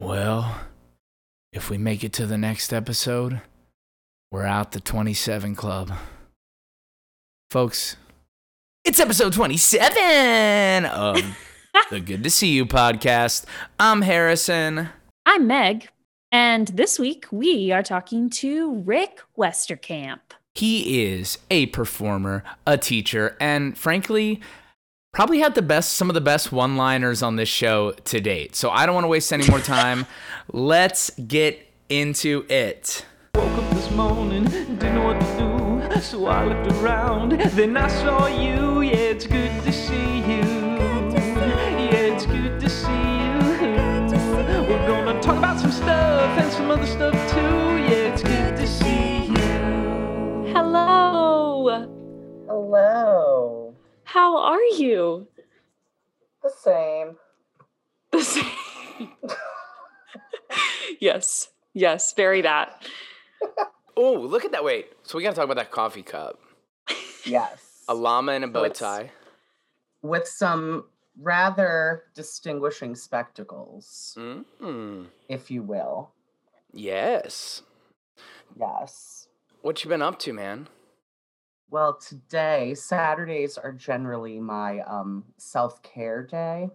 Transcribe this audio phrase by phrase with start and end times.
[0.00, 0.58] Well,
[1.52, 3.42] if we make it to the next episode,
[4.32, 5.92] we're out the 27 Club.
[7.50, 7.96] Folks,
[8.82, 11.20] it's episode 27 of
[11.90, 13.44] the Good to See You podcast.
[13.78, 14.88] I'm Harrison.
[15.26, 15.90] I'm Meg,
[16.32, 20.20] and this week we are talking to Rick Westerkamp.
[20.54, 24.40] He is a performer, a teacher, and frankly,
[25.12, 28.54] probably had the best some of the best one-liners on this show to date.
[28.54, 30.06] So I don't want to waste any more time.
[30.52, 33.04] Let's get into it.
[33.34, 37.32] Woke up this morning, didn't know what to do, so I looked around.
[37.32, 38.82] Then I saw you.
[38.82, 40.42] Yeah, it's good to see you.
[41.90, 43.38] Yeah, it's good to see you.
[44.68, 47.38] We're gonna talk about some stuff and some other stuff too.
[47.38, 50.52] Yeah, it's good to see you.
[50.54, 51.86] Hello.
[52.46, 53.59] Hello.
[54.12, 55.28] How are you?
[56.42, 57.16] The same.
[58.10, 59.08] The same.
[61.00, 61.48] yes.
[61.74, 62.82] Yes, very that.
[63.96, 64.64] Oh, look at that.
[64.64, 64.86] Wait.
[65.02, 66.40] So we got to talk about that coffee cup.
[67.26, 67.82] Yes.
[67.86, 69.10] A llama and a bow tie.
[70.00, 70.84] With some
[71.20, 75.06] rather distinguishing spectacles, Mm.
[75.28, 76.12] if you will.
[76.72, 77.60] Yes.
[78.58, 79.28] Yes.
[79.60, 80.68] What you been up to, man?
[81.70, 86.68] Well, today, Saturdays are generally my um, self care day.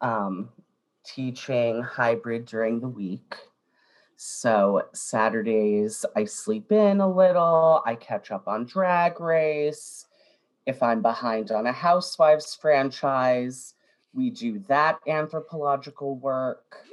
[0.00, 0.48] Um,
[1.04, 3.36] teaching hybrid during the week.
[4.16, 10.06] So, Saturdays, I sleep in a little, I catch up on Drag Race.
[10.64, 13.74] If I'm behind on a Housewives franchise,
[14.14, 16.86] we do that anthropological work.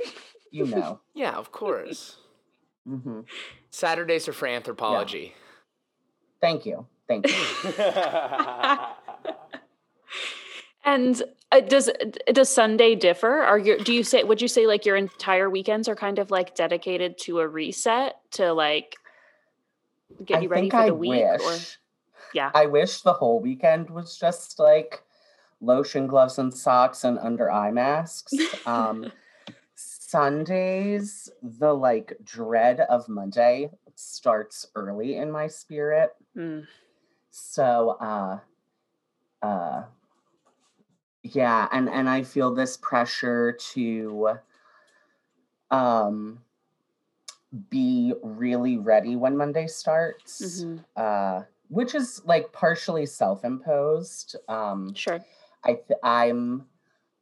[0.52, 1.00] You know.
[1.14, 2.18] Yeah, of course.
[2.86, 3.22] hmm
[3.70, 5.36] Saturdays are for anthropology.
[6.42, 6.86] Thank you.
[7.08, 7.34] Thank you.
[10.90, 11.90] And uh, does
[12.34, 13.42] does Sunday differ?
[13.44, 16.32] Are your do you say would you say like your entire weekends are kind of
[16.32, 18.96] like dedicated to a reset to like
[20.26, 21.42] get I you ready think for the I week wish.
[21.42, 21.58] or
[22.34, 22.52] yeah.
[22.56, 25.04] I wish the whole weekend was just like
[25.62, 28.34] lotion, gloves, and socks and under eye masks.
[28.66, 29.12] Um,
[29.76, 36.16] Sundays, the like dread of Monday starts early in my spirit.
[36.36, 36.66] Mm.
[37.32, 38.40] So, uh,
[39.42, 39.84] uh,
[41.24, 44.40] yeah, and and I feel this pressure to,
[45.70, 46.40] um,
[47.70, 50.86] be really ready when Monday starts Mhm.
[50.96, 54.36] uh, which is like partially self-imposed.
[54.48, 55.20] Um, Sure.
[55.64, 56.68] I th- I'm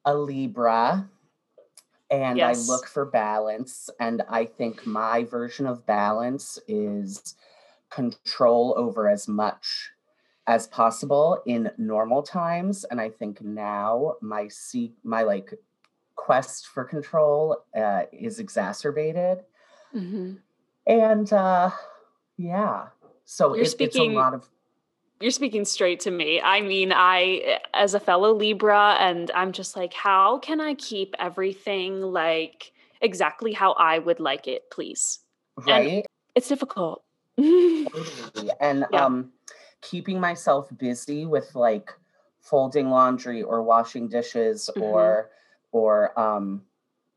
[0.05, 1.09] a Libra,
[2.09, 2.67] and Yes.
[2.67, 3.89] I look for balance.
[3.99, 7.35] And I think my version of balance is
[7.89, 9.91] control over as much
[10.45, 12.85] as possible in normal times.
[12.85, 15.53] And I think now my seek my like
[16.15, 19.43] quest for control uh, is exacerbated.
[19.91, 20.35] hmm
[20.85, 21.71] And uh,
[22.37, 22.87] yeah,
[23.25, 24.47] so You're it, it's a lot of
[25.19, 26.39] You're speaking straight to me.
[26.41, 31.15] I mean, I, as a fellow Libra, and I'm just like, how can I keep
[31.17, 35.19] everything like exactly how I would like it, please?
[35.65, 36.05] right.
[36.35, 37.03] It's difficult.
[37.37, 38.51] Totally.
[38.59, 39.05] And Yeah.
[39.05, 39.31] um
[39.81, 41.91] keeping myself busy with like
[42.39, 44.81] folding laundry or washing dishes Mhm.
[44.81, 45.31] or
[45.71, 46.61] or um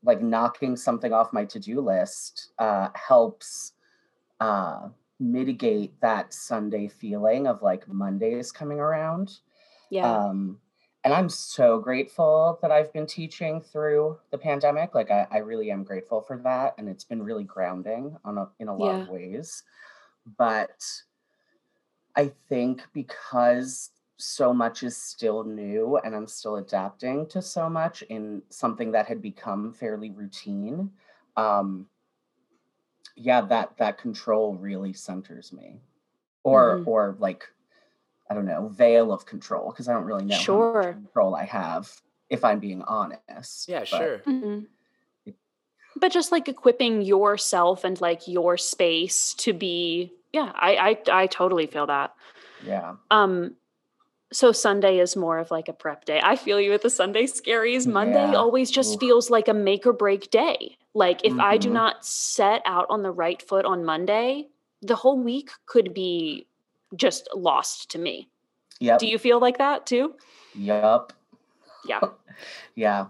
[0.03, 3.73] like knocking something off my to-do list uh helps
[4.39, 4.89] uh
[5.21, 9.39] mitigate that Sunday feeling of like Mondays coming around.
[9.89, 10.25] yeah.
[10.25, 10.59] Um
[11.03, 14.93] and I'm so grateful that I've been teaching through the pandemic.
[14.93, 16.75] Like I, I really am grateful for that.
[16.77, 19.63] And it's been really grounding on a, in a lot of ways.
[20.37, 20.79] But
[22.15, 28.03] I think because so much is still new and I'm still adapting to so much
[28.03, 30.91] in something that had become fairly routine.
[31.35, 31.87] Um,
[33.15, 35.81] yeah, that that control really centers me.
[36.43, 36.87] Or Mhm.
[36.87, 37.43] or like
[38.29, 40.83] I don't know, veil of control because I don't really know how Sure.
[40.83, 43.67] much control I have if I'm being honest.
[43.67, 44.19] Yeah, but- sure.
[44.19, 44.67] Mhm.
[45.97, 51.27] But just like equipping yourself and like your space to be, yeah, I, I, I
[51.27, 52.15] totally feel that.
[52.65, 52.95] Yeah.
[53.11, 53.57] Um,
[54.31, 56.19] so Sunday is more of like a prep day.
[56.23, 57.85] I feel you with the Sunday scaries.
[57.85, 58.35] Monday Yeah.
[58.35, 58.99] always just Oof.
[58.99, 60.77] feels like a make or break day.
[60.93, 61.73] Like if I do Mhm.
[61.73, 64.49] not set out on the right foot on Monday,
[64.81, 66.47] the whole week could be
[66.95, 68.29] just lost to me.
[68.79, 68.97] Yeah.
[68.97, 70.15] Do you feel like that too?
[70.55, 71.13] Yup.
[71.85, 71.99] Yeah.
[72.75, 73.07] Yeah.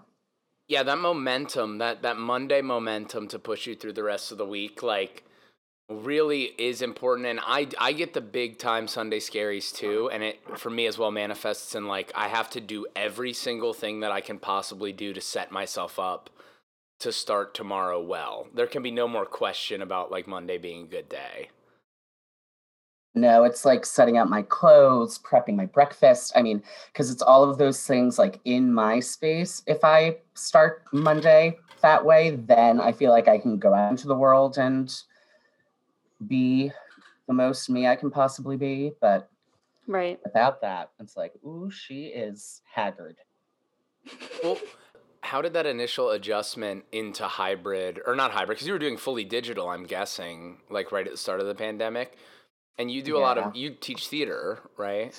[0.67, 4.45] Yeah, that momentum, that that Monday momentum to push you through the rest of the
[4.45, 5.23] week, like
[5.91, 7.27] really is important.
[7.27, 10.97] And I I get the big time Sunday scaries too, and it for me as
[10.97, 14.93] well manifests in like I have to do every single thing that I can possibly
[14.93, 16.29] do to set myself up
[16.99, 18.47] to start tomorrow well.
[18.53, 21.49] There can be no more question about like Monday being a good day.
[23.13, 26.31] No, it's like setting out my clothes, prepping my breakfast.
[26.35, 29.63] I mean, because it's all of those things like in my space.
[29.67, 34.07] If I start Monday that way, then I feel like I can go out into
[34.07, 34.93] the world and
[36.27, 36.71] be
[37.27, 38.91] the most me I can possibly be.
[39.01, 39.29] But
[39.87, 43.17] right without that, it's like, ooh, she is haggard.
[44.43, 44.57] Well,
[45.21, 48.57] how did that initial adjustment into hybrid or not hybrid?
[48.57, 51.55] Because you were doing fully digital, I'm guessing, like right at the start of the
[51.55, 52.17] pandemic
[52.81, 55.17] and you do a lot of you teach theater, right?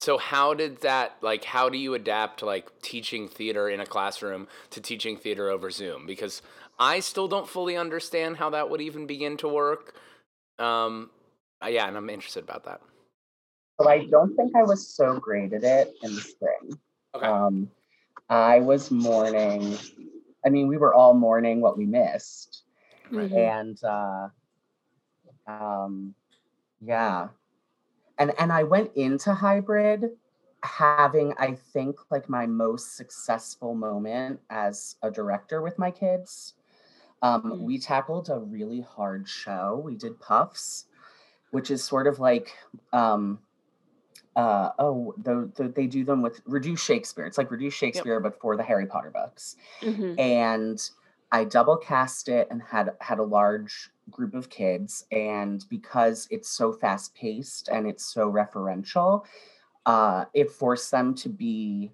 [0.00, 4.48] So how did that like how do you adapt like teaching theater in a classroom
[4.70, 6.06] to teaching theater over Zoom?
[6.06, 6.42] Because
[6.78, 9.94] I still don't fully understand how that would even begin to work.
[10.58, 11.10] Um
[11.62, 12.80] uh, yeah, and I'm interested about that.
[13.80, 16.78] So I don't think I was so great at it in the spring.
[17.14, 17.26] Okay.
[17.26, 17.70] Um
[18.28, 19.76] I was mourning
[20.44, 22.62] I mean, we were all mourning what we missed.
[23.10, 23.32] Right.
[23.32, 24.28] And uh
[25.46, 26.14] um
[26.80, 27.28] yeah.
[28.18, 30.10] And and I went into hybrid
[30.62, 36.54] having I think like my most successful moment as a director with my kids.
[37.22, 37.58] Um, mm.
[37.60, 39.80] we tackled a really hard show.
[39.84, 40.84] We did puffs,
[41.50, 42.52] which is sort of like
[42.92, 43.38] um,
[44.36, 47.26] uh, oh, the, the, they do them with reduced Shakespeare.
[47.26, 48.22] It's like reduced Shakespeare, yep.
[48.22, 49.56] but for the Harry Potter books.
[49.80, 50.20] Mm-hmm.
[50.20, 50.90] And
[51.32, 56.48] I double cast it and had had a large group of kids and because it's
[56.48, 59.24] so fast paced and it's so referential
[59.84, 61.90] uh, it forced them to be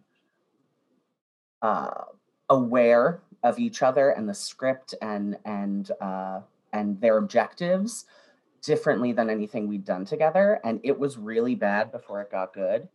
[1.62, 2.04] uh,
[2.50, 6.40] aware of each other and the script and and uh,
[6.72, 8.06] and their objectives
[8.62, 12.88] differently than anything we'd done together and it was really bad before it got good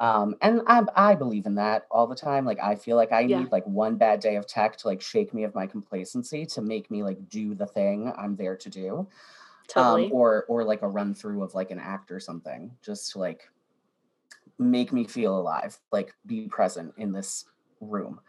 [0.00, 2.44] um, and I, I believe in that all the time.
[2.44, 3.40] Like I feel like I yeah.
[3.40, 6.62] need like one bad day of tech to like shake me of my complacency to
[6.62, 8.98] make me like do the thing I'm there to do.
[8.98, 9.06] Um,
[9.66, 10.04] totally.
[10.06, 13.18] Um, or or like a run through of like an act or something, just to
[13.18, 13.50] like
[14.58, 17.46] make me feel alive, like be present in this
[17.80, 18.20] room.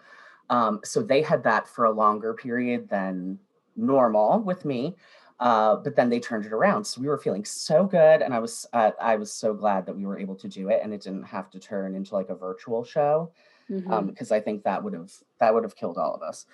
[0.49, 3.39] Um, so they had that for a longer period than
[3.75, 4.95] normal with me.
[5.39, 6.83] Uh, but then they turned it around.
[6.83, 9.95] So we were feeling so good, and I was uh, I was so glad that
[9.95, 12.35] we were able to do it, and it didn't have to turn into like a
[12.35, 13.31] virtual show,
[13.67, 14.33] because um, mm-hmm.
[14.33, 16.45] um, I think that would have that would have killed all of us.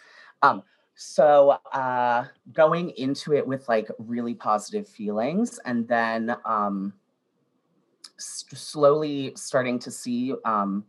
[0.44, 0.62] Um,
[0.94, 6.94] so uh, going into it with like really positive feelings, and then um,
[8.18, 10.86] slowly starting to see um,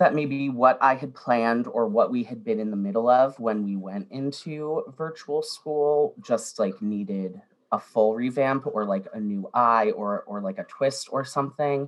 [0.00, 3.38] that maybe what I had planned or what we had been in the middle of
[3.38, 9.20] when we went into virtual school just like needed a full revamp or like a
[9.20, 11.86] new eye or or like a twist or something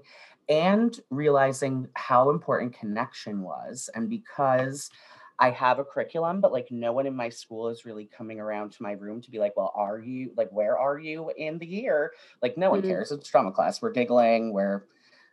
[0.51, 4.91] and realizing how important connection was and because
[5.39, 8.73] I have a curriculum, but like no one in my school is really coming around
[8.73, 11.67] to my room to be like, well, are you like, where are you in the
[11.67, 12.13] year?
[12.43, 12.91] Like, no one mm-hmm.
[12.91, 13.11] cares.
[13.11, 13.83] It's drama class.
[13.83, 14.53] We're giggling.
[14.53, 14.85] We're,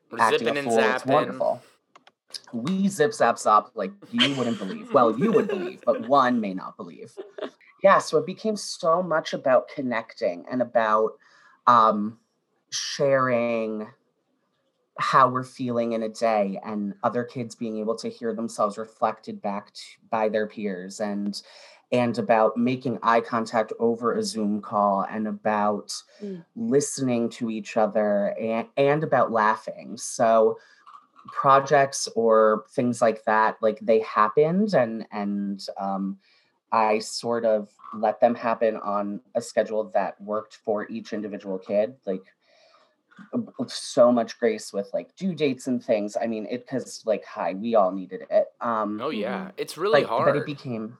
[0.10, 0.80] we're acting zipping a fool.
[0.80, 0.96] and zapping.
[0.96, 1.62] It's wonderful
[2.54, 4.94] we zip zap zop like you wouldn't believe.
[4.94, 7.14] Well, you would believe, but one may not believe.
[7.84, 11.14] Yeah, so it became so much about connecting and about
[11.68, 12.20] um,
[12.72, 13.88] sharing
[15.00, 19.42] how we're feeling in a day and other kids being able to hear themselves reflected
[19.42, 21.42] back to, by their peers and
[21.92, 26.44] and about making eye contact over a zoom call and about mm.
[26.56, 30.60] listening to each other and, and about laughing so
[31.32, 36.18] projects or things like that like they happened and and um,
[36.72, 41.96] i sort of let them happen on a schedule that worked for each individual kid
[42.06, 42.24] like
[43.68, 47.54] so much grace with like due dates and things i mean it because like hi
[47.54, 49.50] we all needed it um oh yeah mm-hmm.
[49.58, 50.98] it's really like, hard but it became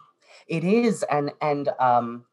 [0.48, 2.26] it is and and um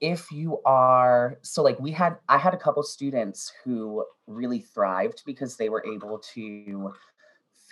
[0.00, 5.22] if you are so like we had i had a couple students who really thrived
[5.24, 6.92] because they were able to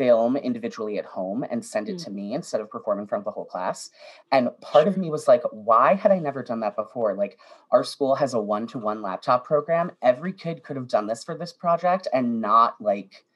[0.00, 2.04] film individually at home and send it mm.
[2.04, 3.90] to me instead of performing in front of the whole class.
[4.32, 7.14] And part of me was like, why had I never done that before?
[7.14, 7.38] Like,
[7.70, 9.92] our school has a one to one laptop program.
[10.00, 13.26] Every kid could have done this for this project and not like,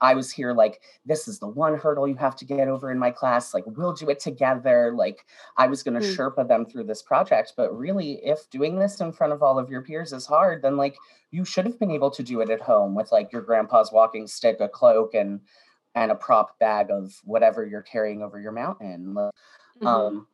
[0.00, 2.98] I was here like, this is the one hurdle you have to get over in
[2.98, 3.52] my class.
[3.52, 4.94] Like, we'll do it together.
[4.96, 5.26] Like,
[5.58, 6.16] I was going to mm.
[6.16, 7.52] Sherpa them through this project.
[7.54, 10.78] But really, if doing this in front of all of your peers is hard, then
[10.78, 10.96] like,
[11.32, 14.26] you should have been able to do it at home with like your grandpa's walking
[14.26, 15.40] stick, a cloak, and
[15.94, 19.14] and a prop bag of whatever you're carrying over your mountain.
[19.14, 19.86] Mm-hmm.
[19.86, 20.26] Um,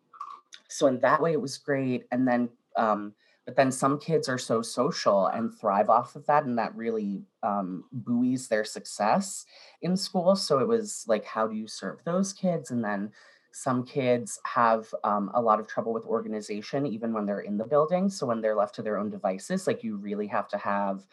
[0.68, 2.06] so in that way, it was great.
[2.12, 3.12] And then, um,
[3.46, 7.22] but then some kids are so social and thrive off of that, and that really
[7.42, 9.44] um, buoys their success
[9.82, 10.36] in school.
[10.36, 12.70] So it was like, how do you serve those kids?
[12.70, 13.10] And then
[13.52, 17.64] some kids have um, a lot of trouble with organization even when they're in the
[17.64, 18.08] building.
[18.08, 21.04] So when they're left to their own devices, like you really have to have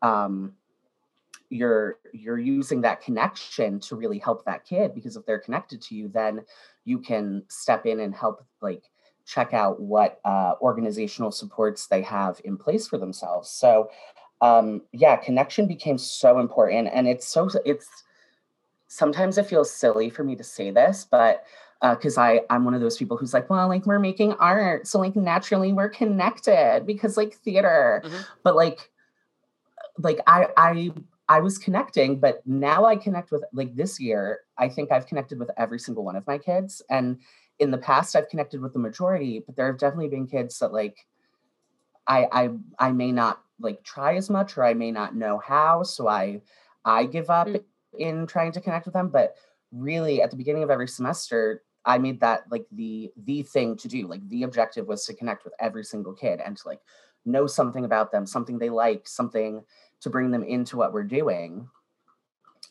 [0.00, 0.54] um,
[1.50, 5.94] you're you're using that connection to really help that kid because if they're connected to
[5.94, 6.44] you, then
[6.84, 8.84] you can step in and help like
[9.26, 13.50] check out what uh, organizational supports they have in place for themselves.
[13.50, 13.90] So
[14.40, 17.88] um, yeah, connection became so important, and it's so it's
[18.88, 21.44] sometimes it feels silly for me to say this, but
[21.80, 24.86] because uh, I I'm one of those people who's like, well, like we're making art,
[24.86, 28.22] so like naturally we're connected because like theater, mm-hmm.
[28.42, 28.90] but like
[29.98, 30.92] like I I
[31.28, 34.40] I was connecting, but now I connect with like this year.
[34.58, 37.18] I think I've connected with every single one of my kids, and
[37.58, 40.72] in the past I've connected with the majority, but there have definitely been kids that
[40.72, 40.96] like
[42.06, 45.82] I I I may not like try as much or I may not know how,
[45.82, 46.42] so I
[46.84, 47.98] I give up mm-hmm.
[47.98, 49.34] in trying to connect with them, but
[49.72, 53.88] really at the beginning of every semester I made that like the the thing to
[53.88, 54.06] do.
[54.06, 56.80] Like the objective was to connect with every single kid and to like
[57.24, 59.62] know something about them, something they like, something
[60.00, 61.68] to bring them into what we're doing.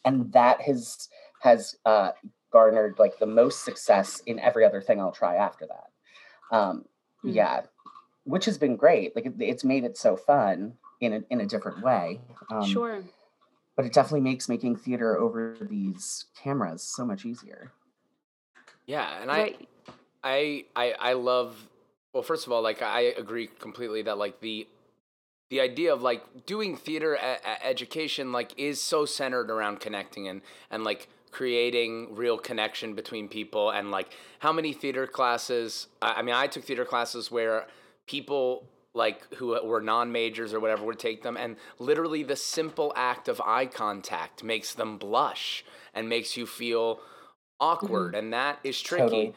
[0.06, 1.10] And that has
[1.42, 2.12] has uh,
[2.52, 6.56] garnered like the most success in every other thing I'll try after that.
[6.56, 6.86] Um,
[7.24, 7.34] mm.
[7.34, 7.62] Yeah,
[8.24, 9.16] which has been great.
[9.16, 12.22] Like it, it's made it so fun in a in a different way.
[12.52, 13.04] Um, sure.
[13.76, 17.72] But it definitely makes making theater over these cameras so much easier.
[18.86, 19.68] Yeah, and right.
[20.24, 21.70] I, I, I, I love.
[22.14, 24.68] Well, first of all, like I agree completely that like the,
[25.54, 30.28] the idea of like doing theater a- a- education like is so centered around connecting
[30.28, 30.42] and
[30.72, 35.88] and like creating real connection between people and like how many theater classes.
[36.02, 37.68] I, I mean, I took theater classes where
[38.08, 43.28] people like who were non-majors or whatever would take them and literally the simple act
[43.28, 47.00] of eye contact makes them blush and makes you feel
[47.60, 48.26] awkward, mm-hmm.
[48.26, 49.04] and that is tricky.
[49.04, 49.34] Totally.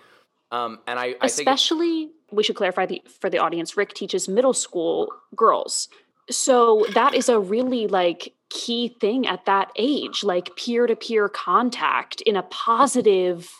[0.50, 3.76] Um, and I, I especially we should clarify the for the audience.
[3.76, 5.88] Rick teaches middle school girls,
[6.30, 11.28] so that is a really like key thing at that age, like peer to peer
[11.28, 13.50] contact in a positive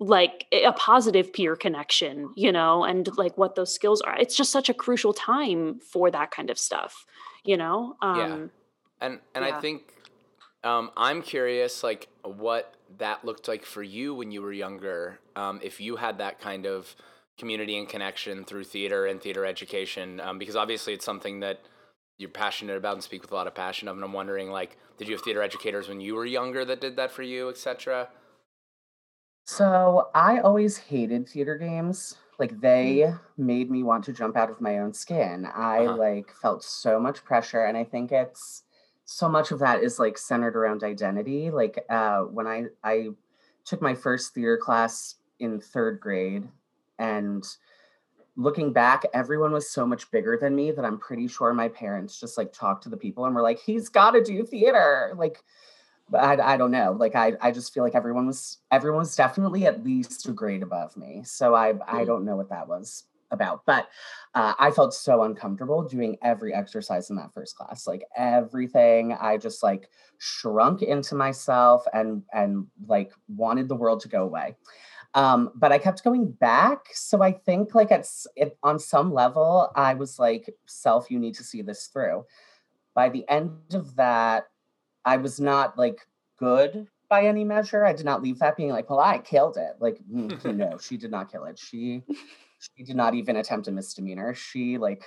[0.00, 4.16] like a positive peer connection, you know, and like what those skills are.
[4.16, 7.04] It's just such a crucial time for that kind of stuff,
[7.44, 7.96] you know.
[8.00, 8.34] Um, yeah,
[9.00, 9.56] and and yeah.
[9.56, 9.92] I think
[10.62, 15.18] um, I'm curious, like what that looked like for you when you were younger.
[15.34, 16.94] Um, if you had that kind of
[17.36, 21.60] community and connection through theater and theater education, um, because obviously it's something that
[22.18, 23.96] you're passionate about and speak with a lot of passion of.
[23.96, 26.96] And I'm wondering, like, did you have theater educators when you were younger that did
[26.96, 28.08] that for you, etc.?
[29.44, 32.16] So I always hated theater games.
[32.38, 33.46] Like they mm-hmm.
[33.46, 35.46] made me want to jump out of my own skin.
[35.46, 35.96] I uh-huh.
[35.96, 38.64] like felt so much pressure, and I think it's
[39.06, 41.50] so much of that is like centered around identity.
[41.50, 43.08] Like uh, when I I
[43.64, 46.48] took my first theater class in third grade,
[46.98, 47.44] and
[48.38, 52.18] looking back, everyone was so much bigger than me that I'm pretty sure my parents
[52.18, 55.42] just like talked to the people and were like, "He's got to do theater." Like,
[56.14, 56.96] I I don't know.
[56.98, 60.62] Like I I just feel like everyone was everyone was definitely at least a grade
[60.62, 61.22] above me.
[61.24, 62.06] So I I mm.
[62.06, 63.62] don't know what that was about.
[63.66, 63.88] But
[64.34, 67.86] uh, I felt so uncomfortable doing every exercise in that first class.
[67.86, 74.08] Like everything, I just like shrunk into myself and and like wanted the world to
[74.08, 74.56] go away.
[75.18, 76.86] Um, but I kept going back.
[76.92, 81.34] So I think like it's it, on some level, I was like, self, you need
[81.34, 82.24] to see this through.
[82.94, 84.44] By the end of that,
[85.04, 86.06] I was not like
[86.38, 87.84] good by any measure.
[87.84, 89.72] I did not leave that being like, well, I killed it.
[89.80, 91.58] Like, no, she did not kill it.
[91.58, 92.04] She
[92.60, 94.34] she did not even attempt a misdemeanor.
[94.34, 95.02] She like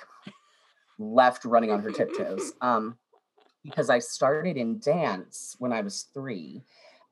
[1.00, 2.51] left running on her tiptoes.
[2.62, 2.98] Um,
[3.63, 6.63] because I started in dance when I was three,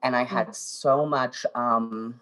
[0.03, 0.56] and I had mm.
[0.56, 2.20] so much um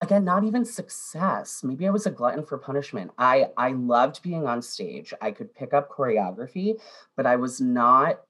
[0.00, 1.62] again not even success.
[1.64, 3.10] Maybe i was a glutton for punishment.
[3.18, 5.14] I i loved being on stage.
[5.20, 6.80] I could pick up choreography
[7.16, 8.20] but i was not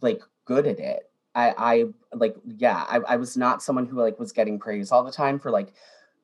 [0.00, 1.10] like good at it.
[1.34, 1.84] I i
[2.16, 5.38] like yeah I, I was not someone who like was getting praise all the time
[5.38, 5.72] for like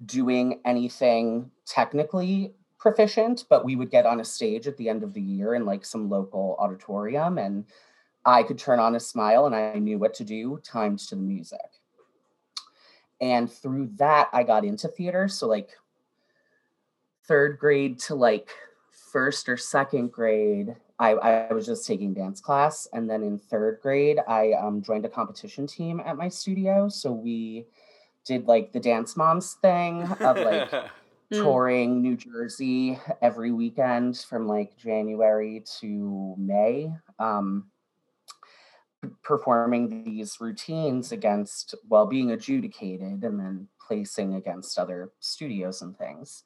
[0.07, 5.13] doing anything technically proficient, but we would get on a stage at the end of
[5.13, 7.67] the year in like some local auditorium and
[8.25, 11.23] I could turn on a smile and I knew what to do timed to the
[11.23, 11.80] music.
[13.21, 15.29] And through that, I got into theater.
[15.29, 15.71] So, like,
[17.27, 18.51] third grade to like
[19.13, 22.89] first or second grade, I, I was just taking dance class.
[22.93, 26.89] And then in third grade, I um, joined a competition team at my studio.
[26.89, 27.67] So, we
[28.25, 30.87] did like the Dance Moms thing of like hmm.
[31.31, 37.70] touring New Jersey every weekend from like January to May, um,
[39.23, 46.45] performing these routines against, while being adjudicated and then placing against other studios and things.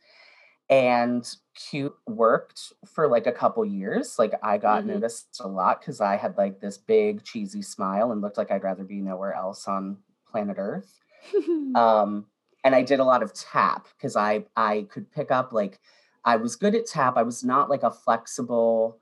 [0.70, 4.18] And cute worked for like a couple years.
[4.18, 4.86] Like I got Mhm.
[4.86, 8.64] noticed a lot because I had like this big cheesy smile and looked like I'd
[8.64, 11.00] rather be nowhere else on planet Earth.
[11.74, 12.26] Um,
[12.64, 15.80] and I did a lot of tap because I I could pick up like
[16.24, 17.16] I was good at tap.
[17.16, 19.00] I was not like a flexible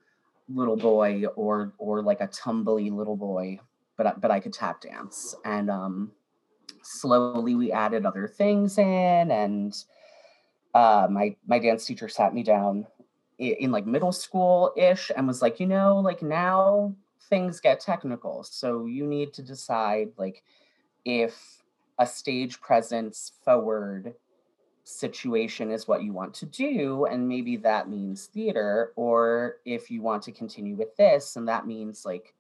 [0.49, 3.59] little boy or or like a tumbly little boy,
[3.97, 5.35] but but I could tap dance.
[5.45, 6.13] And um,
[6.83, 9.75] slowly we added other things in, and
[10.75, 12.87] uh, my my dance teacher sat me down
[13.39, 16.95] in, in like middle school ish and was like, you know, like now
[17.29, 20.43] things get technical, so you need to decide like
[21.05, 21.63] if
[21.99, 24.15] a stage presence forward
[24.85, 30.03] situation is what you want to do and maybe that means theater or if you
[30.03, 32.35] want to continue with this and that means like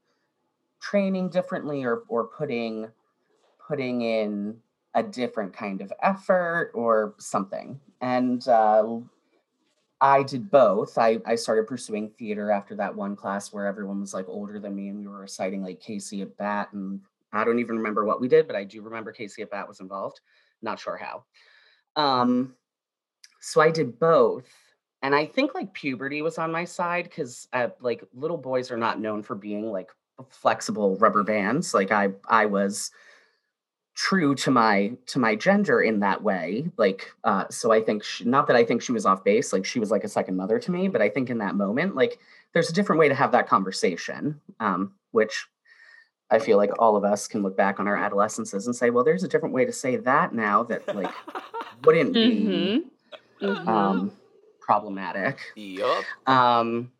[0.80, 2.88] training differently or or putting
[3.66, 4.56] putting in
[4.94, 7.80] a different kind of effort or something.
[8.00, 8.98] And uh,
[10.00, 10.98] i did both.
[10.98, 14.74] I, I started pursuing theater after that one class where everyone was like older than
[14.74, 17.00] me and we were reciting like casey at bat and
[17.32, 19.80] i don't even remember what we did but i do remember casey at bat was
[19.80, 20.20] involved.
[20.60, 21.24] Not sure how
[21.96, 22.54] um,
[23.40, 24.48] so I did both.
[25.02, 28.76] And I think like puberty was on my side because uh, like little boys are
[28.76, 29.90] not known for being like
[30.30, 31.74] flexible rubber bands.
[31.74, 32.92] Like I I was
[33.94, 38.24] true to my to my gender in that way like uh so i think she,
[38.24, 40.58] not that i think she was off base like she was like a second mother
[40.58, 42.18] to me but i think in that moment like
[42.54, 45.46] there's a different way to have that conversation um which
[46.32, 49.04] i feel like all of us can look back on our adolescences and say well
[49.04, 51.12] there's a different way to say that now that like
[51.84, 52.84] wouldn't be Mhm.
[53.40, 53.68] Mhm.
[53.68, 54.12] um
[54.60, 56.04] problematic Yup.
[56.26, 56.90] um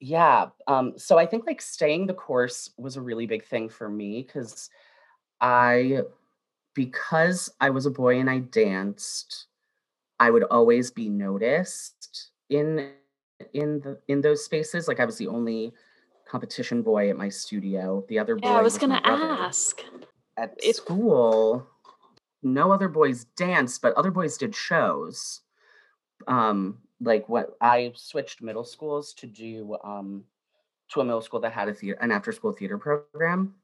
[0.00, 3.88] yeah um so i think like staying the course was a really big thing for
[3.88, 4.68] me because
[5.40, 6.00] i
[6.74, 9.46] because i was a boy and i danced
[10.18, 12.90] i would always be noticed in
[13.52, 15.72] in the in those spaces like i was the only
[16.34, 18.04] competition boy at my studio.
[18.08, 19.80] The other boy yeah, I was my gonna ask.
[20.36, 21.64] at If- school
[22.42, 25.42] no other boys danced but other boys did shows.
[26.26, 30.24] Um like what i switched middle schools to do um
[30.90, 33.54] to a middle school that had a theater an after school theater program.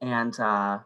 [0.00, 0.80] And uh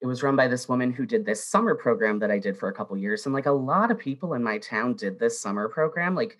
[0.00, 2.68] it was run by this woman who did this summer program that i did for
[2.68, 3.24] a couple years.
[3.24, 6.16] And like a lot of people in my town did this summer program.
[6.16, 6.38] Like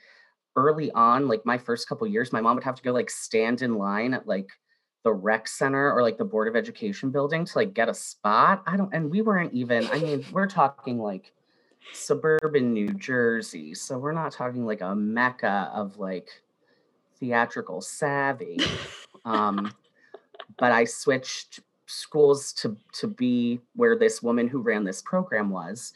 [0.58, 3.62] early on like my first couple years my mom would have to go like stand
[3.62, 4.48] in line at like
[5.04, 8.62] the rec center or like the board of education building to like get a spot.
[8.66, 11.32] I don't and we weren't even i mean we're talking like
[11.92, 16.28] suburban new jersey so we're not talking like a mecca of like
[17.18, 18.58] theatrical savvy.
[19.24, 19.72] Um
[20.58, 25.94] but i switched schools to to be where this woman who ran this program was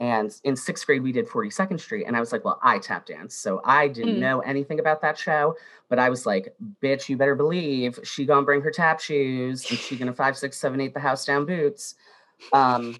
[0.00, 3.04] and in sixth grade we did 42nd street and i was like well i tap
[3.06, 4.20] dance so i didn't Mm.
[4.20, 5.54] know anything about that show
[5.88, 9.78] but i was like bitch you better believe she gonna bring her tap shoes and
[9.78, 11.94] she gonna five six seven eight the house down boots
[12.52, 12.96] um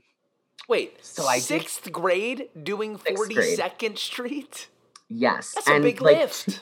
[0.69, 3.59] Wait, So I did- sixth grade doing Sixth grade.
[3.59, 4.69] 42nd Street?
[5.09, 6.49] yes That's a big like lift.
[6.49, 6.61] to,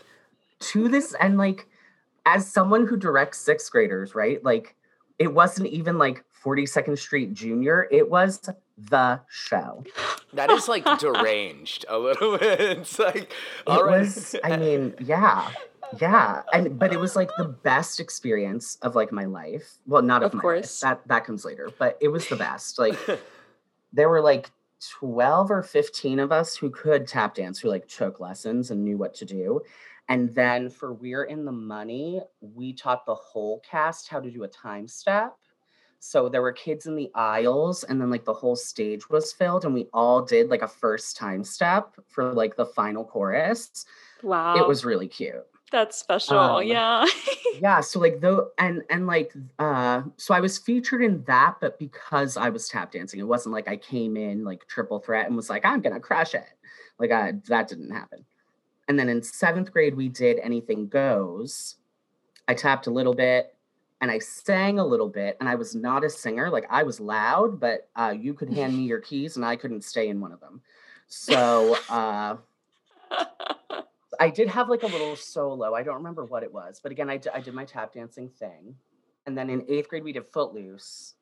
[0.60, 1.66] to this and like
[2.24, 4.74] as someone who directs sixth graders right like
[5.18, 9.84] it wasn't even like 42nd street junior it was the show
[10.34, 12.60] That is like deranged a little bit.
[12.60, 13.28] It's like, it
[13.66, 14.00] all right.
[14.00, 15.50] was i mean yeah
[16.00, 20.22] yeah and but it was like the best experience of like my life well not
[20.22, 20.82] of, Of my course.
[20.82, 20.98] life.
[21.00, 22.98] that that comes later but it was the best like
[23.92, 24.50] there were like
[25.00, 28.96] 12 or 15 of us who could tap dance who like took lessons and knew
[28.98, 29.60] what to do
[30.10, 34.44] and then for we're in the money we taught the whole cast how to do
[34.44, 35.34] a time step
[36.00, 39.64] so there were kids in the aisles and then like the whole stage was filled
[39.64, 43.84] and we all did like a first time step for like the final chorus
[44.22, 44.56] Wow.
[44.56, 46.38] it was really cute that's special.
[46.38, 47.04] um, yeah.
[47.60, 51.78] yeah so like though and and like uh so i was featured in that but
[51.78, 55.36] because i was tap dancing it wasn't like i came in like triple threat and
[55.36, 56.46] was like i'm gonna crush it
[56.98, 58.24] like i that didn't happen
[58.88, 61.76] and then in seventh grade we did anything goes
[62.48, 63.54] i tapped a little bit
[64.00, 67.00] and i sang a little bit and i was not a singer like i was
[67.00, 70.32] loud but uh you could hand me your keys and i couldn't stay in one
[70.32, 70.60] of them
[71.06, 72.36] so uh
[74.20, 75.74] I did have like a little solo.
[75.74, 78.28] I don't remember what it was, but again, I, d- I did my tap dancing
[78.28, 78.74] thing.
[79.26, 81.14] And then in eighth grade, we did Footloose.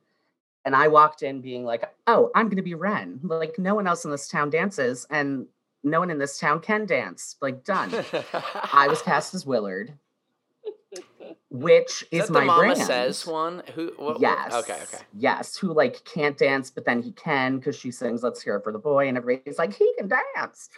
[0.64, 3.20] And I walked in being like, oh, I'm going to be Ren.
[3.22, 5.46] Like, no one else in this town dances, and
[5.84, 7.36] no one in this town can dance.
[7.40, 7.92] Like, done.
[8.72, 9.92] I was cast as Willard.
[11.50, 12.78] Which Is, is, my the Mama brand.
[12.78, 13.62] Says one?
[13.74, 13.92] Who?
[13.96, 14.52] What, what- Yes.
[14.52, 14.78] Okay.
[14.82, 15.04] Okay.
[15.16, 18.64] Yes, who like can't dance, but then he can because she sings "Let's Hear It
[18.64, 20.68] for the Boy," and everybody's like, he can dance.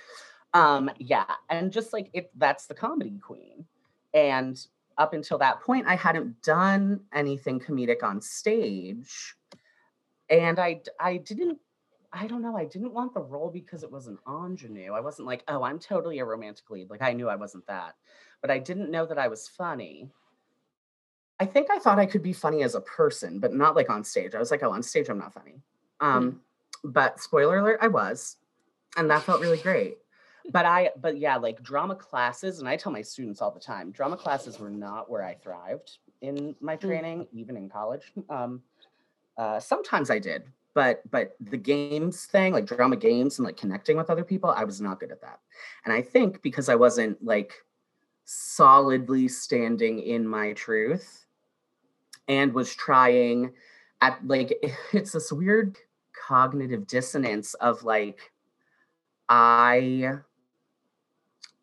[0.54, 3.64] Um, yeah, and just like if that's the comedy queen.
[4.14, 4.59] And
[4.96, 9.35] up until that point, I hadn't done anything comedic on stage,
[10.28, 11.59] and i i didn't.
[12.11, 12.57] I don't know.
[12.57, 14.92] I didn't want the role because it was an ingenue.
[14.92, 16.88] I wasn't like, oh, I'm totally a romantic lead.
[16.88, 17.96] Like I knew I wasn't that,
[18.40, 20.11] but I didn't know that I was funny.
[21.40, 24.03] I think I thought I could be funny as a person, but not like on
[24.03, 24.35] stage.
[24.35, 25.62] I was like, oh, on stage I'm not funny.
[26.01, 26.40] Um,
[26.85, 28.37] but spoiler alert, I was,
[28.96, 29.98] and that felt really great.
[30.51, 33.90] But I, but yeah, like drama classes, and I tell my students all the time,
[33.90, 38.12] drama classes were not where I thrived in my training, even in college.
[38.29, 38.62] Um,
[39.37, 43.96] uh, sometimes I did, but but the games thing, like drama games and like connecting
[43.96, 45.38] with other people, I was not good at that.
[45.85, 47.53] And I think because I wasn't like
[48.24, 51.27] solidly standing in my truth
[52.28, 53.52] and was trying
[54.00, 54.54] at like
[54.92, 55.76] it's this weird
[56.26, 58.32] cognitive dissonance of like
[59.28, 60.18] I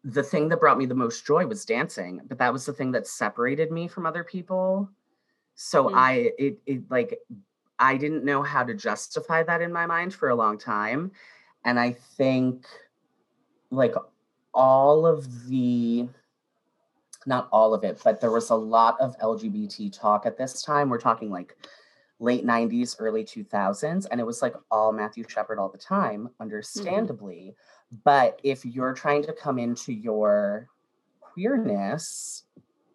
[0.03, 2.91] the thing that brought me the most joy was dancing, but that was the thing
[2.91, 4.89] that separated me from other people.
[5.55, 5.95] So Mm.
[5.95, 7.19] I it it like
[7.79, 11.11] I didn't know how to justify that in my mind for a long time.
[11.63, 12.65] And I think
[13.71, 13.95] like
[14.53, 16.07] all of the
[17.25, 20.89] not all of it, but there was a lot of LGBT talk at this time.
[20.89, 21.57] We're talking like
[22.19, 26.41] late 90s, early 2000s, and it was like all Matthew Shepard all the time, mm-hmm.
[26.41, 27.55] understandably.
[28.03, 30.67] But if you're trying to come into your
[31.19, 32.43] queerness,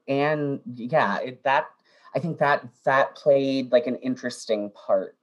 [0.09, 1.67] and yeah, it, that
[2.15, 5.17] I think that that played like an interesting part.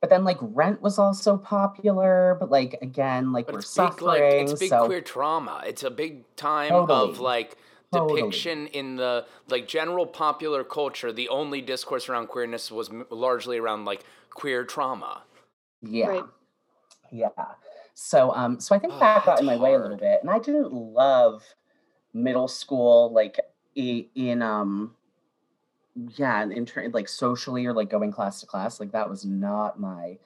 [0.00, 4.00] But then like Rent was also popular, but like again, like But we're it's big,
[4.02, 4.48] like suffering.
[4.48, 5.62] it's big so queer trauma.
[5.66, 7.10] It's a big time Totally.
[7.10, 7.56] of like
[7.92, 8.20] Totally.
[8.20, 11.12] depiction in the like general popular culture.
[11.12, 15.24] The only discourse around queerness was m- largely around like queer trauma.
[15.82, 16.06] Yeah.
[16.06, 16.24] Right.
[17.12, 17.30] Yeah.
[17.94, 20.20] So um so I think Oh, that got in my way a little bit.
[20.22, 21.44] And I didn't love
[22.14, 23.38] middle school like
[23.78, 24.96] i- in um
[26.16, 28.80] yeah, in ter- like socially or like going class to class.
[28.80, 30.18] Like that was not my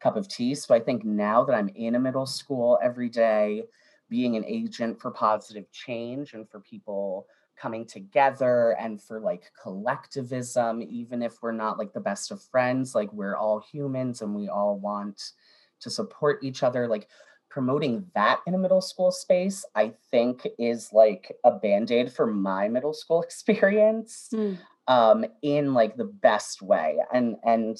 [0.00, 0.54] cup of tea.
[0.54, 3.64] So I think now that I'm in a middle school every day,
[4.12, 10.82] being an agent for positive change and for people coming together and for like collectivism,
[10.82, 14.48] even if we're not like the best of friends, like we're all humans and we
[14.50, 15.32] all want
[15.80, 16.86] to support each other.
[16.86, 17.08] Like
[17.48, 22.26] promoting that in a middle school space, I think is like a band aid for
[22.26, 24.58] my middle school experience Mm.
[24.88, 26.98] um, in like the best way.
[27.12, 27.78] And and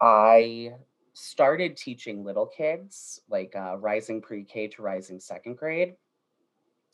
[0.00, 0.74] I
[1.20, 5.96] started teaching little kids, like uh, rising pre-K to rising second grade.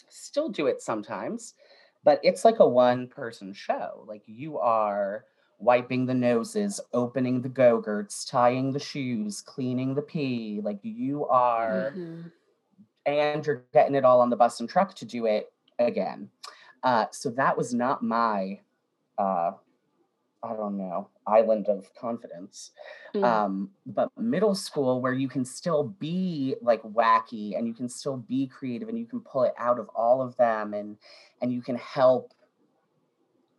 [0.09, 1.55] Still do it sometimes,
[2.05, 4.05] but it's like a one-person show.
[4.07, 5.25] Like you are
[5.59, 10.61] wiping the noses, opening the go-gurts, tying the shoes, cleaning the pee.
[10.63, 12.33] Like you are Mhm.
[13.05, 16.31] and you're getting it all on the bus and truck to do it again.
[16.83, 18.61] Uh, so that was not my,
[19.19, 19.53] uh,
[20.47, 22.73] I don't know, island of confidence.
[23.15, 23.23] Mm.
[23.25, 28.17] Um, but middle school, where you can still be like wacky and you can still
[28.17, 30.99] be creative and you can pull it out of all of them and
[31.41, 32.33] and you can help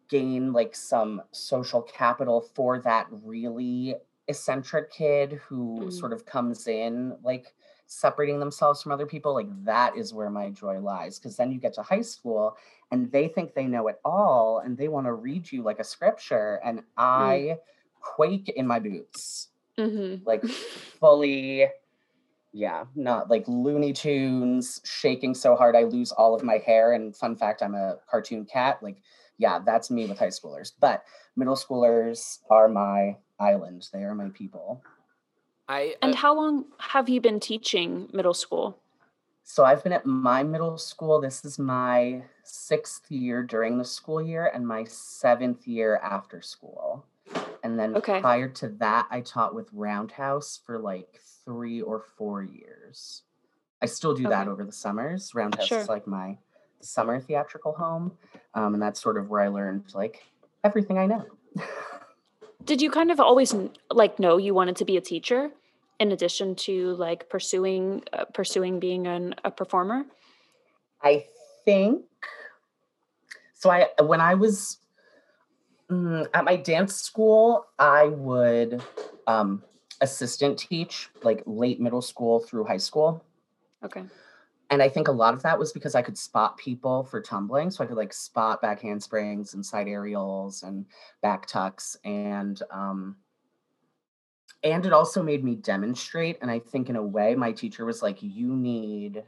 [0.10, 3.96] gain like some social capital for that really
[4.28, 5.92] eccentric kid who Mhm.
[5.92, 7.56] sort of comes in like
[7.88, 11.58] separating themselves from other people like that is where my joy lies because then you
[11.60, 12.58] get to high school
[12.92, 15.84] and they think they know it all and they want to read you like a
[15.84, 17.58] scripture and i
[18.02, 19.50] quake in my boots.
[19.78, 20.26] Mhm.
[20.26, 20.44] like
[21.00, 21.68] fully
[22.54, 27.16] yeah not like looney tunes shaking so hard i lose all of my hair and
[27.16, 28.98] fun fact i'm a cartoon cat like
[29.38, 31.04] yeah that's me with high schoolers but
[31.36, 34.82] middle schoolers are my island they are my people
[35.70, 38.78] I And uh, how long have you been teaching middle school?
[39.50, 44.22] so i've been at my middle school this is my sixth year during the school
[44.22, 47.06] year and my seventh year after school
[47.64, 48.20] and then Okay.
[48.20, 53.24] prior to that i taught with roundhouse for like three or four years
[53.82, 55.80] i still do that over the summers roundhouse Sure.
[55.80, 56.38] is like my
[56.82, 58.18] summer theatrical home
[58.54, 60.24] um, and that's sort of where i learned like
[60.66, 61.26] everything i know
[62.68, 63.56] Did you kind of always
[63.90, 65.52] like know you wanted to be a teacher
[66.02, 70.06] in addition to like pursuing uh, pursuing being an, a performer?
[71.02, 71.26] I
[71.64, 72.04] think
[73.54, 73.70] so.
[73.70, 74.80] I when I was
[75.90, 78.84] mm, at my dance school, I would
[79.28, 79.64] um,
[80.02, 83.24] assistant teach like late middle school through high school.
[83.82, 84.04] Okay.
[84.70, 87.72] And I think a lot of that was because I could spot people for tumbling.
[87.72, 90.86] So I could like spot back handsprings and side aerials and
[91.22, 91.96] back tucks.
[92.04, 93.16] And um
[94.64, 96.40] and it also made me demonstrate.
[96.42, 99.24] And I think in a way, my teacher was like, you need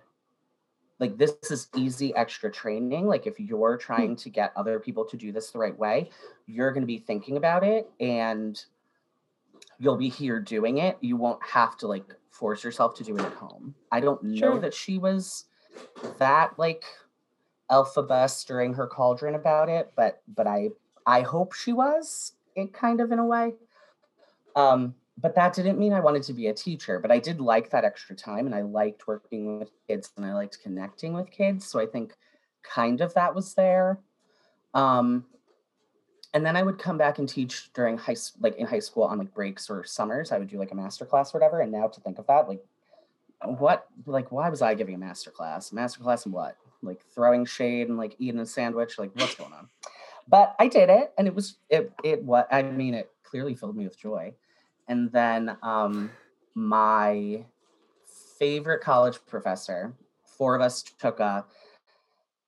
[0.99, 3.07] like this is easy extra training.
[3.07, 3.81] Like if you're hmm.
[3.81, 6.09] trying to get other people to do this the right way,
[6.47, 8.61] you're gonna be thinking about it and
[9.79, 10.97] you'll be here doing it.
[11.01, 13.73] You won't have to like force yourself to do it at home.
[13.91, 14.59] I don't know sure.
[14.59, 15.45] that she was
[16.17, 16.83] that like
[17.71, 20.69] Elphaba stirring her cauldron about it, but but I
[21.05, 23.53] I hope she was it kind of in a way.
[24.55, 27.69] Um, but that didn't mean I wanted to be a teacher, but I did like
[27.71, 31.67] that extra time and I liked working with kids and I liked connecting with kids.
[31.67, 32.15] So I think
[32.63, 33.99] kind of that was there.
[34.73, 35.25] Um,
[36.33, 39.17] and then I would come back and teach during high like in high school on
[39.17, 40.31] like breaks or summers.
[40.31, 41.61] I would do like a master class or whatever.
[41.61, 42.63] And now to think of that, like
[43.45, 45.71] what like why was I giving a master class?
[45.71, 46.57] master class in what?
[46.81, 48.99] Like throwing shade and like eating a sandwich?
[48.99, 49.69] Like what's going on?
[50.27, 53.75] But I did it and it was it it what I mean it clearly filled
[53.75, 54.33] me with joy.
[54.87, 56.11] And then um
[56.53, 57.43] my
[58.37, 59.93] favorite college professor,
[60.25, 61.45] four of us took a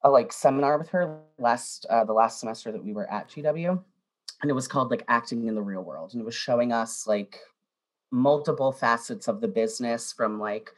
[0.04, 3.82] a like seminar with her last uh, the last semester that we were at GW,
[4.42, 7.08] and it was called like acting in the real world, and it was showing us
[7.08, 7.40] like
[8.12, 10.72] multiple facets of the business from like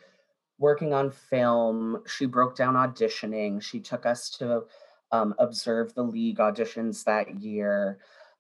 [0.60, 2.04] working on film.
[2.06, 3.62] She broke down auditioning.
[3.62, 4.64] She took us to
[5.12, 8.00] um, observe the league auditions that year.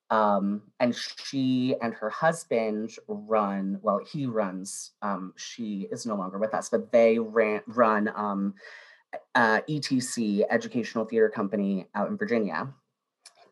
[0.10, 6.38] Um, and she and her husband run well he runs um, she is no longer
[6.38, 8.54] with us but they ran run um,
[9.36, 12.73] uh, ETC, Educational Theater Company out in Virginia.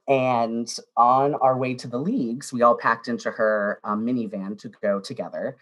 [0.07, 4.69] And on our way to the leagues, we all packed into her um, minivan to
[4.81, 5.57] go together.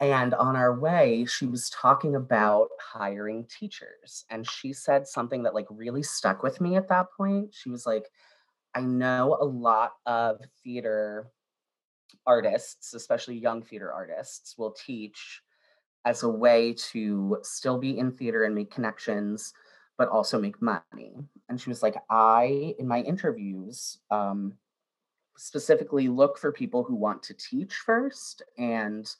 [0.00, 4.24] And on our way, she was talking about hiring teachers.
[4.30, 7.52] And she said something that like really stuck with me at that point.
[7.52, 8.08] She was like,
[8.74, 11.32] I know a lot of theater
[12.26, 15.42] artists, especially young theater artists, will teach
[16.04, 19.52] as a way to still be in theater and make connections,
[19.96, 21.16] but also make money.
[21.48, 24.54] And she was like, I, in my interviews, um,
[25.36, 29.10] specifically look for people who want to teach first and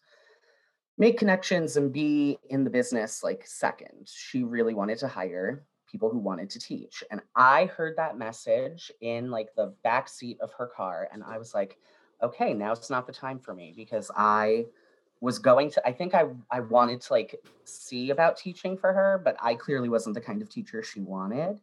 [0.99, 4.07] make connections and be in the business like second.
[4.07, 7.03] She really wanted to hire people who wanted to teach.
[7.11, 11.39] And I heard that message in like the back seat of her car and I
[11.39, 11.79] was like,
[12.23, 14.67] okay, now it's not the time for me because I
[15.21, 19.21] was going to i think i i wanted to like see about teaching for her
[19.25, 21.61] but i clearly wasn't the kind of teacher she wanted.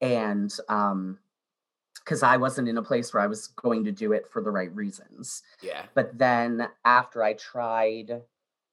[0.00, 1.18] And um
[2.04, 4.50] because i wasn't in a place where i was going to do it for the
[4.50, 5.42] right reasons.
[5.62, 5.82] Yeah.
[5.94, 8.22] But then after i tried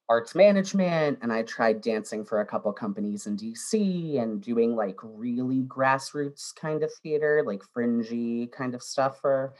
[0.08, 4.96] arts management and i tried dancing for a couple companies in dc and doing like
[5.02, 9.52] really grassroots kind of theater like fringy kind of stuff for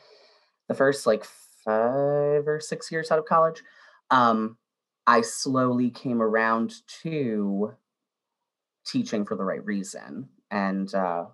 [0.68, 1.24] the first like
[1.64, 3.62] five or six years out of college
[4.11, 4.57] um,
[5.07, 7.75] I slowly came around to
[8.87, 11.27] teaching for the right reason and uh,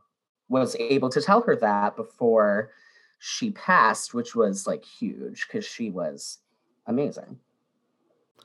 [0.48, 2.70] was able to tell her that before
[3.18, 6.38] she passed, which was like huge because she was
[6.86, 7.38] amazing.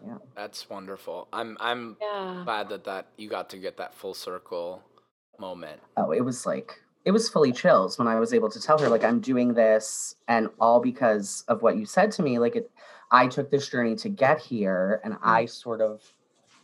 [0.06, 1.28] Yeah, that's wonderful.
[1.34, 2.44] I'm I'm yeah.
[2.46, 4.84] glad that that you got to get that full circle
[5.40, 5.82] moment.
[5.98, 8.89] Oh, it was like it was fully chills when I was able to tell her
[8.89, 12.38] like I'm doing this and all because of what you said to me.
[12.38, 12.70] Like it
[13.10, 15.50] I took this journey to get here and I mm.
[15.50, 16.04] sort of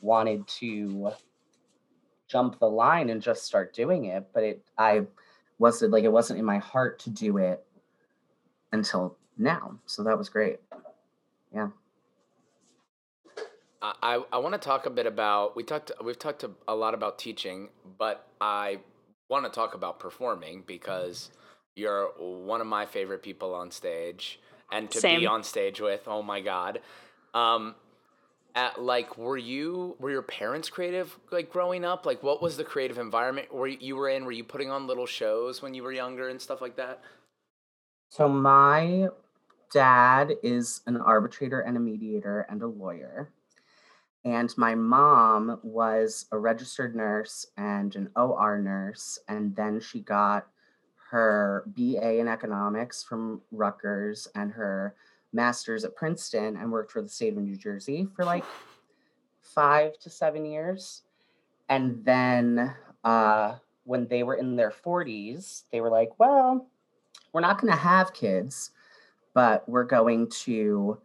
[0.02, 1.14] wanted to
[2.28, 5.04] jump the line and just start doing it, but it I
[5.60, 7.64] wasn't like it wasn't in my heart to do it
[8.74, 9.80] until now.
[9.86, 10.60] So that was great.
[11.56, 11.70] Yeah.
[13.82, 17.18] I, I want to talk a bit about we talked we've talked a lot about
[17.18, 18.80] teaching, but I
[19.30, 21.32] want to talk about performing because
[21.76, 24.40] you're one of my favorite people on stage
[24.72, 25.22] and to Same.
[25.22, 26.02] be on stage with.
[26.08, 26.82] Oh my god.
[27.34, 27.76] Um,
[28.56, 32.64] at, like were you were your parents creative like growing up like what was the
[32.64, 35.92] creative environment where you were in were you putting on little shows when you were
[35.92, 37.02] younger and stuff like that
[38.10, 39.08] so my
[39.72, 43.32] dad is an arbitrator and a mediator and a lawyer
[44.26, 50.48] and my mom was a registered nurse and an OR nurse and then she got
[51.10, 54.96] her BA in economics from Rutgers and her
[55.32, 58.44] master's at Princeton and worked for the state of New Jersey for like
[59.42, 61.02] five to seven years.
[61.70, 66.68] And then uh, when they were in their 40s, they were like, well,
[67.32, 68.72] we're not going to have kids,
[69.34, 71.00] but we're going to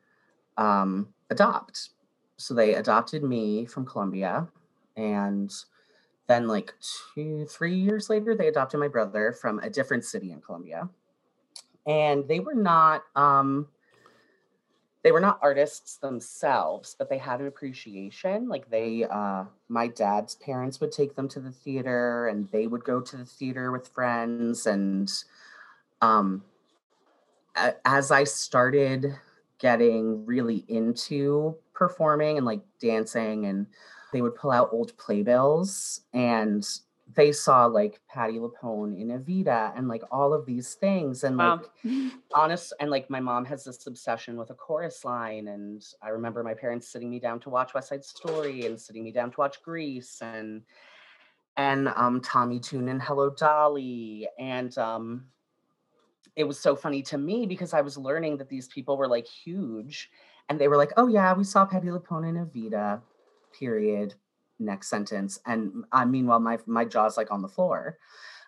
[0.57, 1.91] um, adopt.
[2.39, 4.49] So they adopted me from Colombia
[4.97, 5.53] and
[6.29, 6.73] then like
[7.15, 10.89] two, three years later, they adopted my brother from a different city in Colombia.
[11.87, 13.67] And they were not um
[15.03, 18.49] they were not artists themselves, but they had an appreciation.
[18.49, 22.85] Like they uh my dad's parents would take them to the theater and they would
[22.85, 25.11] go to the theater with friends and
[26.03, 26.45] um
[27.85, 29.17] as I started
[29.59, 33.67] getting really into performing and like dancing and
[34.13, 36.67] they would pull out old playbills and
[37.15, 41.57] they saw like Patti LuPone in Evita and like all of these things and Wow.
[41.85, 41.93] like
[42.35, 46.43] honest and like my mom has this obsession with a chorus line and I remember
[46.45, 49.41] my parents sitting me down to watch West Side Story and sitting me down to
[49.41, 50.63] watch Grease and
[51.57, 55.27] and um Tommy Tune and Hello Dolly and um
[56.39, 59.27] it was so funny to me because I was learning that these people were like
[59.27, 60.09] huge
[60.49, 63.03] and they were like, "Oh yeah, we saw Patti LuPone in Evita."
[63.59, 64.15] Period.
[64.61, 65.41] Next sentence.
[65.47, 67.99] And I meanwhile, my my jaw's like on the floor.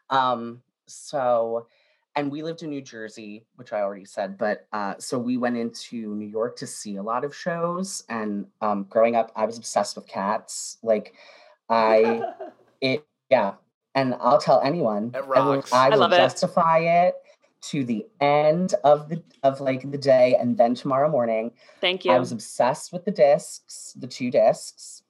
[0.08, 1.66] Um, so,
[2.14, 5.56] and we lived in New Jersey, which I already said, but uh, so we went
[5.56, 8.04] into New York to see a lot of shows.
[8.08, 10.78] And um, growing up, I was obsessed with cats.
[10.84, 11.14] Like,
[11.68, 12.22] I
[12.80, 13.54] it yeah,
[13.96, 15.10] and I'll tell anyone.
[15.12, 15.72] It I will, rocks.
[15.72, 16.16] I I will it.
[16.16, 17.16] justify it
[17.62, 21.52] to the end of the of like the day and then tomorrow morning.
[21.80, 22.12] Thank you.
[22.12, 25.02] I was obsessed with the discs, the two discs,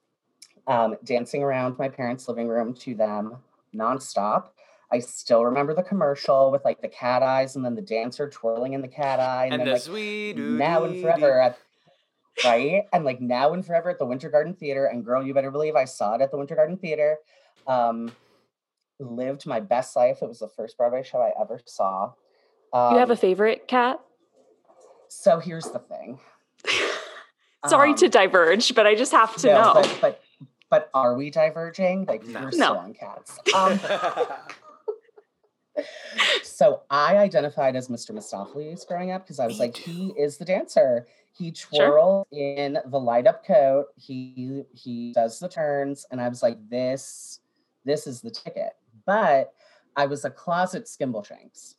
[0.67, 3.37] um, dancing around my parents' living room to them
[3.73, 4.49] nonstop.
[4.91, 8.73] I still remember the commercial with like the cat eyes and then the dancer twirling
[8.73, 11.57] in the cat eye and, And then the like sweet now and forever at
[12.43, 15.51] right and like now and forever at the Winter Garden Theater and girl you better
[15.51, 17.17] believe I saw it at the Winter Garden Theater.
[17.67, 18.11] Um,
[18.99, 20.19] lived my best life.
[20.21, 22.11] It was the first Broadway show I ever saw.
[22.73, 23.99] Um, you have a favorite cat?
[25.07, 26.19] so here's the thing.
[27.67, 29.73] Sorry to Um, diverge, but I just have to no, know.
[29.73, 30.21] But, but
[30.69, 32.05] but are we diverging?
[32.05, 32.39] Like No.
[32.39, 32.51] we're No.
[32.51, 33.37] still on cats.
[33.53, 33.79] Um,
[36.43, 38.11] so I identified as Mr.
[38.11, 39.91] Mistoffelees growing up because I was Me like, too.
[39.91, 41.07] he is the dancer.
[41.33, 41.87] He Sure.
[41.87, 43.87] twirls in the light up coat.
[43.97, 47.39] He he does the turns, and I was like, this
[47.85, 48.73] this is the ticket.
[49.05, 49.53] But
[49.95, 51.75] I was a closet Skimbleshanks.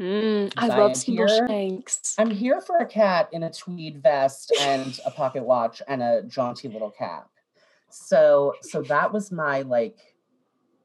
[0.00, 1.46] Mm, I love Steeple here.
[1.46, 2.14] Shanks.
[2.18, 6.22] I'm here for a cat in a tweed vest and a pocket watch and a
[6.22, 7.28] jaunty little cap.
[7.90, 9.98] So so that was my like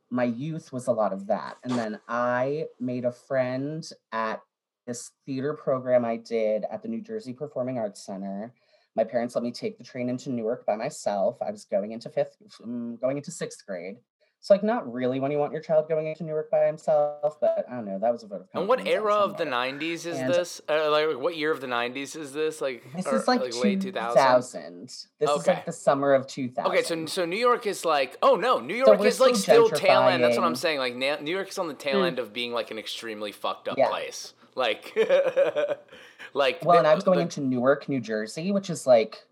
[0.10, 1.58] my youth was a lot of that.
[1.64, 4.42] And then I made a friend at
[4.86, 8.54] this theater program I did at the New Jersey Performing Arts Center.
[8.96, 11.38] My parents let me take the train into Newark by myself.
[11.42, 13.98] I was going into fifth, um, going into sixth grade.
[14.46, 17.66] So like not really when you want your child going into Newark by himself, but
[17.68, 17.98] I don't know.
[17.98, 20.62] That was a vote of and what era of the '90s is And- this?
[20.70, 22.62] Uh, like, what year of the '90s is this?
[22.62, 24.84] Like, This or, is like, late 2000.
[24.84, 26.72] This is like the summer of 2000.
[26.72, 29.68] Okay, so so New York is like, oh no, New York we're is like still
[29.68, 30.24] tail end.
[30.24, 30.78] That's what I'm saying.
[30.78, 32.08] Like New York's on the tail Mm.
[32.10, 33.90] end of being like an extremely fucked up Yeah.
[33.90, 34.36] place.
[34.54, 34.94] Like,
[36.36, 39.24] like well, and I was going the- into Newark, New Jersey, which is like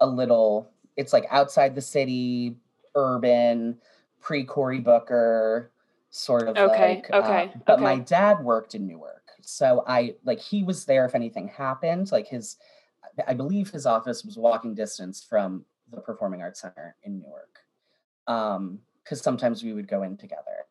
[0.00, 2.56] a little, it's like outside the city,
[2.96, 3.78] urban,
[4.26, 5.70] pre Cory Booker,
[6.10, 7.10] sort of Okay, like.
[7.12, 9.30] uh, okay, but my dad worked in Newark.
[9.40, 12.10] So I, like, he was there if anything happened.
[12.10, 12.56] Like, his,
[13.28, 17.60] I believe his office was walking distance from the Performing Arts Center in Newark.
[18.26, 20.66] Um, because sometimes we would go in together.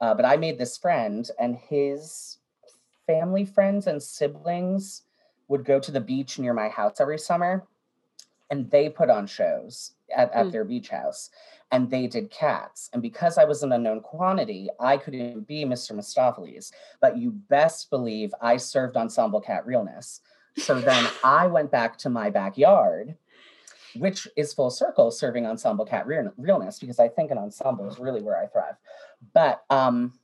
[0.00, 2.38] Uh, but I made this friend, and his
[3.08, 5.02] family friends and siblings
[5.48, 7.66] would go to the beach near my house every summer,
[8.50, 10.52] and they put on shows at, at Mm.
[10.52, 11.30] their beach house,
[11.72, 12.90] and they did cats.
[12.92, 15.92] And because I was an unknown quantity, I couldn't be Mr.
[15.92, 16.70] Mistoffelees.
[17.00, 20.20] But you best believe I served ensemble cat realness.
[20.58, 23.16] So then I went back to my backyard
[23.96, 28.22] which is full circle serving ensemble cat realness because I think an ensemble is really
[28.22, 28.76] where I thrive.
[29.32, 30.14] But um,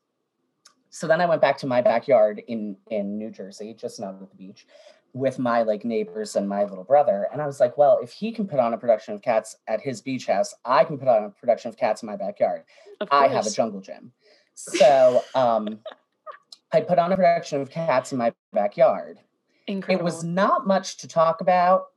[0.90, 4.30] so then I went back to my backyard in in New Jersey, just not at
[4.30, 4.66] the beach,
[5.12, 8.32] with my like neighbors and my little brother, and I was like, well, if he
[8.32, 11.24] can put on a production of cats at his beach house, I can put on
[11.24, 12.64] a production of cats in my backyard.
[13.10, 14.12] I have a jungle gym,
[14.54, 15.80] so um,
[16.72, 19.18] I put on a production of cats in my backyard.
[19.66, 20.00] Incredible.
[20.00, 21.88] It was not much to talk about,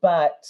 [0.00, 0.46] but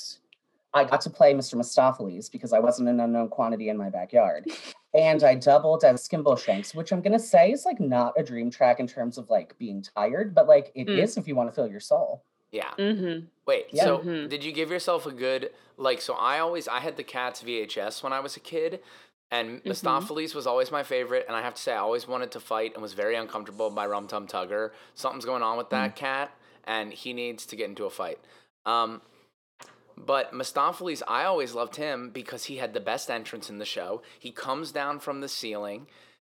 [0.74, 1.54] I got to play Mr.
[1.54, 4.46] Mistoffelees because I wasn't an unknown quantity in my backyard.
[4.94, 8.80] and I doubled as Skimbleshanks, which I'm gonna say is like not a dream track
[8.80, 11.18] in terms of like being tired, but like it is Mm.
[11.18, 12.22] if you want to fill your soul.
[12.50, 12.70] yeah.
[12.78, 13.26] Mm-hmm.
[13.46, 13.84] Wait, Yeah.
[13.84, 14.28] so Mhm.
[14.30, 16.00] did you give yourself a good like?
[16.00, 18.82] So I always I had the Cats VHS when I was a kid,
[19.30, 19.66] and Mhm.
[19.70, 21.26] Mistoffelees was always my favorite.
[21.28, 23.86] And I have to say, I always wanted to fight and was very uncomfortable by
[23.86, 24.70] Rum Tum Tugger.
[24.94, 25.70] Something's going on with Mm.
[25.72, 26.30] that cat,
[26.64, 28.18] and he needs to get into a fight.
[28.64, 29.02] Um,
[30.04, 34.02] but Mistoffelees, I always loved him because he had the best entrance in the show.
[34.18, 35.86] He comes down from the ceiling,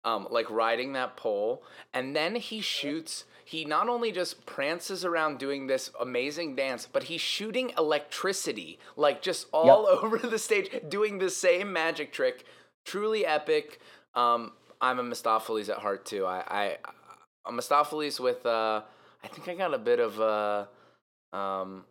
[0.05, 1.63] um, like riding that pole,
[1.93, 3.25] and then he shoots.
[3.45, 9.21] He not only just prances around doing this amazing dance, but he's shooting electricity, like
[9.23, 10.03] just all Yep.
[10.03, 12.45] over the stage, doing the same magic trick.
[12.85, 13.81] Truly epic.
[14.15, 16.27] Um, I'm a Mistoffelees at heart too.
[16.27, 16.77] I, I,
[17.47, 18.45] I'm Mistoffelees with.
[18.47, 18.83] Uh,
[19.23, 20.21] I think I got a bit of.
[20.21, 20.67] Uh,
[21.37, 21.85] um,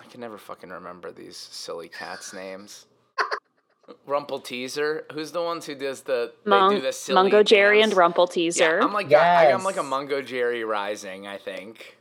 [0.00, 2.86] I can never fucking remember these silly cats' names.
[4.08, 5.02] Rumpleteazer.
[5.12, 7.94] Who's the ones who does the they do the silly Mungojerrie and dance?
[7.94, 8.78] Rumple Yeah, Teaser.
[8.80, 9.86] I'm like I, I'm like a Yes.
[9.92, 11.26] Mungojerrie Rising.
[11.26, 11.96] I think.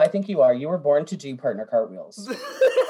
[0.00, 0.52] I think you are.
[0.52, 2.28] You were born to do partner cartwheels.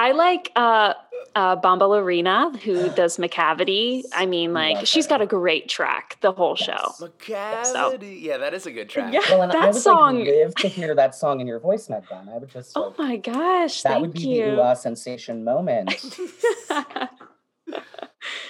[0.00, 0.94] I like uh
[1.34, 4.02] uh Bombalurina who does Macavity.
[4.14, 5.10] I mean, like Love she's her.
[5.10, 6.94] got a great track the whole show.
[7.28, 7.72] Yes.
[7.72, 8.20] Macavity.
[8.22, 9.12] Yeah, that is a good track.
[9.12, 9.20] Yeah.
[9.30, 11.88] Well, and I That would song- like live to hear that song in your voice,
[11.88, 12.28] Meghan.
[12.34, 13.82] I would just Oh like, my gosh!
[13.82, 14.44] that thank would be the you.
[14.46, 15.90] ooh ah sensation moment.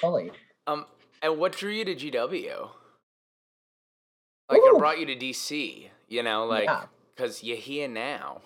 [0.01, 0.31] Fully.
[0.67, 0.87] Um,
[1.23, 2.69] and what drew you to GW?
[4.49, 5.89] Like, it brought you to DC.
[6.09, 6.85] You know, like, Yeah.
[7.15, 8.41] because you're here now.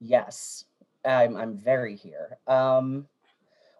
[0.00, 0.64] Yes,
[1.04, 1.36] I'm.
[1.36, 2.38] I'm very here.
[2.46, 3.06] Um,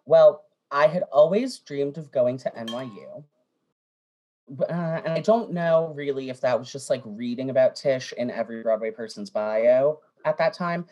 [0.05, 3.23] well, I had always dreamed of going to NYU,
[4.61, 8.29] uh, and I don't know really if that was just like reading about Tisch in
[8.29, 10.85] every Broadway person's bio at that time.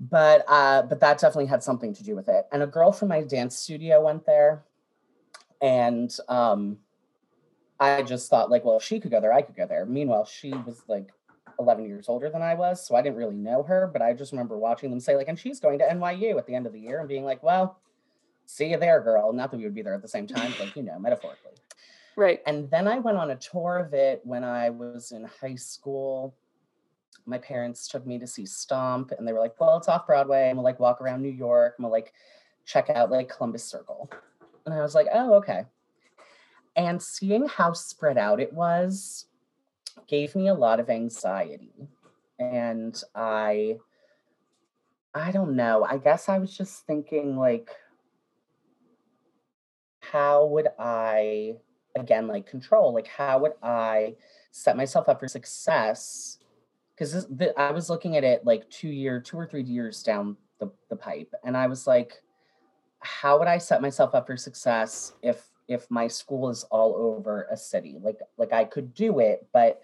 [0.00, 2.46] But uh, but that definitely had something to do with it.
[2.52, 4.64] And a girl from my dance studio went there,
[5.60, 6.78] and um,
[7.80, 9.86] I just thought like, well, if she could go there, I could go there.
[9.86, 11.10] Meanwhile, she was like
[11.58, 14.32] 11 years older than I was, so I didn't really know her, but I just
[14.32, 16.80] remember watching them say like, and she's going to NYU at the end of the
[16.80, 17.78] year and being like, well,
[18.46, 19.32] see you there, girl.
[19.32, 21.52] Not that we would be there at the same time, but like, you know, metaphorically.
[22.16, 22.40] right.
[22.46, 26.34] And then I went on a tour of it when I was in high school.
[27.26, 30.48] My parents took me to see Stomp, and they were like, well, it's off Broadway.
[30.48, 31.74] I'm gonna like walk around New York.
[31.78, 32.12] I'm gonna like
[32.66, 34.10] check out like Columbus Circle.
[34.66, 35.64] And I was like, oh, okay.
[36.76, 39.26] And seeing how spread out it was
[40.06, 41.88] gave me a lot of anxiety.
[42.38, 43.78] And I,
[45.14, 45.86] I don't know.
[45.88, 47.70] I guess I was just thinking, like,
[50.00, 51.54] how would I,
[51.96, 52.92] again, like control?
[52.92, 54.16] Like, how would I
[54.50, 56.38] set myself up for success?
[56.96, 57.26] Because
[57.56, 60.96] I was looking at it like two year, two or three years down the, the
[60.96, 62.22] pipe, and I was like,
[63.00, 67.46] how would I set myself up for success if if my school is all over
[67.50, 67.98] a city?
[68.00, 69.80] Like like I could do it, but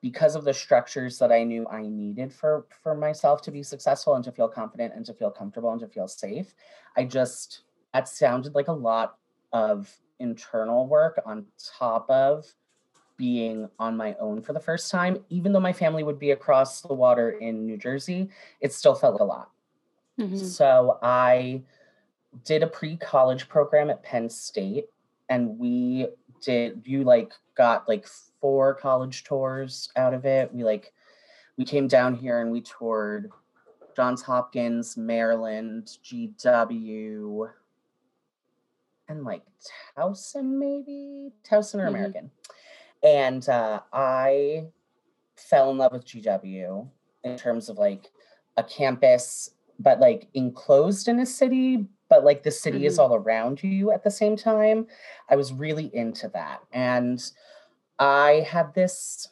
[0.00, 4.14] because of the structures that I knew I needed for for myself to be successful
[4.14, 6.54] and to feel confident and to feel comfortable and to feel safe,
[6.96, 7.62] I just
[7.92, 9.18] that sounded like a lot
[9.52, 12.54] of internal work on top of
[13.16, 15.24] being on my own for the first time.
[15.28, 18.28] Even though my family would be across the water in New Jersey,
[18.60, 19.50] it still felt like a lot.
[20.18, 20.38] Mhm.
[20.38, 21.62] So I
[22.44, 24.88] did a pre-college program at Penn State
[25.28, 26.08] and we
[26.42, 28.06] did you like got like
[28.40, 30.52] four college tours out of it.
[30.52, 30.92] We like
[31.56, 33.30] we came down here and we toured
[33.96, 37.48] Johns Hopkins, Maryland, GW,
[39.08, 39.42] and like
[39.96, 41.88] Towson maybe, Towson or Mhm.
[41.88, 42.30] American.
[43.02, 44.68] And uh, I
[45.36, 46.88] fell in love with GW
[47.22, 48.10] in terms of like
[48.56, 53.02] a campus, but like enclosed in a city, but like the city is Mhm.
[53.02, 54.86] all around you at the same time.
[55.28, 56.60] I was really into that.
[56.72, 57.22] And
[57.98, 59.28] I had this,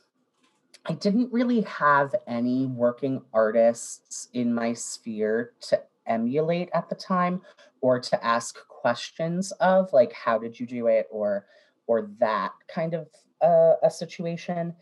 [0.86, 7.42] I didn't really have any working artists in my sphere to emulate at the time
[7.80, 11.46] or to ask questions of like how did you do it or
[11.86, 13.08] or that kind of
[13.40, 14.74] uh, a situation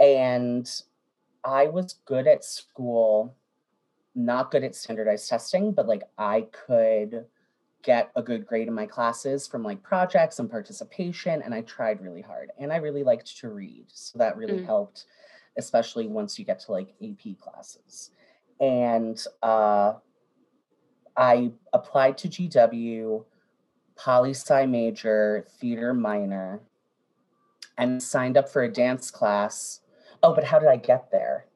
[0.00, 0.82] and
[1.44, 3.36] i was good at school
[4.18, 7.24] not good at standardized testing but like i could
[7.84, 12.00] get a good grade in my classes from like projects and participation and i tried
[12.02, 14.66] really hard and i really liked to read so that really Mm.
[14.66, 15.04] helped
[15.56, 18.10] especially once you get to like ap classes.
[18.60, 19.94] And uh
[21.16, 23.24] i applied to gw
[23.96, 26.60] poli sci major theater minor
[27.76, 29.80] and signed up for a dance class.
[30.24, 31.46] Oh but how did i get there?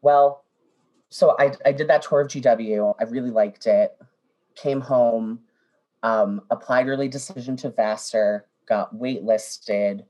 [0.00, 0.45] Well
[1.16, 3.96] so i, I did that tour of gw i really liked it
[4.54, 5.40] came home
[6.06, 10.04] um, applied early decision to Vassar, got waitlisted,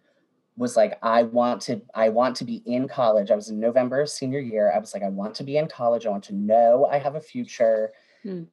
[0.56, 3.30] was like, I want to, I want to be in college.
[3.30, 4.72] I was in November of senior year.
[4.74, 6.04] I was like, I want to be in college.
[6.04, 7.92] I want to know I have a future.
[8.22, 8.44] Hmm.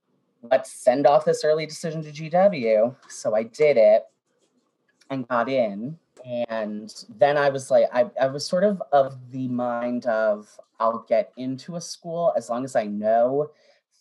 [0.42, 2.96] Let's send off this early decision to GW.
[3.10, 4.04] So I did it
[5.10, 5.98] and got in.
[6.26, 10.48] And then I was like, I, I was sort of of the mind of
[10.80, 13.52] I'll get into a school as long as I know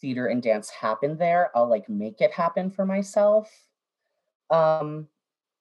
[0.00, 3.50] theater and dance happen there, I'll like make it happen for myself.
[4.50, 5.08] Um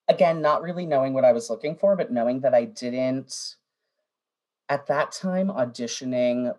[0.07, 3.55] again, not really knowing what I was looking for, but knowing that I didn't
[4.69, 6.55] at that time auditioning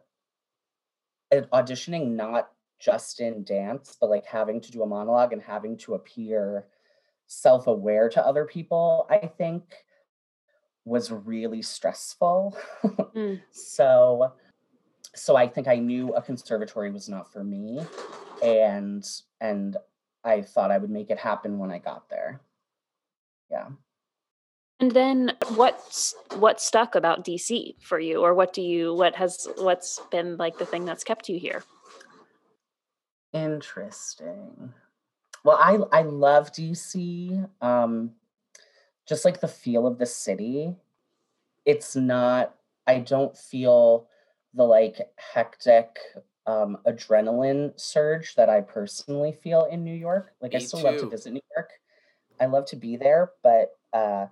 [1.33, 5.95] auditioning not just in dance, but like having to do a monologue and having to
[5.95, 6.67] appear
[7.27, 9.63] self aware to other people, I think
[10.85, 12.57] was really stressful.
[12.85, 13.41] mm.
[13.51, 14.33] So,
[15.15, 17.81] so I think I knew a conservatory was not for me,
[18.43, 19.05] and
[19.41, 19.77] and
[20.25, 22.41] I thought I would make it happen when I got there.
[23.51, 23.69] Yeah.
[24.81, 29.47] And then what's what stuck about DC for you or what do you what has
[29.59, 31.63] what's been like the thing that's kept you here?
[33.33, 34.73] Interesting.
[35.45, 37.49] Well, I I love DC.
[37.61, 38.13] Um
[39.07, 40.77] just like the feel of the city.
[41.65, 42.55] It's not
[42.87, 44.09] I don't feel
[44.55, 45.99] the like hectic
[46.47, 50.33] um adrenaline surge that I personally feel in New York.
[50.41, 50.87] Like Me I still too.
[50.87, 51.71] love to visit New York.
[52.41, 54.27] I love to be there, but uh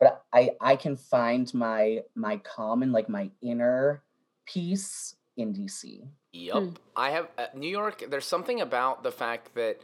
[0.00, 4.02] but I I can find my my calm and like my inner
[4.46, 6.06] peace in DC.
[6.32, 6.54] Yep.
[6.54, 6.68] Hmm.
[6.96, 8.04] I have uh, New York.
[8.08, 9.80] There's something about the fact that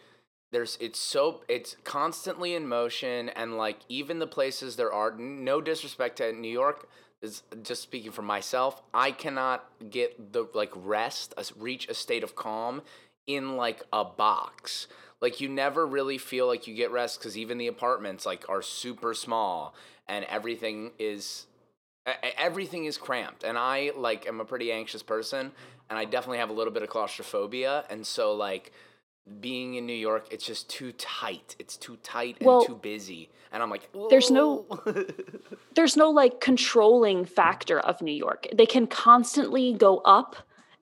[0.51, 5.61] there's it's so it's constantly in motion and like even the places there are no
[5.61, 6.89] disrespect to New York
[7.21, 12.35] is just speaking for myself I cannot get the like rest reach a state of
[12.35, 12.83] calm
[13.27, 14.87] in like a box
[15.21, 18.63] like you never really feel like you get rest cuz even the apartments like are
[18.63, 19.75] super small
[20.07, 21.47] and everything is
[22.39, 25.53] everything is cramped and I like am a pretty anxious person
[25.91, 27.85] and I definitely have a little bit of claustrophobia.
[27.89, 28.73] And so, like,
[29.41, 31.57] being in New York, it's just too tight.
[31.59, 33.31] It's too tight and well, too busy.
[33.53, 34.09] And I'm like, Whoa.
[34.09, 34.67] there's no,
[35.75, 38.47] there's no like controlling factor of New York.
[38.55, 40.37] They can constantly go up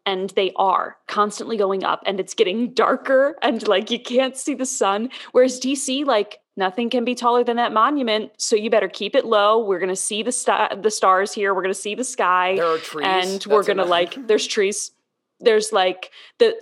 [0.05, 4.55] and they are constantly going up and it's getting darker and like you can't see
[4.55, 5.11] the sun.
[5.33, 8.33] Whereas DC, like nothing can be taller than that monument.
[8.39, 9.65] So you better keep it low.
[9.65, 11.55] We're going to see the, st- the stars here.
[11.55, 12.57] We're going to see the sky.
[12.57, 13.07] There are trees.
[13.07, 14.93] And That's we're going to like, there's trees
[15.41, 16.57] there's like the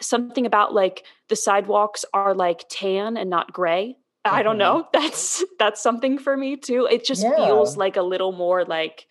[0.00, 3.96] something about like the sidewalks are like tan and not gray.
[4.24, 4.58] I don't mm-hmm.
[4.58, 4.88] know.
[4.92, 6.88] That's that's something for me too.
[6.90, 7.36] It just yeah.
[7.36, 9.06] feels like a little more like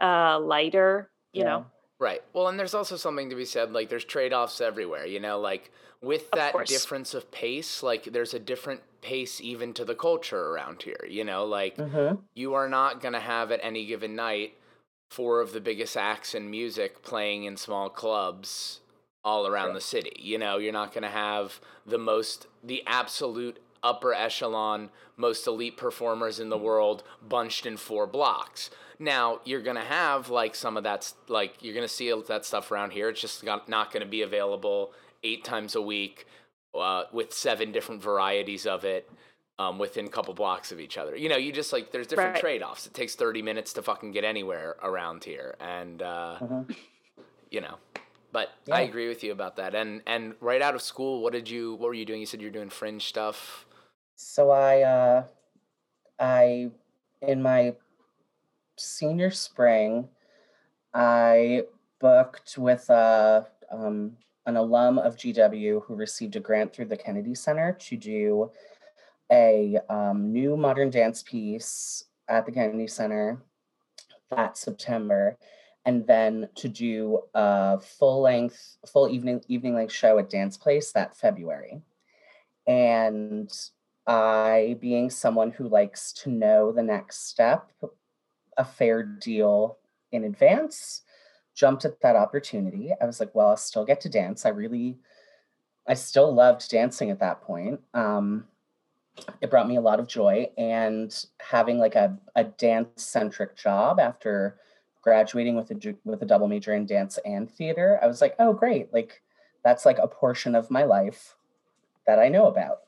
[0.00, 1.48] uh lighter, you yeah.
[1.48, 1.66] know.
[1.98, 2.22] Right.
[2.32, 5.70] Well, and there's also something to be said like there's trade-offs everywhere, you know, like
[6.00, 10.50] with that of difference of pace, like there's a different pace even to the culture
[10.50, 12.16] around here, you know, like mm-hmm.
[12.34, 14.54] you are not going to have at any given night
[15.10, 18.80] four of the biggest acts in music playing in small clubs
[19.24, 20.16] all around the city.
[20.18, 25.76] You know, you're not going to have the most, the absolute upper echelon, most elite
[25.76, 28.70] performers in the world bunched in four blocks.
[28.98, 32.44] Now, you're going to have like some of that's like, you're going to see that
[32.44, 33.08] stuff around here.
[33.08, 34.92] It's just not going to be available
[35.22, 36.26] eight times a week
[36.74, 39.10] uh, with seven different varieties of it
[39.58, 41.16] um, within a couple blocks of each other.
[41.16, 42.40] You know, you just like there's different right.
[42.40, 42.86] trade offs.
[42.86, 46.72] It takes 30 minutes to fucking get anywhere around here, and uh, mm-hmm.
[47.50, 47.76] you know.
[48.32, 48.76] But yeah.
[48.76, 49.74] I agree with you about that.
[49.74, 52.20] And and right out of school, what did you what were you doing?
[52.20, 53.66] You said you're doing fringe stuff.
[54.16, 55.24] So I uh,
[56.18, 56.70] I
[57.20, 57.74] in my
[58.76, 60.08] senior spring,
[60.94, 61.62] I
[62.00, 64.16] booked with a uh, um,
[64.46, 68.50] an alum of GW who received a grant through the Kennedy Center to do
[69.30, 73.40] a um, new modern dance piece at the Kennedy Center
[74.30, 75.36] that September,
[75.84, 80.92] and then to do a full length, full evening evening length show at Dance Place
[80.92, 81.82] that February.
[82.66, 83.50] And
[84.06, 87.72] I, being someone who likes to know the next step,
[88.56, 89.78] a fair deal
[90.12, 91.02] in advance,
[91.54, 92.92] jumped at that opportunity.
[93.00, 94.46] I was like, well, I'll still get to dance.
[94.46, 94.98] I really,
[95.86, 97.80] I still loved dancing at that point.
[97.94, 98.46] Um,
[99.40, 104.00] it brought me a lot of joy and having like a, a dance centric job
[104.00, 104.58] after
[105.02, 108.52] graduating with a with a double major in dance and theater i was like oh
[108.52, 109.20] great like
[109.64, 111.36] that's like a portion of my life
[112.06, 112.80] that i know about.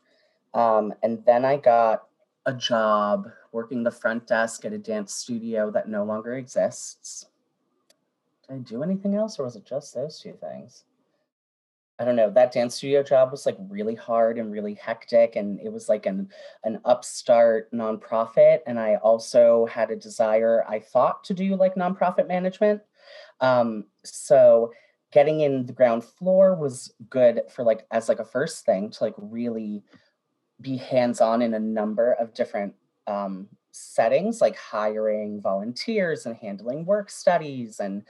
[0.54, 2.04] Um, and then i got
[2.46, 7.26] a job working the front desk at a dance studio that no longer exists.
[8.46, 10.84] Did i do anything else or was it just those two things
[11.98, 15.36] I don't know, that dance studio job was like really hard and really hectic.
[15.36, 16.28] And it was like an,
[16.64, 18.60] an upstart nonprofit.
[18.66, 22.82] And I also had a desire, I thought, to do like nonprofit management.
[23.40, 24.72] Um, so
[25.12, 29.04] getting in the ground floor was good for like as like a first thing to
[29.04, 29.84] like really
[30.60, 32.74] be hands-on in a number of different
[33.06, 38.02] um, settings like hiring volunteers and handling work studies and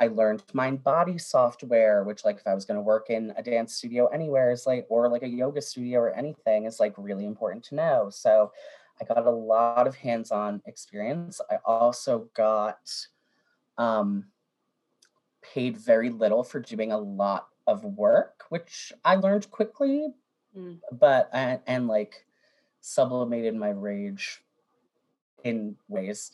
[0.00, 3.42] I learned mind body software, which like if I was going to work in a
[3.42, 7.24] dance studio anywhere is like or like a yoga studio or anything is like really
[7.24, 8.08] important to know.
[8.10, 8.52] So
[9.00, 11.40] I got a lot of hands-on experience.
[11.50, 12.78] I also got
[13.76, 14.24] um
[15.42, 20.08] paid very little for doing a lot of work, which I learned quickly,
[20.56, 20.78] mm.
[20.92, 22.26] but and, and like
[22.80, 24.42] sublimated my rage
[25.44, 26.32] in ways.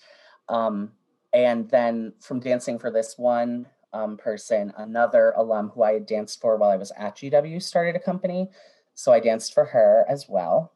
[0.49, 0.93] Um,
[1.35, 6.41] and then from dancing for this one um, person, another alum who I had danced
[6.41, 8.51] for while I was at GW started a company.
[8.95, 10.73] So I danced for her as well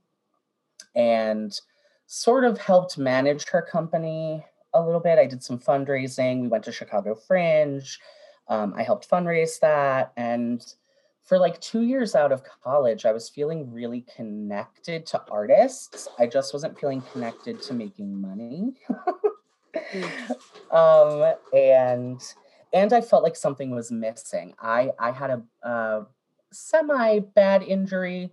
[0.96, 1.58] and
[2.06, 4.44] sort of helped manage her company
[4.74, 5.18] a little bit.
[5.18, 6.42] I did some fundraising.
[6.42, 7.98] We went to Chicago Fringe.
[8.48, 10.12] Um, I helped fundraise that.
[10.16, 10.64] And
[11.22, 16.08] for like two years out of college, I was feeling really connected to artists.
[16.18, 18.74] I just wasn't feeling connected to making money.
[20.70, 22.20] Um, and
[22.74, 24.52] and I felt like something was missing.
[24.60, 26.06] I I had a, a
[26.52, 28.32] semi bad injury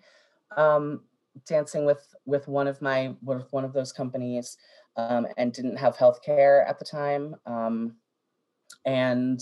[0.58, 1.04] um,
[1.48, 4.58] dancing with with one of my with one of those companies
[4.98, 7.36] um, and didn't have health care at the time.
[7.46, 7.96] Um,
[8.86, 9.42] and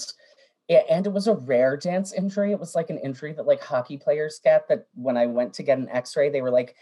[0.69, 2.51] and it was a rare dance injury.
[2.51, 5.63] It was like an injury that like hockey players get that when I went to
[5.63, 6.75] get an x-ray, they were like,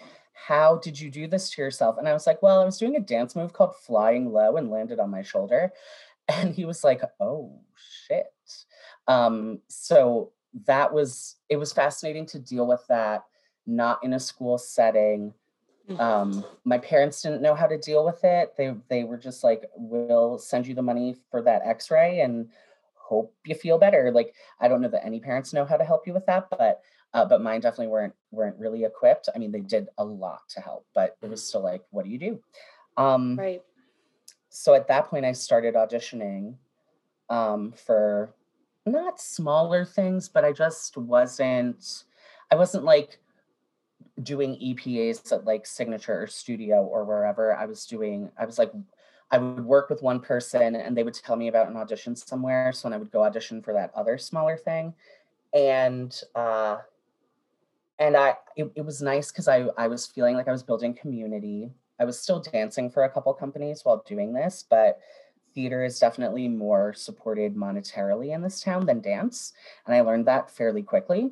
[0.47, 1.97] how did you do this to yourself?
[1.97, 4.71] And I was like, well, I was doing a dance move called flying low and
[4.71, 5.71] landed on my shoulder.
[6.27, 7.59] And he was like, oh
[8.07, 8.31] shit.
[9.07, 10.31] Um, so
[10.65, 13.25] that was, it was fascinating to deal with that,
[13.65, 15.33] not in a school setting.
[15.89, 15.99] Mm.
[15.99, 18.53] Um, my parents didn't know how to deal with it.
[18.55, 22.47] They they were just like, we'll send you the money for that x-ray and
[22.93, 24.11] hope you feel better.
[24.13, 26.81] Like, I don't know that any parents know how to help you with that, but
[27.13, 29.27] uh, but mine definitely weren't weren't really equipped.
[29.35, 32.11] I mean, they did a lot to help, but it was still like, what do
[32.11, 32.39] you do?
[32.97, 33.61] Um, right.
[34.49, 36.55] So at that point, I started auditioning
[37.29, 38.33] um, for
[38.85, 42.03] not smaller things, but I just wasn't.
[42.49, 43.19] I wasn't like
[44.21, 47.55] doing EPAs at like Signature or Studio or wherever.
[47.55, 48.29] I was doing.
[48.37, 48.71] I was like.
[49.33, 52.73] I would work with one person and they would tell me about an audition somewhere.
[52.73, 54.93] So when I would go audition for that other smaller thing.
[55.53, 56.79] And uh,
[58.01, 60.93] and I it, it was nice because I I was feeling like I was building
[60.93, 61.69] community.
[61.99, 64.99] I was still dancing for a couple companies while doing this, but
[65.53, 69.53] theater is definitely more supported monetarily in this town than dance,
[69.85, 71.31] and I learned that fairly quickly.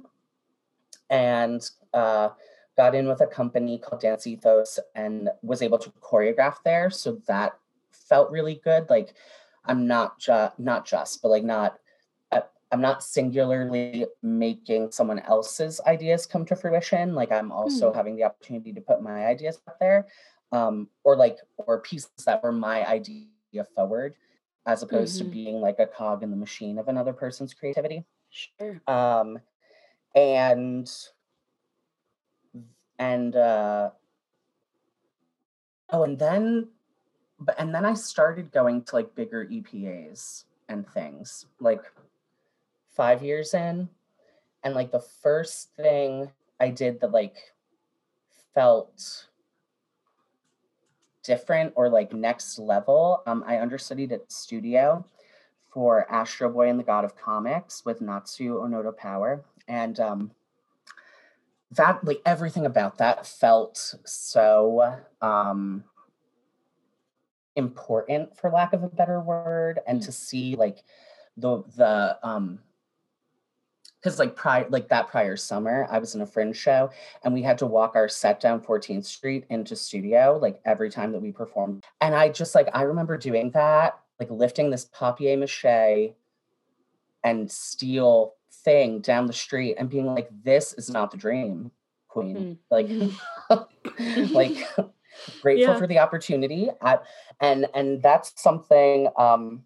[1.09, 2.29] And uh,
[2.77, 7.19] got in with a company called Dance Ethos and was able to choreograph there, so
[7.25, 7.57] that
[7.91, 8.87] felt really good.
[8.91, 9.15] Like
[9.65, 11.79] I'm not just not just, but like not
[12.71, 17.15] I'm not singularly making someone else's ideas come to fruition.
[17.15, 17.97] Like I'm also hmm.
[17.97, 20.07] having the opportunity to put my ideas out there,
[20.51, 23.25] um, or like or pieces that were my idea
[23.75, 24.13] forward,
[24.65, 25.29] as opposed mm-hmm.
[25.29, 28.05] to being like a cog in the machine of another person's creativity.
[28.29, 28.79] Sure.
[28.87, 29.39] Um,
[30.15, 30.91] and
[32.99, 33.89] and uh,
[35.91, 36.67] oh, and then,
[37.39, 41.81] but and then I started going to like bigger EPAs and things like
[42.95, 43.89] five years in.
[44.63, 46.29] And like the first thing
[46.59, 47.37] I did that like
[48.53, 49.27] felt
[51.23, 55.05] different or like next level, um, I understudied at studio
[55.71, 59.45] for Astro Boy and the God of Comics with Natsu Onoda Power.
[59.67, 60.31] And um,
[61.71, 65.83] that like everything about that felt so um
[67.55, 70.05] important for lack of a better word and mm.
[70.05, 70.83] to see like
[71.37, 72.59] the the um
[74.01, 76.89] because like prior like that prior summer i was in a fringe show
[77.23, 81.11] and we had to walk our set down 14th street into studio like every time
[81.11, 85.37] that we performed and i just like i remember doing that like lifting this papier
[85.37, 86.13] mache
[87.23, 91.71] and steel thing down the street and being like this is not the dream
[92.07, 92.57] queen mm.
[92.69, 92.89] like
[94.31, 94.67] like
[95.41, 95.77] grateful yeah.
[95.77, 96.99] for the opportunity I,
[97.39, 99.63] and and that's something um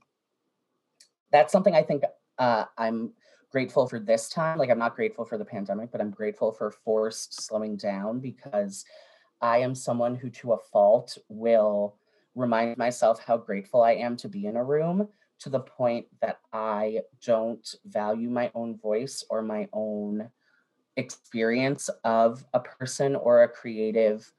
[1.31, 2.03] that's something i think
[2.37, 3.13] uh i'm
[3.53, 4.57] grateful for this time.
[4.57, 8.83] Like I'm not grateful for the pandemic, but I'm grateful for forced slowing down because
[9.41, 11.95] I am someone who to a fault will
[12.33, 16.39] remind myself how grateful I am to be in a room to the point that
[16.51, 20.29] I don't value my own voice or my own
[20.97, 24.31] experience of a person or a creative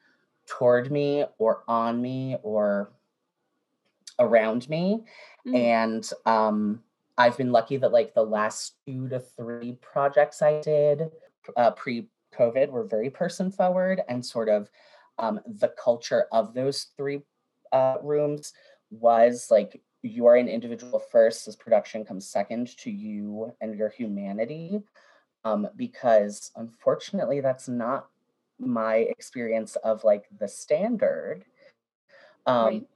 [0.46, 2.90] toward me or on me or
[4.18, 5.04] around me.
[5.46, 5.54] Mm.
[5.54, 6.83] And um
[7.16, 11.10] I've been lucky that like the last two to three projects I did
[11.56, 14.70] uh, pre COVID were very person forward and sort of
[15.18, 17.22] um, the culture of those three
[17.72, 18.52] uh, rooms
[18.90, 24.80] was like you're an individual first this production comes second to you and your humanity
[25.44, 28.08] um, because unfortunately that's not
[28.58, 31.44] my experience of like the standard
[32.46, 32.86] um, right.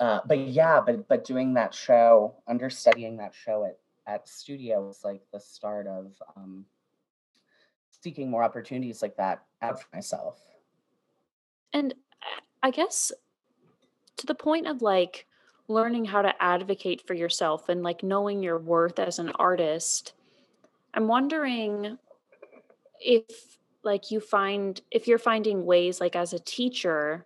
[0.00, 5.04] Uh, but yeah but but doing that show understudying that show at at studio was
[5.04, 6.64] like the start of um,
[8.02, 10.40] seeking more opportunities like that out for myself.
[11.72, 11.94] And
[12.62, 13.12] i guess
[14.16, 15.26] to the point of like
[15.68, 20.12] learning how to advocate for yourself and like knowing your worth as an artist
[20.94, 21.98] i'm wondering
[23.00, 27.24] if like you find if you're finding ways like as a teacher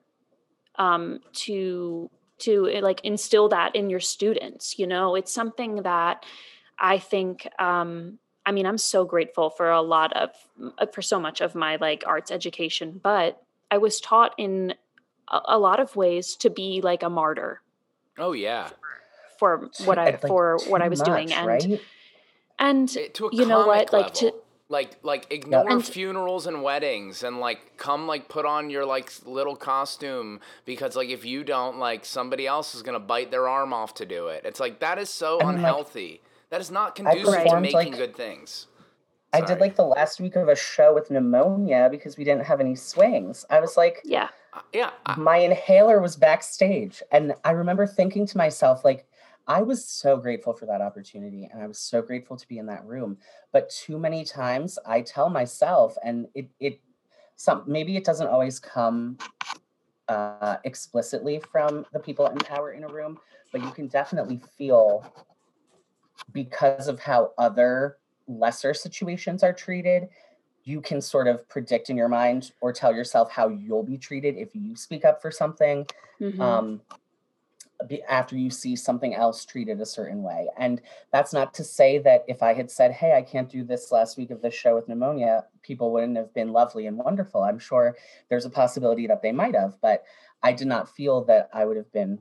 [0.77, 2.11] um to
[2.43, 6.25] to eh, like instill that in your students you know it's something that
[6.79, 10.31] i think um i mean i'm so grateful for a lot of
[10.79, 14.75] uh, for so much of my like arts education but i was taught in
[15.29, 17.61] a, a lot of ways to be like a martyr
[18.19, 18.71] Oh yeah.
[19.39, 21.81] For what I like for what I was much, doing and right?
[22.59, 24.01] and it, you know what level.
[24.01, 24.33] like to
[24.73, 29.13] like like ignore and, funerals and weddings and like come like put on your like
[29.27, 33.75] little costume because like if you don't like somebody else is gonna bite their arm
[33.75, 37.45] off to do it it's like that is so unhealthy like, that is not conducive
[37.45, 38.67] to making like, good things
[39.35, 39.45] Sorry.
[39.45, 42.59] i did like the last week of a show with pneumonia because we didn't have
[42.59, 44.91] any swings i was like yeah uh, yeah.
[45.17, 47.03] my inhaler was backstage.
[47.11, 49.07] And I remember thinking to myself, like,
[49.47, 52.67] I was so grateful for that opportunity and I was so grateful to be in
[52.67, 53.19] that room.
[53.53, 56.81] But too many times I tell myself, and it, it,
[57.37, 59.19] some maybe it doesn't always come
[60.09, 63.19] uh, explicitly from the people in power in a room,
[63.51, 65.05] but you can definitely feel
[66.33, 70.09] because of how other lesser situations are treated
[70.65, 74.37] you can sort of predict in your mind or tell yourself how you'll be treated
[74.37, 75.87] if you speak up for something
[76.21, 76.41] mm-hmm.
[76.41, 76.81] um,
[78.09, 80.49] after you see something else treated a certain way.
[80.57, 80.81] And
[81.13, 84.17] that's not to say that if I had said, hey, I can't do this last
[84.17, 87.43] week of this show with pneumonia, people wouldn't have been lovely and wonderful.
[87.43, 87.97] I'm sure
[88.29, 90.05] there's a possibility that they might have, but
[90.43, 92.19] I did not feel that I would have been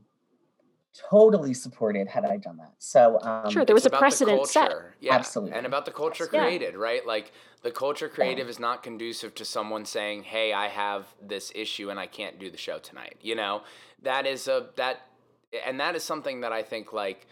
[0.94, 2.74] totally supported had I done that.
[2.78, 4.72] So um, sure, there was a precedent set.
[5.00, 6.80] Yeah, absolutely, and about the culture created, yeah.
[6.80, 7.06] right?
[7.06, 7.32] Like
[7.64, 8.52] the culture creative yeah.
[8.52, 12.50] is not conducive to someone saying, "Hey, I have this issue and I can't do
[12.50, 13.64] the show tonight." You know,
[14.02, 15.08] that is a that,
[15.66, 17.28] and that is something that I think like.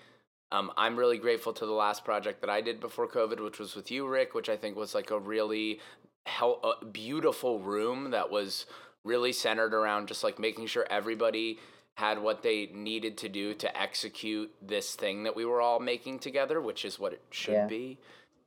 [0.51, 3.75] Um, I'm really grateful to the last project that I did before COVID, which was
[3.75, 5.79] with you, Rick, which I think was like a really
[6.25, 8.65] hel- a beautiful room that was
[9.03, 11.59] really centered around just like making sure everybody
[11.95, 16.17] had what they needed to do to execute this thing that we were all making
[16.19, 17.67] together, which is what it should yeah.
[17.67, 17.97] be.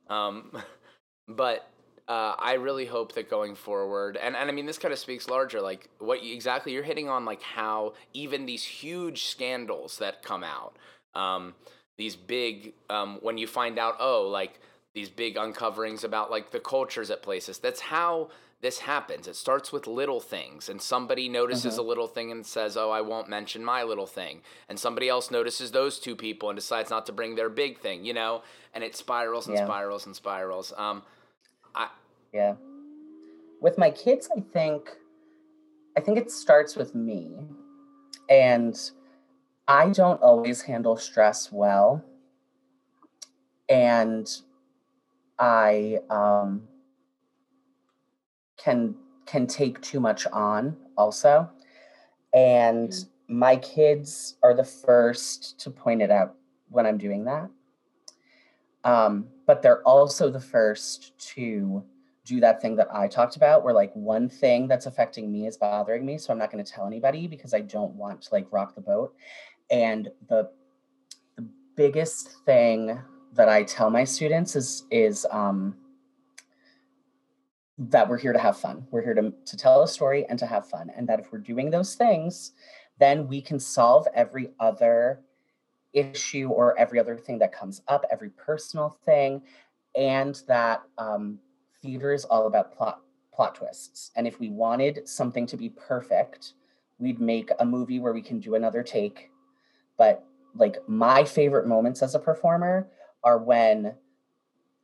[0.09, 0.51] Um,
[1.27, 1.67] but
[2.07, 5.29] uh, I really hope that going forward, and, and I mean, this kind of speaks
[5.29, 10.21] larger, like what you, exactly you're hitting on, like how even these huge scandals that
[10.21, 10.75] come out,
[11.15, 11.53] um,
[11.97, 14.59] these big, um, when you find out, oh, like
[14.93, 18.29] these big uncoverings about like the cultures at places, that's how
[18.59, 19.27] this happens.
[19.27, 21.81] It starts with little things, and somebody notices uh-huh.
[21.81, 25.31] a little thing and says, "Oh, I won't mention my little thing," and somebody else
[25.31, 28.41] notices those two people and decides not to bring their big thing, you know,
[28.73, 29.65] and it spirals and yeah.
[29.65, 30.73] spirals and spirals.
[30.77, 31.03] Um,
[31.75, 31.89] I
[32.33, 32.55] yeah,
[33.61, 34.89] with my kids, I think,
[35.97, 37.31] I think it starts with me,
[38.29, 38.75] and
[39.67, 42.03] I don't always handle stress well,
[43.69, 44.27] and
[45.39, 46.67] I um
[48.57, 48.95] can
[49.25, 51.49] can take too much on also.
[52.33, 53.39] And mm-hmm.
[53.39, 56.35] my kids are the first to point it out
[56.73, 57.49] when i'm doing that
[58.83, 61.83] um, but they're also the first to
[62.25, 65.57] do that thing that i talked about where like one thing that's affecting me is
[65.57, 68.47] bothering me so i'm not going to tell anybody because i don't want to like
[68.51, 69.13] rock the boat
[69.69, 70.49] and the
[71.35, 72.97] the biggest thing
[73.33, 75.75] that i tell my students is is um,
[77.77, 78.85] that we're here to have fun.
[78.91, 80.91] We're here to, to tell a story and to have fun.
[80.95, 82.51] And that if we're doing those things,
[82.99, 85.21] then we can solve every other
[85.93, 89.41] issue or every other thing that comes up, every personal thing.
[89.95, 91.39] And that um,
[91.81, 93.01] theater is all about plot
[93.33, 94.11] plot twists.
[94.15, 96.53] And if we wanted something to be perfect,
[96.99, 99.31] we'd make a movie where we can do another take.
[99.97, 100.23] But
[100.55, 102.87] like my favorite moments as a performer
[103.23, 103.95] are when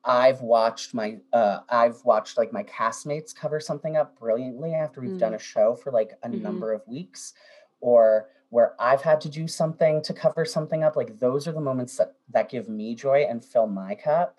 [0.03, 5.11] I've watched my uh I've watched like my castmates cover something up brilliantly after we've
[5.11, 5.19] mm.
[5.19, 6.41] done a show for like a mm-hmm.
[6.41, 7.33] number of weeks
[7.81, 11.61] or where I've had to do something to cover something up like those are the
[11.61, 14.37] moments that that give me joy and fill my cup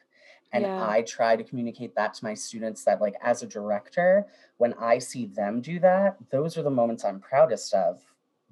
[0.53, 0.89] and yeah.
[0.89, 4.27] I try to communicate that to my students that like as a director
[4.59, 8.03] when I see them do that those are the moments I'm proudest of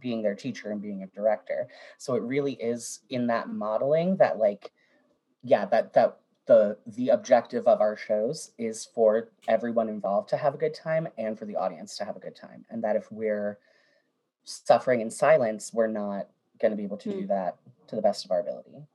[0.00, 1.68] being their teacher and being a director.
[1.98, 4.72] So it really is in that modeling that like
[5.42, 10.54] yeah, that that the the objective of our shows is for everyone involved to have
[10.54, 12.64] a good time and for the audience to have a good time.
[12.70, 13.58] And that if we're
[14.48, 16.28] suffering in silence, we're not
[16.60, 17.20] going to be able to mm.
[17.20, 17.56] do that
[17.88, 18.86] to the best of our ability.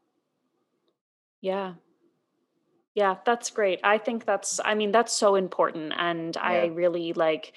[1.41, 1.73] Yeah.
[2.95, 3.79] Yeah, that's great.
[3.83, 6.41] I think that's I mean that's so important and yeah.
[6.41, 7.53] I really like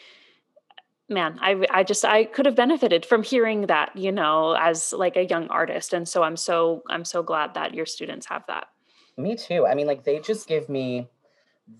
[1.08, 5.16] man, I I just I could have benefited from hearing that, you know, as like
[5.16, 8.68] a young artist and so I'm so I'm so glad that your students have that.
[9.16, 9.66] Me too.
[9.66, 11.08] I mean like they just give me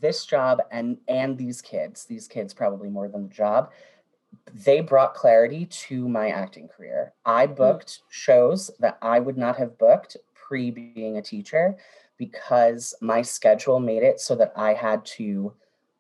[0.01, 3.73] this job and and these kids, these kids probably more than the job.
[4.53, 7.13] They brought clarity to my acting career.
[7.25, 7.57] I mm.
[7.57, 11.77] booked shows that I would not have booked pre being a teacher
[12.19, 15.53] because my schedule made it so that I had to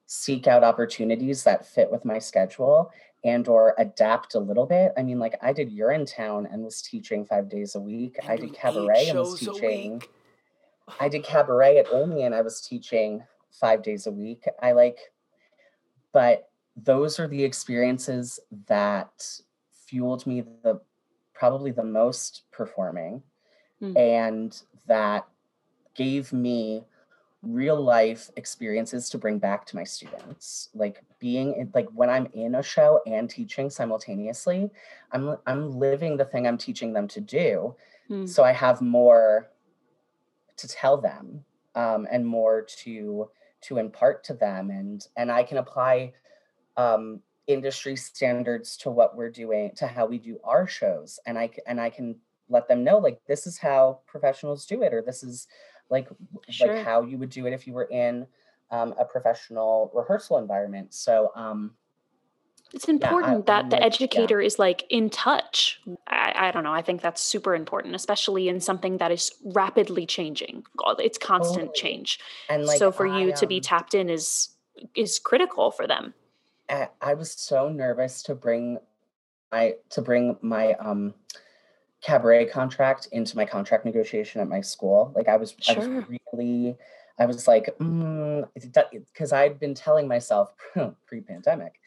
[0.07, 2.93] seek out opportunities that fit with my schedule
[3.24, 4.93] and or adapt a little bit.
[4.97, 8.18] I mean, like I did Urinetown and was teaching five days a week.
[8.22, 10.03] And I did cabaret and was teaching.
[11.01, 14.45] I did cabaret at Olney and I was teaching five days a week.
[14.62, 14.99] I like,
[16.12, 19.41] but those are the experiences that
[19.87, 20.81] fueled me the
[21.33, 23.22] probably the most performing
[23.83, 23.97] mm.
[23.97, 25.27] and that
[25.95, 26.85] gave me
[27.43, 32.27] real life experiences to bring back to my students like being in, like when i'm
[32.35, 34.70] in a show and teaching simultaneously
[35.12, 37.74] i'm i'm living the thing i'm teaching them to do
[38.11, 38.29] mm.
[38.29, 39.49] so i have more
[40.57, 43.29] to tell them um, and more to
[43.61, 46.12] to impart to them and and i can apply
[46.77, 51.49] um, industry standards to what we're doing to how we do our shows and i
[51.66, 52.16] and i can
[52.49, 55.47] let them know like this is how professionals do it or this is
[55.91, 56.09] like
[56.49, 56.74] sure.
[56.74, 58.27] like how you would do it if you were in
[58.70, 60.93] um, a professional rehearsal environment.
[60.93, 61.72] So um,
[62.72, 64.47] it's important yeah, I, that the educator yeah.
[64.47, 65.81] is like in touch.
[66.09, 66.72] I, I, don't know.
[66.72, 70.64] I think that's super important, especially in something that is rapidly changing.
[70.99, 71.81] It's constant totally.
[71.81, 72.18] change.
[72.49, 74.51] And like, so for I, you to be um tapped in is
[74.95, 76.12] is critical for them.
[76.69, 78.79] I, I was so nervous to bring
[79.53, 81.14] my to bring my um
[82.03, 85.12] cabaret contract into my contract negotiation at my school.
[85.17, 85.83] Like I was, sure.
[85.83, 86.77] I was really,
[87.19, 90.55] I was like, because mm, I'd been telling myself
[91.07, 91.81] pre-pandemic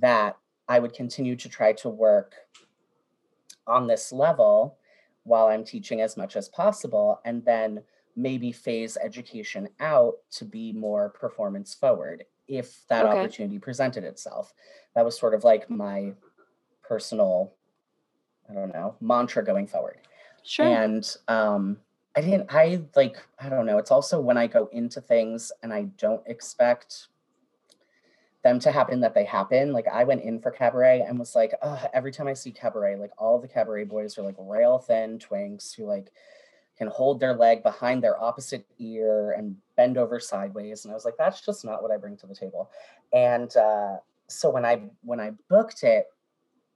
[0.00, 0.36] that
[0.68, 2.34] I would continue to try to work
[3.66, 4.78] on this level
[5.24, 7.82] while I'm teaching as much as possible, and then
[8.16, 13.18] maybe phase education out to be more performance forward if that okay.
[13.18, 14.52] opportunity presented itself.
[14.94, 16.14] That was sort of like my
[16.82, 17.52] personal
[18.48, 19.98] I don't know, mantra going forward.
[20.42, 20.66] Sure.
[20.66, 21.78] And um,
[22.16, 23.78] I didn't, I like, I don't know.
[23.78, 27.08] It's also when I go into things and I don't expect
[28.42, 29.72] them to happen that they happen.
[29.72, 32.96] Like I went in for cabaret and was like, oh, every time I see cabaret,
[32.96, 36.10] like all the cabaret boys are like rail thin twinks who like
[36.78, 40.84] can hold their leg behind their opposite ear and bend over sideways.
[40.84, 42.70] And I was like, that's just not what I bring to the table.
[43.12, 43.96] And uh,
[44.28, 46.06] so when I when I booked it,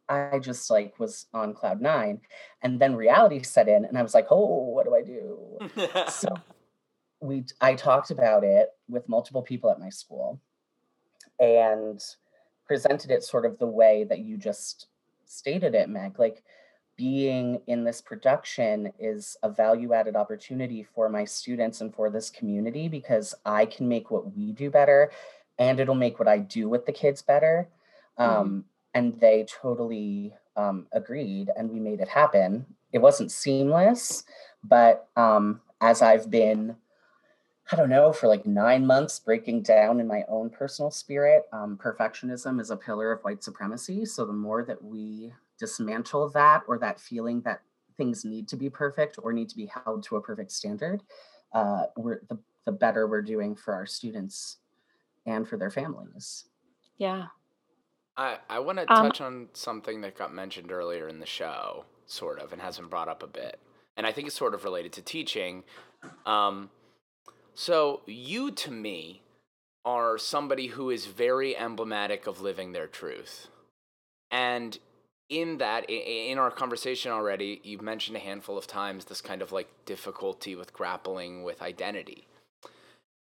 [0.09, 2.21] I just like was on cloud nine.
[2.63, 5.59] And then reality set in and I was like, oh, what do I do?
[6.11, 6.29] so
[7.21, 10.41] we I talked about it with multiple people at my school
[11.39, 12.03] and
[12.67, 14.89] presented it sort of the way that you just
[15.27, 16.19] stated it, Meg.
[16.19, 16.43] Like
[16.97, 22.31] being in this production is a value added opportunity for my students and for this
[22.31, 25.11] community because I can make what we do better
[25.59, 27.69] and it'll make what I do with the kids better.
[28.19, 28.41] Mm-hmm.
[28.41, 28.65] Um,
[28.95, 34.25] and they totally um, agreed and we made it happen it wasn't seamless
[34.63, 36.77] but um, as i've been
[37.71, 41.79] i don't know for like nine months breaking down in my own personal spirit um,
[41.83, 45.33] perfectionism is a pillar of white supremacy so the more that we
[45.63, 47.63] dismantle that or that feeling that
[47.97, 51.03] things need to be perfect or need to be held to a perfect standard
[51.55, 54.59] uh, we're the, the better we're doing for our students
[55.25, 56.47] and for their families
[56.99, 57.27] yeah
[58.17, 61.85] I, I want to um, touch on something that got mentioned earlier in the show,
[62.07, 63.59] sort of, and has been brought up a bit.
[63.97, 65.65] And I think it's sort of related to teaching.
[66.27, 66.71] Um,
[67.55, 69.23] so, you to me
[69.85, 73.49] are somebody who is very emblematic of living their truth.
[74.31, 74.79] And
[75.29, 79.53] in that, in our conversation already, you've mentioned a handful of times this kind of
[79.53, 82.27] like difficulty with grappling with identity.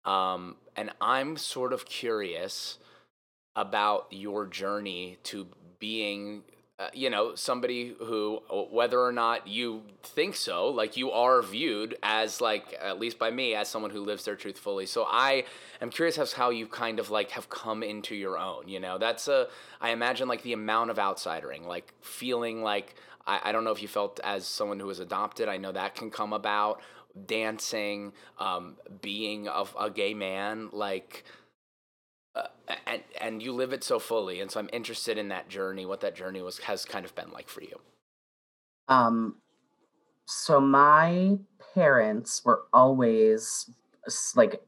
[0.04, 2.78] Um, and I'm sort of curious
[3.54, 5.46] about your journey to
[5.78, 6.42] being
[6.80, 11.94] uh, you know, somebody who, whether or not you think so, like you are viewed
[12.02, 14.86] as like, at least by me, as someone who lives their truth fully.
[14.86, 15.44] So I
[15.82, 18.66] am curious as how you kind of like have come into your own.
[18.66, 22.94] You know, that's a, I imagine like the amount of outsidering, like feeling like,
[23.26, 25.48] I, I don't know if you felt as someone who was adopted.
[25.48, 26.80] I know that can come about.
[27.26, 31.24] Dancing, um, being a, a gay man, like
[32.34, 32.46] uh,
[32.86, 36.00] and and you live it so fully and so i'm interested in that journey what
[36.00, 37.80] that journey was has kind of been like for you.
[38.88, 39.36] Um
[40.26, 41.38] so my
[41.74, 43.68] parents were always
[44.36, 44.62] like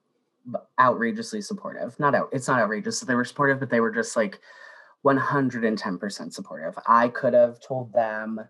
[0.80, 1.98] outrageously supportive.
[2.00, 4.40] Not out it's not outrageous they were supportive but they were just like
[5.04, 6.78] 110% supportive.
[6.86, 8.40] I could have told them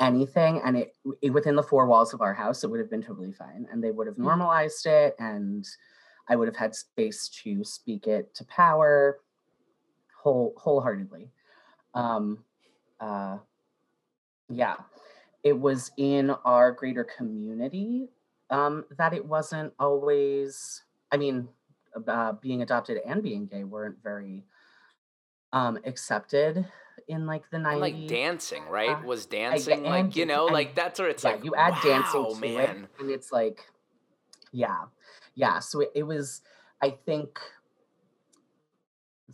[0.00, 3.02] anything and it, it within the four walls of our house it would have been
[3.02, 4.24] totally fine and they would have mm.
[4.24, 5.66] normalized it and
[6.28, 9.18] I would have had space to speak it to power
[10.22, 11.30] whole wholeheartedly.
[11.94, 12.44] Um,
[13.00, 13.38] uh,
[14.48, 14.76] yeah,
[15.42, 18.08] it was in our greater community
[18.50, 20.82] um, that it wasn't always.
[21.10, 21.48] I mean,
[22.06, 24.44] uh, being adopted and being gay weren't very
[25.52, 26.66] um, accepted
[27.08, 27.80] in like the 90s.
[27.80, 28.90] like dancing, right?
[28.90, 31.80] Uh, was dancing like, you know, like that's where it's yeah, like you add wow,
[31.82, 32.58] dancing to man.
[32.58, 33.66] it and it's like
[34.52, 34.82] yeah
[35.34, 36.42] yeah so it, it was
[36.82, 37.38] i think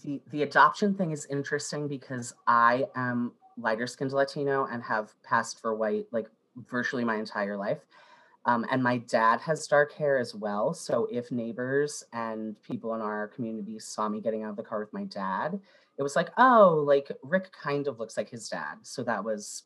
[0.03, 5.61] the the adoption thing is interesting because i am lighter skinned latino and have passed
[5.61, 6.29] for white like
[6.71, 7.81] virtually my entire life
[8.45, 13.01] um, and my dad has dark hair as well so if neighbors and people in
[13.01, 15.61] our community saw me getting out of the car with my dad
[15.99, 19.65] it was like oh like rick kind of looks like his dad so that was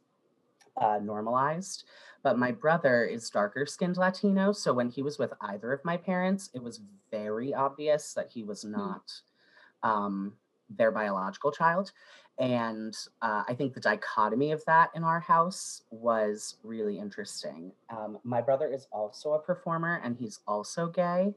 [0.81, 1.85] uh, normalized
[2.23, 4.53] but my brother is darker skinned Latino.
[4.53, 8.45] So when he was with either of my parents, it was very obvious that he
[8.45, 8.73] was hmm.
[8.73, 9.13] not
[9.83, 10.35] um,
[10.71, 11.93] their biological child.
[12.39, 17.73] And uh, I think the dichotomy of that in our house was really interesting.
[17.91, 21.35] Um, my brother is also a performer and he's also gay.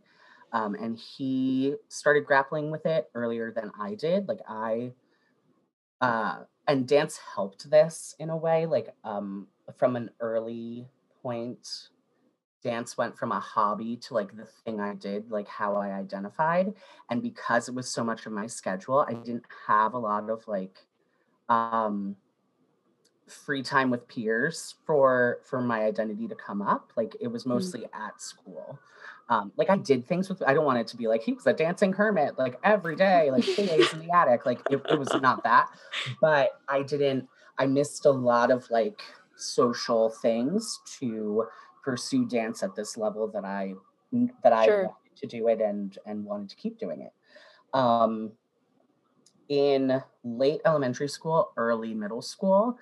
[0.53, 4.29] Um, and he started grappling with it earlier than I did.
[4.29, 4.93] Like, I,
[5.99, 8.65] uh, and dance helped this in a way.
[8.65, 10.87] Like, um, from an early
[11.21, 11.89] point
[12.65, 16.73] dance went from a hobby to like the thing I did, like how I identified.
[17.09, 20.47] And because it was so much of my schedule, I didn't have a lot of
[20.47, 20.79] like
[21.47, 22.15] um
[23.27, 26.91] free time with peers for for my identity to come up.
[26.95, 27.49] Like it was mm.
[27.49, 28.01] mostly mm-hmm.
[28.01, 28.79] at school.
[29.27, 31.47] Um, like I did things with I don't want it to be like he was
[31.47, 34.45] a dancing hermit like every day, like days in the attic.
[34.45, 35.69] Like it, it was not that.
[36.19, 39.01] But I didn't I missed a lot of like
[39.37, 41.45] social things to
[41.83, 43.73] pursue dance at this level that I
[44.43, 44.83] that I sure.
[44.83, 47.13] wanted to do it and and wanted to keep doing it.
[47.73, 48.31] Um,
[49.49, 52.77] in late elementary school, early middle school,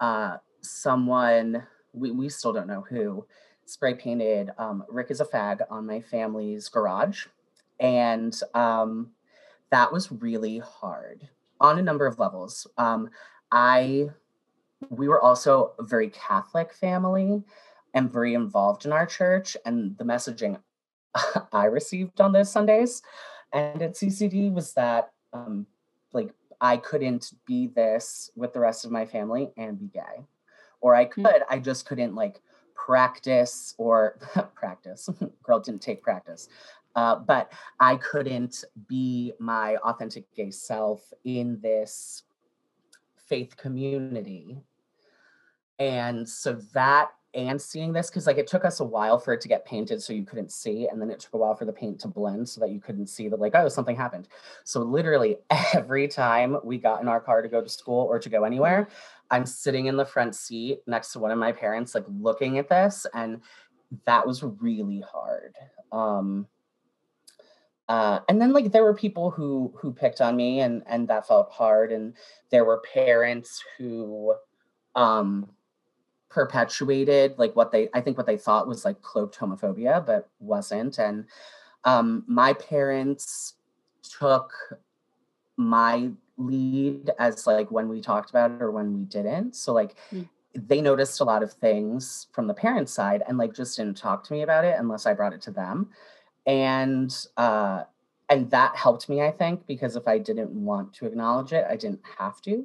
[0.00, 3.24] uh, someone we, we still don't know who
[3.70, 7.26] spray painted um, Rick is a fag on my family's garage.
[7.78, 9.10] And um,
[9.70, 11.28] that was really hard
[11.60, 12.66] on a number of levels.
[12.76, 13.10] Um,
[13.52, 14.10] I
[14.88, 17.42] we were also a very Catholic family
[17.92, 19.56] and very involved in our church.
[19.64, 20.60] And the messaging
[21.52, 23.02] I received on those Sundays
[23.52, 25.66] and at CCD was that um,
[26.12, 30.24] like I couldn't be this with the rest of my family and be gay.
[30.80, 31.24] Or I hmm.
[31.24, 32.40] could, I just couldn't like
[32.74, 34.18] practice or
[34.54, 35.08] practice.
[35.42, 36.48] Girl didn't take practice.
[36.96, 42.24] Uh, but I couldn't be my authentic gay self in this
[43.28, 44.58] faith community
[45.80, 49.40] and so that and seeing this, because like it took us a while for it
[49.40, 50.88] to get painted so you couldn't see.
[50.88, 53.06] And then it took a while for the paint to blend so that you couldn't
[53.06, 54.28] see that, like, oh, something happened.
[54.64, 55.36] So literally
[55.74, 58.88] every time we got in our car to go to school or to go anywhere,
[59.30, 62.68] I'm sitting in the front seat next to one of my parents, like looking at
[62.68, 63.06] this.
[63.14, 63.40] And
[64.06, 65.54] that was really hard.
[65.92, 66.46] Um,
[67.88, 71.26] uh, and then like there were people who who picked on me and and that
[71.26, 72.14] felt hard and
[72.50, 74.32] there were parents who
[74.94, 75.50] um
[76.30, 80.98] perpetuated like what they I think what they thought was like cloaked homophobia, but wasn't.
[80.98, 81.26] And
[81.84, 83.54] um, my parents
[84.02, 84.52] took
[85.56, 89.54] my lead as like when we talked about it or when we didn't.
[89.56, 90.26] So like mm.
[90.54, 94.24] they noticed a lot of things from the parents' side and like just didn't talk
[94.24, 95.90] to me about it unless I brought it to them.
[96.46, 97.84] And uh
[98.28, 101.74] and that helped me, I think, because if I didn't want to acknowledge it, I
[101.74, 102.64] didn't have to.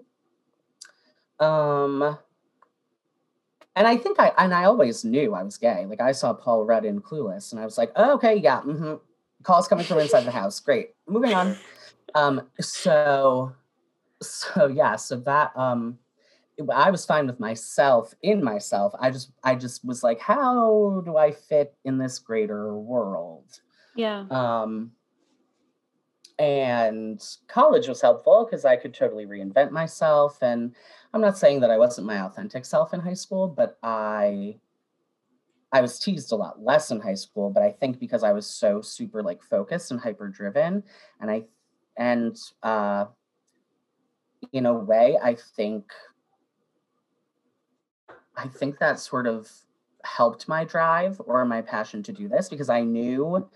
[1.40, 2.18] Um
[3.76, 5.86] and I think I and I always knew I was gay.
[5.86, 8.96] Like I saw Paul Rudd in Clueless, and I was like, oh, okay, yeah, mm-hmm.
[9.44, 10.60] calls coming from inside the house.
[10.60, 11.58] Great, moving on.
[12.14, 13.54] Um, so,
[14.22, 16.00] so yeah, so that um,
[16.74, 18.94] I was fine with myself in myself.
[19.00, 23.60] I just I just was like, how do I fit in this greater world?
[23.96, 24.26] Yeah.
[24.30, 24.92] Um
[26.38, 30.40] and college was helpful because I could totally reinvent myself.
[30.42, 30.76] And
[31.14, 34.58] I'm not saying that I wasn't my authentic self in high school, but I
[35.72, 38.48] I was teased a lot less in high school, but I think because I was
[38.48, 40.84] so super like focused and hyper driven
[41.20, 41.44] and I
[41.98, 43.06] and uh
[44.52, 45.92] in a way I think
[48.38, 49.50] I think that sort of
[50.04, 53.50] helped my drive or my passion to do this because I knew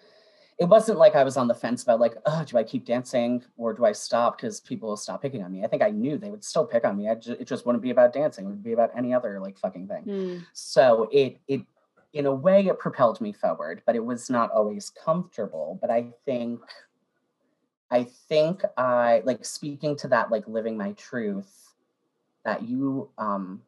[0.59, 3.43] it wasn't like I was on the fence about like, oh, do I keep dancing
[3.55, 5.63] or do I stop because people will stop picking on me?
[5.63, 7.07] I think I knew they would still pick on me.
[7.07, 8.45] I just, it just wouldn't be about dancing.
[8.45, 10.03] It would be about any other like fucking thing.
[10.03, 10.45] Mm.
[10.51, 11.61] So it it
[12.11, 15.77] in a way it propelled me forward, but it was not always comfortable.
[15.79, 16.59] But I think
[17.89, 21.73] I think I like speaking to that like living my truth
[22.43, 23.61] that you um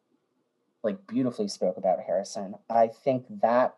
[0.82, 2.54] like beautifully spoke about Harrison.
[2.68, 3.76] I think that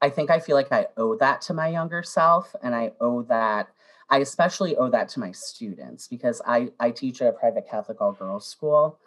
[0.00, 3.22] I think I feel like I owe that to my younger self and I owe
[3.22, 3.68] that
[4.10, 8.00] I especially owe that to my students because I I teach at a private Catholic
[8.00, 8.98] all girls school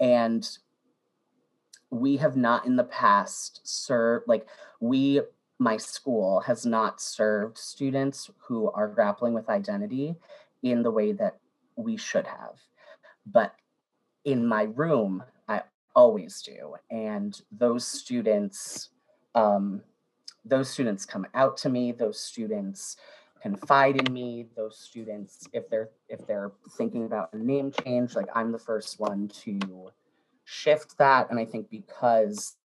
[0.00, 0.48] and
[1.90, 4.46] we have not in the past served like
[4.80, 5.20] we
[5.58, 10.14] my school has not served students who are grappling with identity
[10.62, 11.38] in the way that
[11.76, 12.60] we should have.
[13.26, 13.54] But
[14.24, 15.62] in my room i
[15.94, 18.90] always do and those students
[19.34, 19.80] um,
[20.44, 22.96] those students come out to me those students
[23.42, 28.26] confide in me those students if they're if they're thinking about a name change like
[28.34, 29.90] i'm the first one to
[30.48, 31.30] shift that.
[31.30, 32.56] And I think because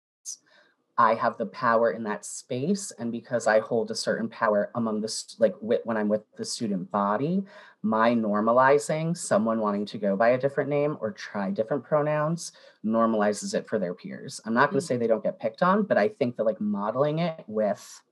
[0.97, 5.01] I have the power in that space and because I hold a certain power among
[5.01, 7.43] this, like when I'm with the student body,
[7.83, 12.53] my normalizing someone wanting to go by a different name or try different pronouns
[12.85, 14.41] normalizes it for their peers.
[14.45, 14.89] I'm not going to mm.
[14.89, 18.03] say they don't get picked on, but I think that like modeling it with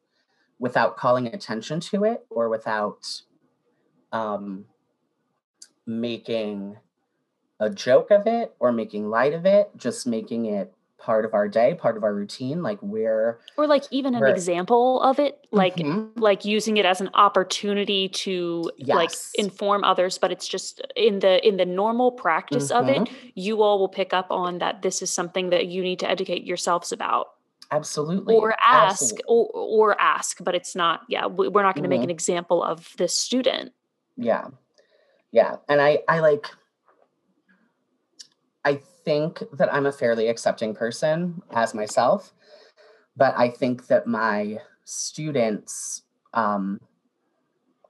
[0.59, 3.07] without calling attention to it or without
[4.13, 4.65] um
[5.87, 6.77] making
[7.61, 11.49] a joke of it or making light of it, just making it part of our
[11.49, 15.77] day, part of our routine, like we're or like even an example of it, like
[15.77, 16.21] mm-hmm.
[16.21, 18.95] like using it as an opportunity to yes.
[18.95, 22.89] like inform others, but it's just in the in the normal practice mm-hmm.
[22.89, 23.29] of it, mm-hmm.
[23.35, 26.45] you all will pick up on that this is something that you need to educate
[26.45, 27.29] yourselves about.
[27.73, 28.35] Absolutely.
[28.35, 29.25] Or ask Absolutely.
[29.29, 32.01] Or, or ask, but it's not yeah, we're not going to mm-hmm.
[32.01, 33.73] make an example of this student.
[34.17, 34.49] Yeah.
[35.33, 36.47] Yeah, and I I like
[38.65, 42.33] I think that I'm a fairly accepting person as myself,
[43.17, 46.03] but I think that my students
[46.35, 46.81] um,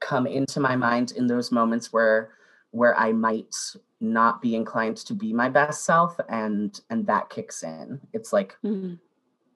[0.01, 2.31] come into my mind in those moments where
[2.73, 3.55] where I might
[4.01, 8.01] not be inclined to be my best self and and that kicks in.
[8.13, 8.95] It's like mm-hmm.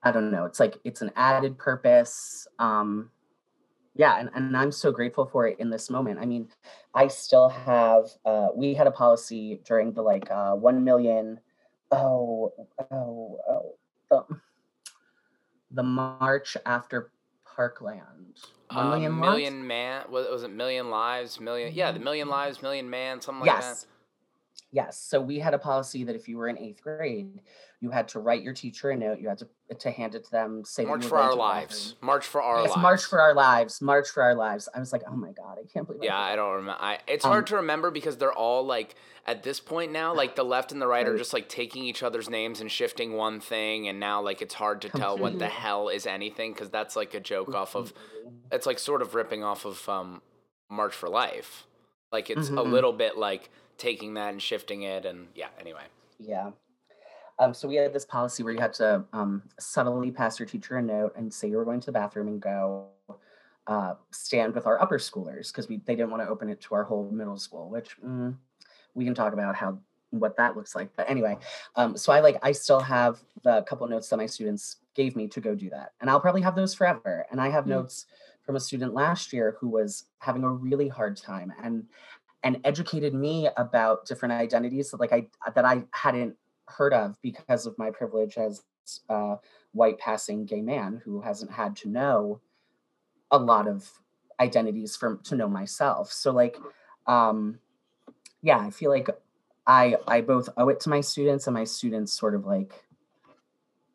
[0.02, 2.46] I don't know, it's like it's an added purpose.
[2.58, 3.10] Um
[3.94, 6.18] yeah and, and i'm so grateful for it in this moment.
[6.18, 6.48] I mean
[6.94, 11.40] i still have uh, we had a policy during the like uh, 1 million
[11.90, 12.52] oh
[12.90, 13.74] oh oh
[14.10, 14.24] the,
[15.70, 17.10] the march after
[17.44, 18.38] parkland.
[18.72, 22.90] One million, million man was, was it million lives million yeah the million lives million
[22.90, 23.82] man something like yes.
[23.82, 23.86] that
[24.72, 24.98] yes.
[24.98, 27.40] So we had a policy that if you were in eighth grade
[27.84, 29.20] you had to write your teacher a note.
[29.20, 30.62] You had to to hand it to them.
[30.64, 31.96] Say March for our lives.
[32.00, 32.82] March for our yes, lives.
[32.82, 33.82] March for our lives.
[33.82, 34.70] March for our lives.
[34.74, 36.02] I was like, oh my god, I can't believe.
[36.02, 36.80] Yeah, I, I don't remember.
[36.80, 38.94] I, it's um, hard to remember because they're all like
[39.26, 42.02] at this point now, like the left and the right are just like taking each
[42.02, 45.48] other's names and shifting one thing, and now like it's hard to tell what the
[45.48, 47.92] hell is anything because that's like a joke off of.
[48.50, 50.22] It's like sort of ripping off of um,
[50.70, 51.66] March for Life.
[52.10, 52.56] Like it's mm-hmm.
[52.56, 55.48] a little bit like taking that and shifting it, and yeah.
[55.60, 55.82] Anyway.
[56.18, 56.50] Yeah.
[57.38, 60.76] Um, so we had this policy where you had to um, subtly pass your teacher
[60.76, 62.86] a note and say you were going to the bathroom and go
[63.66, 66.74] uh, stand with our upper schoolers because we they didn't want to open it to
[66.74, 68.34] our whole middle school, which mm,
[68.94, 69.78] we can talk about how
[70.10, 70.90] what that looks like.
[70.96, 71.38] But anyway,
[71.76, 75.26] um, so I like I still have the couple notes that my students gave me
[75.28, 77.26] to go do that, and I'll probably have those forever.
[77.30, 77.68] And I have mm.
[77.68, 78.06] notes
[78.44, 81.84] from a student last year who was having a really hard time and
[82.42, 87.66] and educated me about different identities that like I that I hadn't heard of because
[87.66, 88.62] of my privilege as
[89.08, 89.36] a
[89.72, 92.40] white passing gay man who hasn't had to know
[93.30, 93.90] a lot of
[94.40, 96.12] identities from to know myself.
[96.12, 96.58] So like
[97.06, 97.58] um
[98.42, 99.08] yeah, I feel like
[99.66, 102.84] I I both owe it to my students and my students sort of like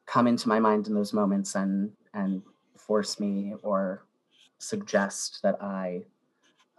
[0.06, 2.42] come into my mind in those moments and and
[2.78, 4.04] force me or
[4.58, 6.06] suggest that I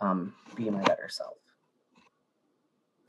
[0.01, 1.37] um, be my better self.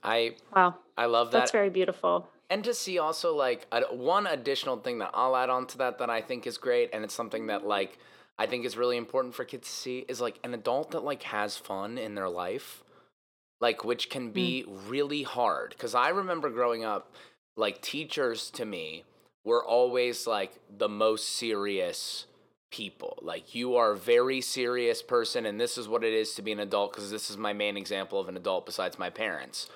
[0.03, 1.39] I wow, I love that.
[1.39, 5.49] That's very beautiful and to see also like a, one additional thing that I'll add
[5.49, 7.97] on to that that I think is great, and it's something that like
[8.37, 11.23] I think is really important for kids to see is like an adult that like
[11.23, 12.83] has fun in their life,
[13.61, 14.89] like which can be mm.
[14.89, 15.69] really hard.
[15.69, 17.13] Because I remember growing up,
[17.55, 19.05] like teachers to me
[19.45, 22.25] were always like the most serious
[22.69, 23.17] people.
[23.21, 26.51] Like you are a very serious person, and this is what it is to be
[26.51, 26.91] an adult.
[26.91, 29.69] Because this is my main example of an adult besides my parents,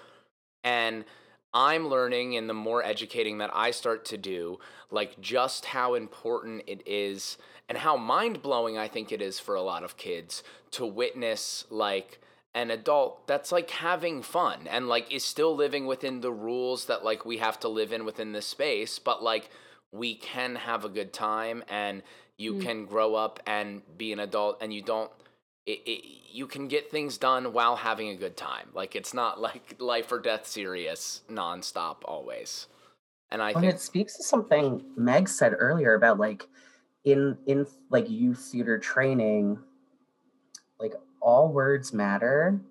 [0.66, 1.06] and
[1.56, 4.60] I'm learning and the more educating that I start to do,
[4.91, 7.38] like just how important it is
[7.69, 11.64] and how mind blowing I think it is for a lot of kids to witness
[11.69, 12.19] like
[12.53, 17.03] an adult that's like having fun and like is still living within the rules that
[17.03, 19.49] like we have to live in within this space, but like
[19.94, 22.03] we can have a good time and
[22.38, 22.61] you mm.
[22.61, 25.11] can grow up and be an adult and you don't
[25.66, 28.70] it, it, you can get things done while having a good time.
[28.74, 32.68] Like it's not like life or death serious nonstop always.
[33.32, 36.48] And I think it speaks to something Meg said earlier about like
[37.04, 39.60] in in like youth theater training,
[40.80, 42.62] like all words matter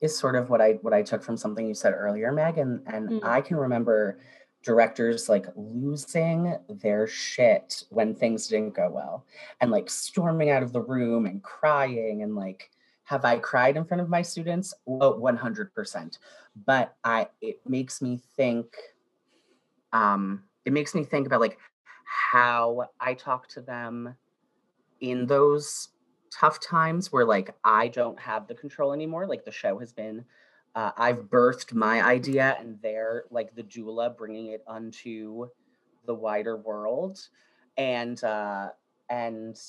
[0.00, 2.58] is sort of what I what I took from something you said earlier, Meg.
[2.58, 3.24] And and mm.
[3.24, 4.18] I can remember
[4.62, 9.24] directors like losing their shit when things didn't go well
[9.60, 12.70] and like storming out of the room and crying and like
[13.04, 14.74] have i cried in front of my students?
[14.86, 16.18] Oh, 100%
[16.66, 18.66] but i it makes me think
[19.92, 21.58] um it makes me think about like
[22.04, 24.14] how i talk to them
[25.00, 25.88] in those
[26.30, 30.24] tough times where like i don't have the control anymore like the show has been
[30.74, 35.48] uh, I've birthed my idea and they're like the doula bringing it unto
[36.06, 37.28] the wider world.
[37.76, 38.68] And, uh,
[39.08, 39.60] and,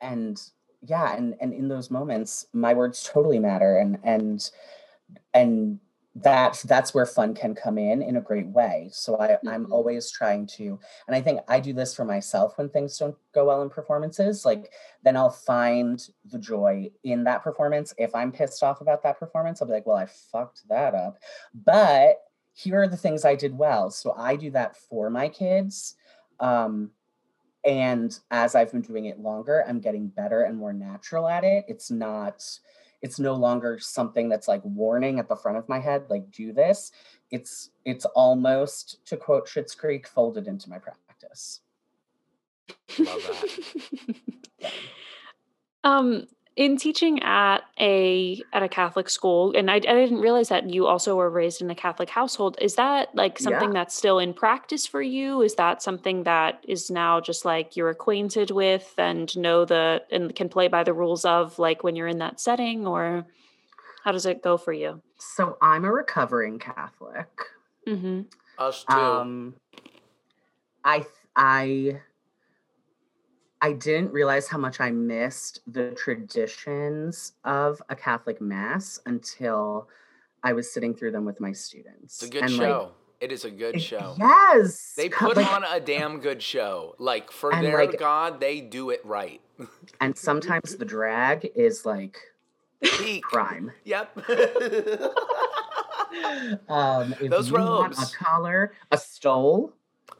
[0.00, 0.40] and
[0.86, 3.78] yeah, and, and in those moments, my words totally matter.
[3.78, 4.50] And, and,
[5.34, 5.80] and
[6.22, 8.88] that that's where fun can come in in a great way.
[8.92, 9.48] So i mm-hmm.
[9.48, 13.16] i'm always trying to and i think i do this for myself when things don't
[13.32, 14.72] go well in performances like
[15.04, 17.94] then i'll find the joy in that performance.
[17.98, 21.18] If i'm pissed off about that performance i'll be like well i fucked that up.
[21.54, 22.22] But
[22.54, 23.90] here are the things i did well.
[23.90, 25.94] So i do that for my kids
[26.40, 26.90] um
[27.64, 31.64] and as i've been doing it longer i'm getting better and more natural at it.
[31.68, 32.44] It's not
[33.02, 36.52] it's no longer something that's like warning at the front of my head like do
[36.52, 36.92] this.
[37.30, 41.60] It's it's almost to quote Schitt's Creek folded into my practice.
[42.98, 43.22] Love
[44.60, 44.72] that.
[45.84, 46.26] Um
[46.58, 50.88] in teaching at a at a Catholic school, and I, I, didn't realize that you
[50.88, 52.58] also were raised in a Catholic household.
[52.60, 53.74] Is that like something yeah.
[53.74, 55.40] that's still in practice for you?
[55.40, 60.34] Is that something that is now just like you're acquainted with and know the and
[60.34, 63.24] can play by the rules of like when you're in that setting, or
[64.02, 65.00] how does it go for you?
[65.16, 67.28] So I'm a recovering Catholic.
[67.86, 68.22] Mm-hmm.
[68.58, 68.96] Us too.
[68.96, 69.54] Um,
[70.84, 71.06] I
[71.36, 72.00] I
[73.60, 79.88] I didn't realize how much I missed the traditions of a Catholic Mass until
[80.42, 82.22] I was sitting through them with my students.
[82.22, 82.82] It's a good and show.
[82.82, 84.14] Like, it is a good show.
[84.18, 84.94] Yes.
[84.96, 86.94] They put like, on a damn good show.
[86.98, 89.40] Like for their like, God, they do it right.
[90.00, 92.18] and sometimes the drag is like
[92.80, 93.24] Peak.
[93.24, 93.72] crime.
[93.84, 94.18] Yep.
[96.68, 97.98] um, if Those you robes.
[97.98, 99.72] want a collar, a stole,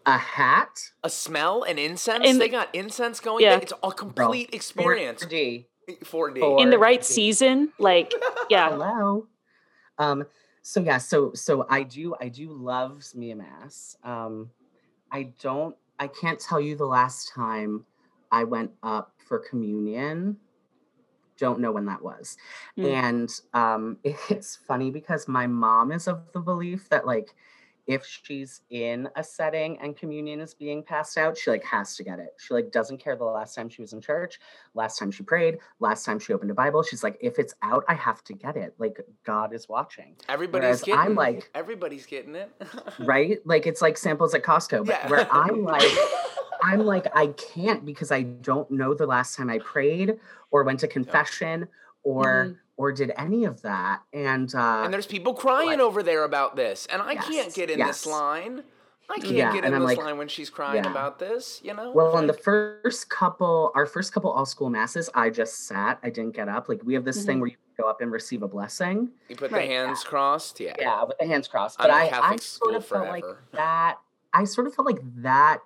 [0.06, 2.24] a hat, a smell, an incense.
[2.24, 3.44] In, they got incense going.
[3.44, 3.56] Yeah.
[3.56, 5.24] It's a complete Bro, experience.
[5.24, 5.66] 4D.
[6.04, 6.60] 4D.
[6.60, 8.12] In the right season, like
[8.50, 8.68] yeah.
[8.70, 9.26] Hello.
[9.98, 10.24] Um.
[10.62, 10.98] So yeah.
[10.98, 13.96] So so I do I do love Mia Mass.
[14.04, 14.50] Um.
[15.10, 15.74] I don't.
[15.98, 17.84] I can't tell you the last time
[18.30, 20.36] I went up for communion.
[21.38, 22.36] Don't know when that was.
[22.76, 22.92] Mm.
[22.92, 23.98] And um,
[24.28, 27.34] it's funny because my mom is of the belief that like
[27.88, 32.04] if she's in a setting and communion is being passed out, she like has to
[32.04, 32.34] get it.
[32.38, 34.38] She like doesn't care the last time she was in church,
[34.74, 36.82] last time she prayed, last time she opened a Bible.
[36.82, 38.74] She's like, if it's out, I have to get it.
[38.78, 40.16] Like God is watching.
[40.28, 42.52] Everybody's Whereas getting I'm like everybody's getting it.
[43.00, 43.38] right?
[43.46, 44.84] Like it's like samples at Costco.
[44.84, 45.08] But yeah.
[45.08, 45.90] where I'm like
[46.62, 50.18] I'm like, I can't because I don't know the last time I prayed
[50.50, 51.68] or went to confession
[52.08, 54.02] or mm-hmm or did any of that.
[54.14, 57.54] And uh, and there's people crying like, over there about this, and I yes, can't
[57.54, 57.88] get in yes.
[57.88, 58.62] this line.
[59.10, 60.90] I can't yeah, get in this like, line when she's crying yeah.
[60.90, 61.92] about this, you know?
[61.92, 65.98] Well, on the first couple, our first couple all school masses, I just sat.
[66.02, 66.68] I didn't get up.
[66.68, 67.26] Like we have this mm-hmm.
[67.26, 69.08] thing where you go up and receive a blessing.
[69.30, 70.10] You put right, the hands yeah.
[70.10, 70.74] crossed, yeah.
[70.78, 71.78] Yeah, with the hands crossed.
[71.78, 73.06] But I, I sort of forever.
[73.06, 73.96] felt like that.
[74.34, 75.60] I sort of felt like that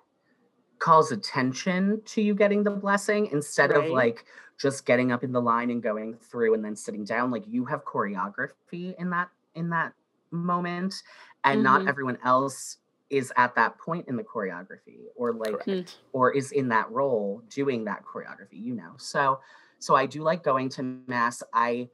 [0.79, 3.83] calls attention to you getting the blessing instead right.
[3.83, 4.23] of like
[4.63, 7.65] just getting up in the line and going through and then sitting down like you
[7.65, 9.93] have choreography in that in that
[10.31, 11.03] moment
[11.43, 11.63] and Mhm.
[11.63, 12.77] not everyone else
[13.09, 15.99] is at that point in the choreography or like Correct.
[16.13, 19.41] or is in that role doing that choreography you know so
[19.79, 21.89] so i do like going to mass i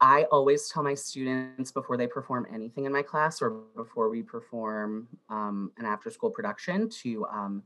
[0.00, 4.22] i always tell my students before they perform anything in my class or before we
[4.22, 7.62] perform um, an after school production to um,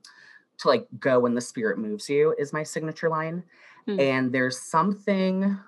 [0.59, 3.43] to like go when the spirit moves you is my signature line
[3.86, 3.98] Hmm.
[4.01, 5.59] and there's something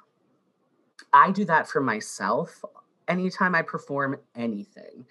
[1.13, 2.65] i do that for myself
[3.09, 5.05] anytime i perform anything.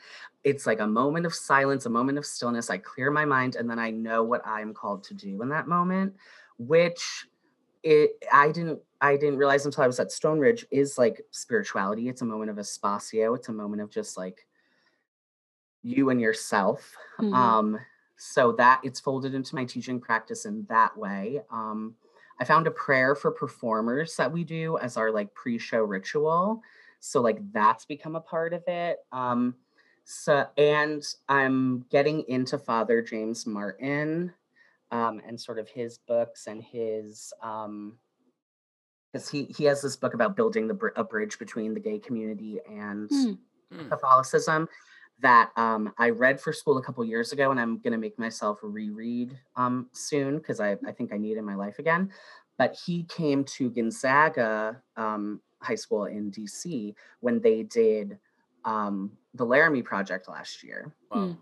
[0.43, 2.69] It's like a moment of silence a moment of stillness.
[2.69, 5.67] I clear my mind and then i know what i'm called to do in that
[5.67, 6.15] moment
[6.57, 7.27] which
[7.83, 12.07] it i didn't i didn't realize until i was at stone ridge is like spirituality.
[12.09, 13.35] It's a moment of espacio.
[13.35, 14.47] It's a moment of just like
[15.83, 16.95] you and yourself.
[17.19, 17.33] Mhm.
[17.33, 17.79] um
[18.17, 21.41] so that it's folded into my teaching practice in that way.
[21.51, 21.95] Um
[22.39, 26.61] i found a prayer for performers that we do as our like pre-show ritual
[26.99, 29.55] so like that's become a part of it um
[30.03, 34.31] so and i'm getting into father james martin
[34.91, 37.97] um and sort of his books and his um
[39.11, 41.99] because he he has this book about building the br- a bridge between the gay
[41.99, 43.09] community and.
[43.09, 43.33] Hmm.
[43.87, 44.67] Catholicism
[45.21, 48.17] that um, I read for school a couple years ago, and I'm going to make
[48.19, 52.09] myself reread um, soon because I, I think I need it in my life again.
[52.57, 58.17] But he came to Gonzaga um, High School in DC when they did
[58.65, 60.93] um, the Laramie Project last year.
[61.11, 61.35] Wow.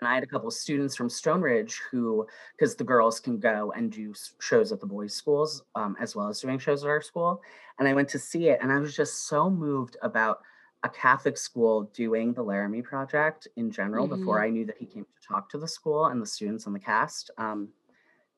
[0.00, 2.26] And I had a couple students from Stone Ridge who,
[2.56, 6.28] because the girls can go and do shows at the boys' schools um, as well
[6.28, 7.42] as doing shows at our school.
[7.78, 10.40] And I went to see it, and I was just so moved about
[10.84, 15.04] a Catholic school doing the Laramie Project in general before I knew that he came
[15.04, 17.30] to talk to the school and the students and the cast.
[17.36, 17.70] Um,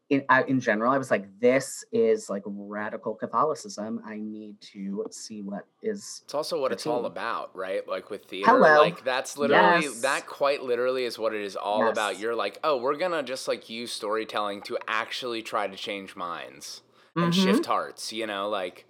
[0.08, 4.00] in, I, in general, I was like, this is like radical Catholicism.
[4.04, 6.22] I need to see what is.
[6.24, 7.86] It's also what it's all about, right?
[7.86, 8.78] Like with theater, Hello.
[8.80, 10.00] like that's literally Yes.
[10.00, 12.18] that quite literally is what it is all about.
[12.18, 16.82] You're like, oh, we're gonna just like use storytelling to actually try to change minds
[17.14, 18.12] and shift hearts.
[18.12, 18.86] You know, like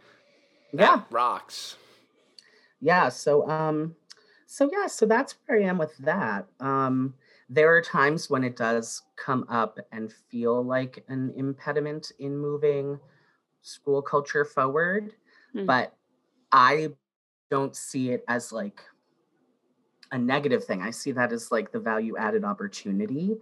[0.72, 0.78] Mm-hmm.
[0.78, 1.02] Yeah.
[1.10, 1.76] rocks.
[2.80, 3.94] Yeah so um
[4.46, 7.14] so yeah so that's where i am with that um
[7.48, 12.98] there are times when it does come up and feel like an impediment in moving
[13.62, 15.12] school culture forward
[15.52, 15.66] Hmm.
[15.66, 15.94] but
[16.52, 16.88] i
[17.50, 18.82] don't see it as like
[20.12, 23.36] a negative thing i see that as like the value added opportunity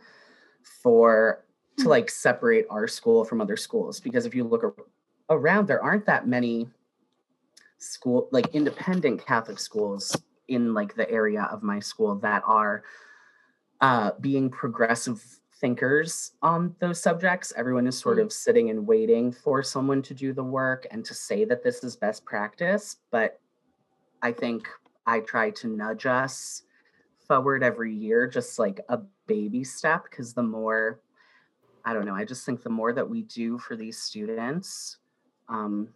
[0.62, 1.44] for
[1.76, 1.90] to Hmm.
[1.90, 4.74] like separate our school from other schools because if you look ar-
[5.30, 6.68] around there aren't that many
[7.78, 10.16] school like independent catholic schools
[10.48, 12.82] in like the area of my school that are
[13.80, 15.22] uh being progressive
[15.60, 18.22] thinkers on those subjects everyone is sort Mm.
[18.22, 21.82] of sitting and waiting for someone to do the work and to say that this
[21.84, 23.40] is best practice but
[24.22, 24.68] i think
[25.06, 26.62] i try to nudge us
[27.26, 31.00] forward every year just like a baby step because the more
[31.84, 34.98] i don't know i just think the more that we do for these students
[35.48, 35.88] um,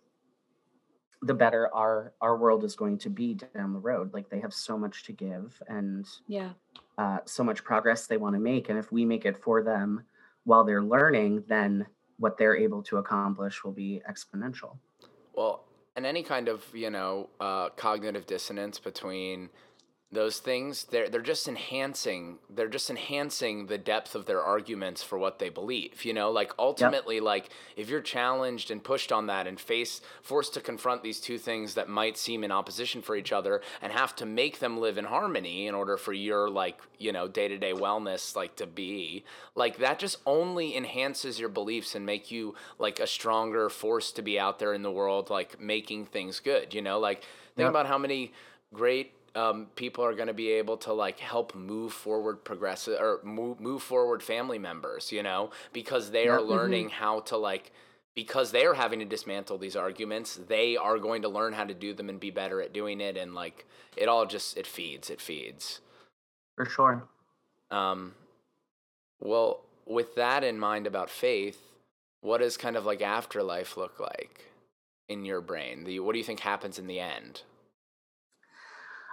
[1.23, 4.53] the better our our world is going to be down the road like they have
[4.53, 6.51] so much to give and Yeah.
[6.99, 10.05] uh, so much progress they want to make and if we make it for them
[10.45, 11.87] while they're learning then
[12.19, 14.77] what they're able to accomplish will be exponential
[15.35, 15.65] Well,
[15.97, 19.49] and any kind of you know uh, cognitive dissonance between
[20.13, 22.39] those things, they're they're just enhancing.
[22.51, 26.05] They're just enhancing the depth of their arguments for what they believe.
[26.05, 30.53] You know, like ultimately, like if you're challenged and pushed on that and face forced
[30.55, 34.15] to confront these two things that might seem in opposition for each other and have
[34.17, 37.57] to make them live in harmony in order for your like you know day to
[37.57, 39.25] day wellness like to be
[39.55, 44.21] like that just only enhances your beliefs and make you like a stronger force to
[44.23, 47.23] be out there in the world like making things good you know like
[47.57, 47.71] think Yep.
[47.71, 48.33] about how many
[48.75, 53.21] great um, people are going to be able to like help move forward progressive or
[53.23, 56.39] move, move forward family members you know because they are.
[56.39, 56.49] Mhm.
[56.49, 57.73] learning how to like
[58.15, 61.75] because they are having to dismantle these arguments they are going to learn how to
[61.75, 63.65] do them and be better at doing it and like
[63.97, 65.81] it all just it feeds it feeds
[66.57, 67.09] for sure
[67.71, 68.15] um,
[69.19, 71.59] well, with that in mind about faith,
[72.21, 74.47] what does kind of like afterlife look like
[75.09, 75.85] in your brain?
[75.85, 77.43] The, what do you think happens in the end?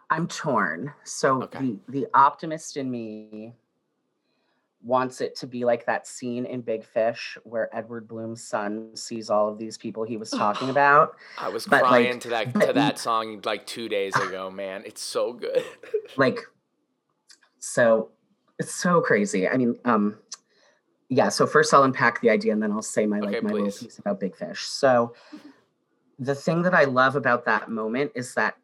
[0.10, 1.60] I'm torn so Okay.
[1.60, 3.54] the the optimist in me
[4.82, 9.30] wants it to be like that scene in big fish where edward bloom's son sees
[9.30, 12.54] all of these people he was talking about I was But, crying like, to that
[12.62, 14.84] to that song like two days ago, man.
[14.86, 15.64] It's so good.
[16.18, 16.40] like
[17.60, 18.10] so
[18.58, 20.18] it's so crazy i mean um
[21.10, 23.52] yeah so first i'll unpack the idea and then i'll say my like Okay, my
[23.52, 25.14] little piece about big fish so
[26.20, 28.56] the thing that i love about that moment is that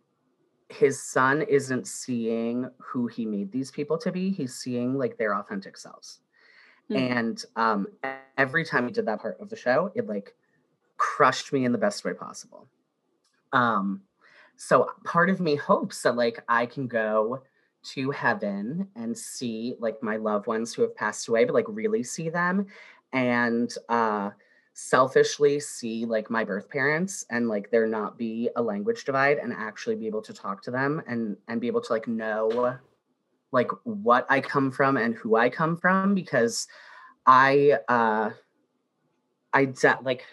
[0.70, 5.36] his son isn't seeing who he made these people to be he's seeing like their
[5.36, 6.20] authentic selves.
[6.90, 6.98] Mm.
[7.18, 7.88] and um
[8.38, 10.36] every time he did that part of the show it like
[10.98, 12.68] crushed me in the best way possible.
[13.54, 14.02] Um
[14.56, 17.42] so part of me hopes that like i can go
[17.84, 22.04] to heaven and see like my loved ones who have passed away but like really
[22.04, 22.68] see them.
[23.14, 24.32] And uh
[24.78, 29.54] selfishly see like my birth parents and like there not be a language divide and
[29.54, 32.78] actually be able to talk to them and and be able to like know
[33.54, 36.68] like what I come from and who I come from because
[37.26, 38.32] I uh
[39.54, 40.26] I de- like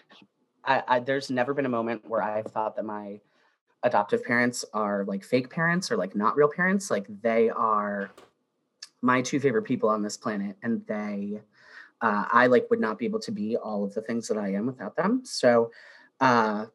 [0.65, 3.21] I, I there's never been a moment where I've thought that my
[3.83, 6.91] adoptive parents are like fake parents or like not real parents.
[6.91, 8.11] Like they are
[9.01, 11.39] my two favorite people on this planet and they
[12.03, 14.53] uh, I like would not be able to be all of the things that I
[14.53, 15.21] am without them.
[15.23, 15.71] So,
[16.19, 16.65] uh,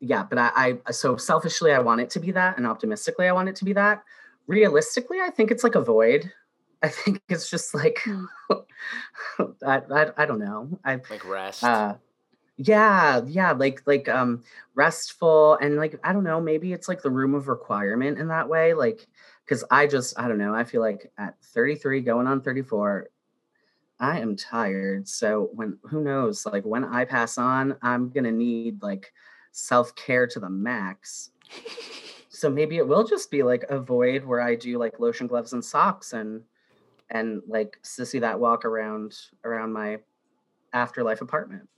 [0.00, 3.32] yeah, but I, I, so selfishly I want it to be that, and optimistically I
[3.32, 4.02] want it to be that.
[4.46, 6.30] Realistically, I think it's like a void.
[6.82, 8.06] I think it's just like.
[9.66, 10.78] I, I, I don't know.
[10.84, 11.64] I like rest.
[11.64, 11.94] Uh,
[12.58, 14.42] yeah, yeah, like like um
[14.74, 18.50] restful and like I don't know, maybe it's like the room of requirement in that
[18.50, 19.06] way, like
[19.44, 20.54] because I just I don't know.
[20.54, 23.08] I feel like at 33, going on 34,
[24.00, 25.06] I am tired.
[25.06, 29.12] So when who knows, like when I pass on, I'm gonna need like
[29.52, 31.30] self-care to the max.
[32.30, 35.52] so maybe it will just be like a void where I do like lotion, gloves,
[35.52, 36.42] and socks and
[37.10, 39.98] and like sissy that walk around around my
[40.72, 41.68] afterlife apartment.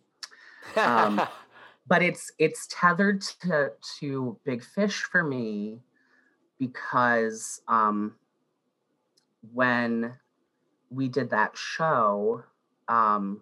[0.77, 1.21] Um,
[1.89, 5.81] but it's it's tethered to to big fish for me
[6.59, 8.15] because um
[9.53, 10.15] when
[10.93, 12.45] we did that show,
[12.89, 13.41] um,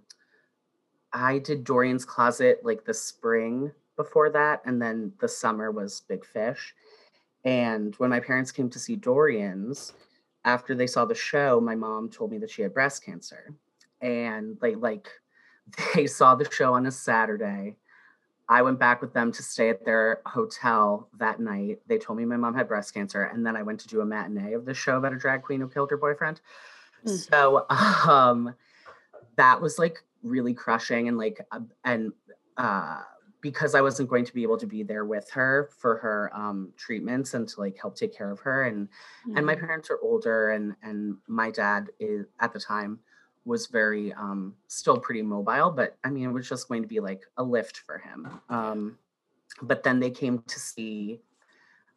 [1.13, 6.25] I did Dorian's Closet like the spring before that, and then the summer was Big
[6.25, 6.75] Fish.
[7.45, 9.93] And when my parents came to see Dorian's,
[10.45, 13.55] after they saw the show, my mom told me that she had breast cancer.
[14.01, 15.09] And they like
[15.95, 17.77] they saw the show on a Saturday.
[18.49, 21.81] I went back with them to stay at their hotel that night.
[21.87, 24.05] They told me my mom had breast cancer, and then I went to do a
[24.05, 26.41] matinee of the show about a drag queen who killed her boyfriend.
[27.07, 27.29] Mm.
[27.31, 27.67] So
[28.11, 28.55] um,
[29.37, 32.13] that was like really crushing and like uh, and
[32.57, 33.01] uh,
[33.41, 36.73] because I wasn't going to be able to be there with her for her um,
[36.77, 39.37] treatments and to like help take care of her and mm-hmm.
[39.37, 39.67] and my mm-hmm.
[39.67, 42.99] parents are older and and my dad is at the time
[43.47, 47.01] was very um, still pretty mobile but I mean it was just going to be
[47.01, 48.99] like a lift for him um,
[49.63, 51.21] but then they came to see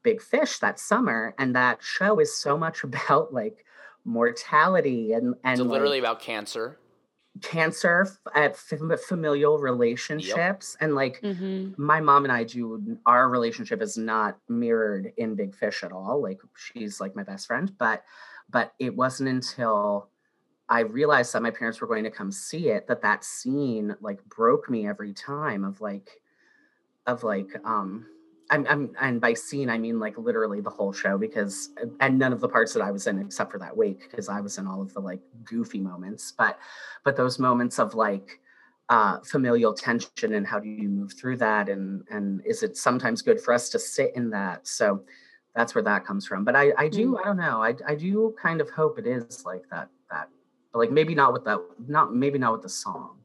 [0.01, 3.65] Big Fish that summer and that show is so much about like
[4.05, 6.77] mortality and and so literally like, about cancer
[7.41, 10.85] cancer at familial relationships yep.
[10.85, 11.71] and like mm-hmm.
[11.83, 16.21] my mom and i do our relationship is not mirrored in big fish at all
[16.21, 18.03] like she's like my best friend but
[18.51, 20.09] but it wasn't until
[20.69, 24.23] i realized that my parents were going to come see it that that scene like
[24.25, 26.21] broke me every time of like
[27.07, 28.05] of like um
[28.53, 31.69] I'm, I'm, and by scene I mean like literally the whole show because
[31.99, 34.41] and none of the parts that I was in except for that wake because I
[34.41, 36.33] was in all of the like goofy moments.
[36.37, 36.59] But
[37.03, 38.39] but those moments of like
[38.89, 43.23] uh, familial tension and how do you move through that and and is it sometimes
[43.23, 44.67] good for us to sit in that?
[44.67, 45.01] So
[45.55, 46.45] that's where that comes from.
[46.45, 47.19] But I I do mm.
[47.19, 47.63] I don't know.
[47.63, 50.29] I I do kind of hope it is like that that
[50.71, 53.17] but like maybe not with that not maybe not with the song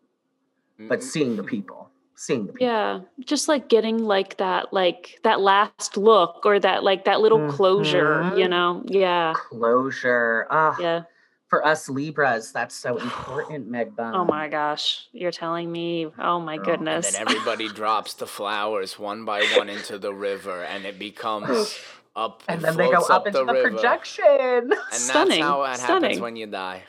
[0.89, 2.67] but seeing the people seeing the people.
[2.67, 7.39] Yeah, just like getting like that, like that last look or that like that little
[7.39, 7.57] mm-hmm.
[7.57, 8.83] closure, you know?
[8.87, 9.35] Yeah.
[9.35, 10.47] Closure.
[10.51, 11.03] Uh, yeah.
[11.49, 14.15] For us Libras, that's so important, Meg Bunn.
[14.15, 16.09] Oh my gosh, you're telling me.
[16.19, 16.67] Oh my Girl.
[16.67, 17.17] goodness.
[17.17, 21.79] And then everybody drops the flowers one by one into the river, and it becomes
[22.15, 22.43] up.
[22.49, 24.25] And then they go up, up into the, the projection.
[24.27, 25.41] And Stunning.
[25.41, 26.03] that's how it Stunning.
[26.03, 26.83] happens when you die.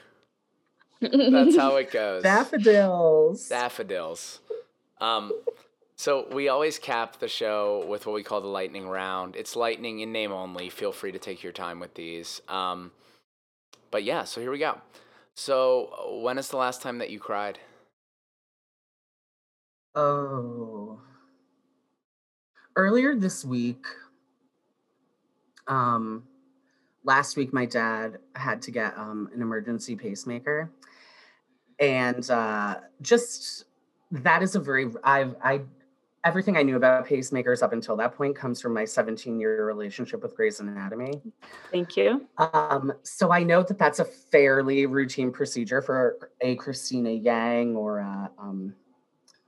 [1.02, 2.24] That's how it goes.
[2.24, 3.48] Daffodils.
[3.48, 4.42] Daffodils.
[5.02, 5.32] Um,
[5.96, 9.36] so we always cap the show with what we call the lightning round.
[9.36, 10.70] It's lightning in name only.
[10.70, 12.42] Feel free to take your time with these.
[12.48, 12.92] Um,
[13.92, 14.80] but yeah, so here we go.
[15.36, 17.60] So when is the last time that you cried?
[19.96, 21.00] Oh,
[22.76, 23.84] earlier this week.
[25.68, 26.24] Um,
[27.04, 30.72] last week my dad had to get um an emergency pacemaker,
[31.80, 33.66] and uh, just
[34.12, 35.62] that is a very I've I
[36.26, 40.22] everything I knew about pacemakers up until that point comes from my 17 year relationship
[40.22, 41.22] with Grey's Anatomy.
[41.72, 42.28] Thank you.
[42.38, 48.00] Um, so I know that that's a fairly routine procedure for a Cristina Yang or
[48.00, 48.76] a, um,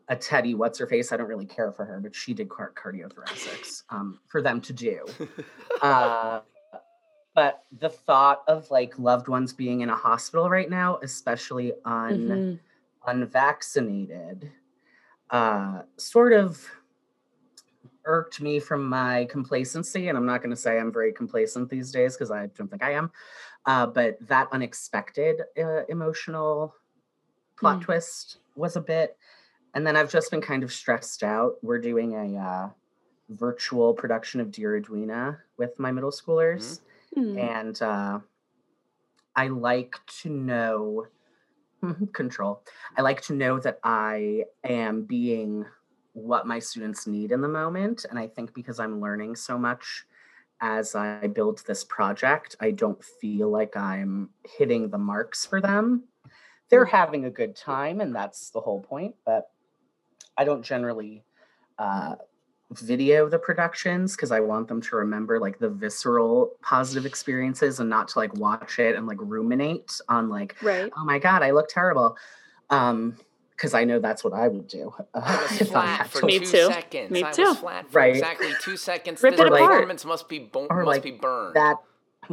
[0.08, 1.12] a Teddy, what's her face?
[1.12, 4.74] I don't really care for her, but she did car- cardiothoracics um, for them to
[4.74, 5.06] do.
[5.82, 6.40] uh,
[7.34, 12.28] but the thought of like loved ones being in a hospital right now, especially un
[12.28, 12.60] Mhm.
[13.08, 14.52] Unvaccinated,
[15.30, 16.66] uh, sort of
[18.06, 20.08] irked me from my complacency.
[20.10, 22.84] And I'm not going to say I'm very complacent these days because I don't think
[22.84, 23.12] I am.
[23.66, 26.74] Uh, but that unexpected uh, emotional
[27.58, 27.84] plot Mm.
[27.84, 29.18] twist was a bit.
[29.76, 31.56] And then I've just been kind of stressed out.
[31.62, 32.70] We're doing a uh,
[33.30, 36.82] virtual production of Dear Edwina with my middle schoolers
[37.18, 37.38] Mm.
[37.38, 38.20] and uh,
[39.36, 41.08] I like to know
[42.14, 42.64] control.
[42.98, 45.66] I like to know that I am being
[46.14, 50.06] what my students need in the moment, and I think because I'm learning so much
[50.62, 56.04] as I build this project, I don't feel like I'm hitting the marks for them.
[56.70, 59.16] They're having a good time, and that's the whole point.
[59.26, 59.50] But
[60.38, 61.24] I don't generally
[61.80, 62.16] uh,
[62.74, 67.90] video the productions because I want them to remember like the visceral positive experiences and
[67.90, 70.92] not to like watch it and like ruminate on like, Right.
[70.98, 72.18] oh my god, I look terrible.
[72.70, 73.18] Um,
[73.52, 74.92] because I know that's what I would do.
[75.14, 76.26] I uh, was if I had for to.
[76.26, 76.66] Me two too.
[76.66, 77.12] seconds.
[77.12, 77.54] Me I too.
[77.54, 78.10] flat for Right.
[78.16, 79.22] exactly two seconds.
[79.22, 79.70] Rip the it apart.
[79.70, 81.56] performance must be bo- must like, be burned.
[81.56, 81.76] that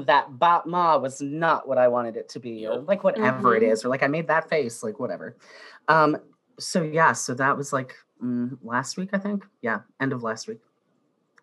[0.06, 3.62] that bot ma was not what I wanted it to be, or like whatever it
[3.62, 3.72] Mhm.
[3.72, 5.36] is, or like I made that face, like whatever.
[5.88, 6.16] Um,
[6.58, 9.46] so yeah, so that was like mm, last week, I think.
[9.62, 10.60] Yeah, end of last week.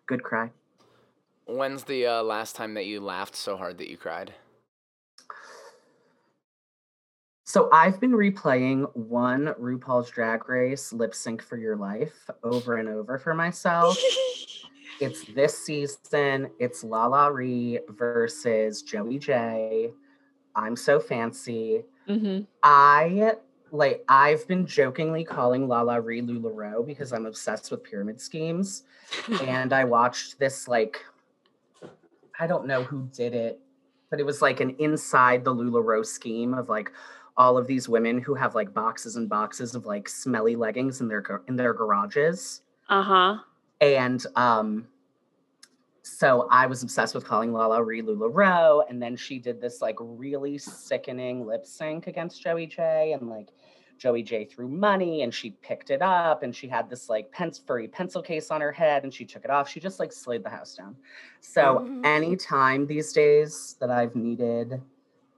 [0.06, 0.50] Good cry.
[1.46, 4.34] When's the uh, last time that you laughed so hard that you cried?
[7.44, 12.88] So I've been replaying one RuPaul's Drag Race lip sync for your life over and
[12.88, 13.96] over for myself.
[15.00, 16.50] it's this season.
[16.58, 19.92] It's LaLa Ri versus Joey Jay.
[20.56, 21.84] I'm so fancy.
[22.08, 23.34] hmm I
[23.72, 28.84] like I've been jokingly calling LaLa Ri LuLaRoe because I'm obsessed with pyramid schemes.
[29.42, 31.04] and I watched this like
[32.38, 33.60] I don't know who did it,
[34.10, 36.92] but it was like an inside the LuLaRoe scheme of like
[37.36, 41.08] all of these women who have like boxes and boxes of like smelly leggings in
[41.08, 42.62] their in their garages.
[42.88, 43.38] Uh huh.
[43.80, 44.86] And um
[46.06, 49.96] so I was obsessed with calling LaLa Ri LuLaRoe, and then she did this like
[49.98, 53.48] really sickening lip sync against Joey Jay, and like
[53.98, 57.50] Joey Jay threw money, and she picked it up, and she had this like pen-
[57.66, 59.68] furry pencil case on her head, and she took it off.
[59.68, 60.96] She just like slayed the house down.
[61.40, 62.06] So Mhm.
[62.06, 64.80] anytime these days that I've needed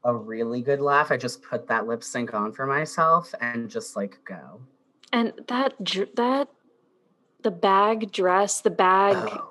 [0.05, 3.97] a really good laugh, I just put that lip sync on for myself and just
[3.97, 4.61] like go.
[5.15, 5.75] And that
[6.17, 6.49] that
[7.43, 9.48] the bag dress, the bag Oh,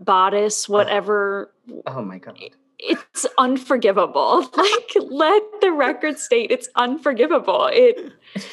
[0.00, 0.72] bodice, oh.
[0.74, 1.52] whatever.
[1.86, 2.38] oh my god.
[2.78, 4.48] It's unforgivable.
[4.56, 7.68] Like let the record state it's unforgivable.
[7.72, 8.12] It.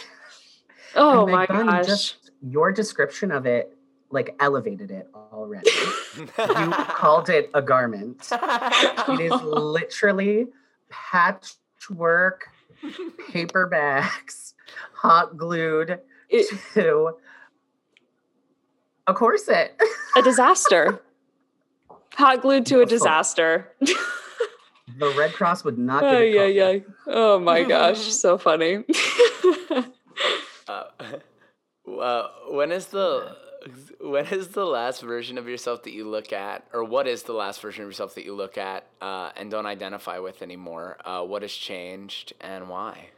[0.98, 1.86] Oh And my then gosh.
[1.88, 3.76] Just your description of it
[4.12, 5.70] like elevated it already.
[6.18, 6.26] you
[6.72, 8.26] called it a garment.
[8.32, 10.48] It is literally
[10.90, 12.46] patchwork
[13.30, 14.54] paper bags
[14.94, 16.00] hot glued
[16.30, 17.18] It- to
[19.08, 19.80] a corset.
[20.16, 21.02] a disaster.
[22.16, 23.72] Hot glued to a disaster.
[23.80, 26.80] the Red Cross would not give Oh yeah, yeah.
[27.08, 28.84] Oh my gosh, so funny.
[30.68, 30.84] uh,
[32.02, 33.36] uh, when is the
[34.00, 37.34] when is the last version of yourself that you look at, or what is the
[37.34, 40.98] last version of yourself that you look at uh, and don't identify with anymore?
[41.04, 43.10] Uh, what has changed and why?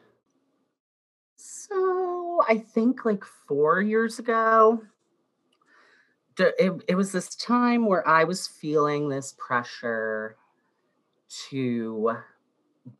[1.35, 4.87] So I think like four years ago, d-
[6.39, 10.37] it, it was this time where I was feeling this pressure
[11.49, 12.17] to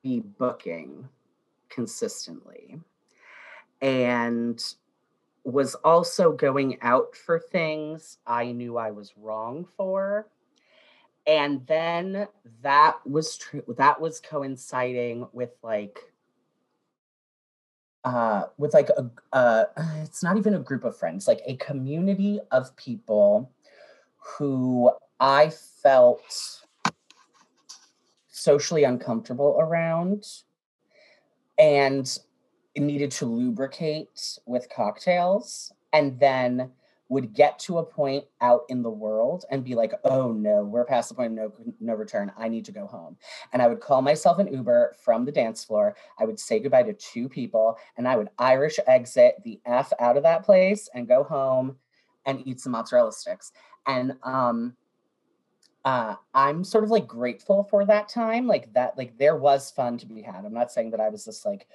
[0.02, 1.08] be booking
[1.70, 2.80] consistently
[3.82, 4.64] and
[5.44, 10.28] was also going out for things I knew I was wrong for.
[11.26, 12.28] And then
[12.62, 16.00] that was true that was coinciding with like
[18.08, 19.66] uh with like a uh
[20.04, 23.52] it's not even a group of friends like a community of people
[24.18, 26.64] who i felt
[28.30, 30.26] socially uncomfortable around
[31.58, 32.20] and
[32.76, 35.74] needed to lubricate with cocktails.
[35.94, 36.72] And then
[37.10, 40.86] would get to a point out in the world and be like oh no we're
[40.86, 43.18] past the point of no no return i need to go home
[43.54, 45.88] and i would call myself an uber from the dance floor
[46.20, 50.18] I would say goodbye to two people and I would Irish exit the F out
[50.18, 51.78] of that place and go home
[52.28, 53.54] and eat some mozzarella sticks.
[53.88, 54.76] And um
[55.86, 58.48] uh I'm sort of like grateful for that time.
[58.48, 60.46] Like that, like there was fun to be had.
[60.46, 61.68] I'm not saying that I was this like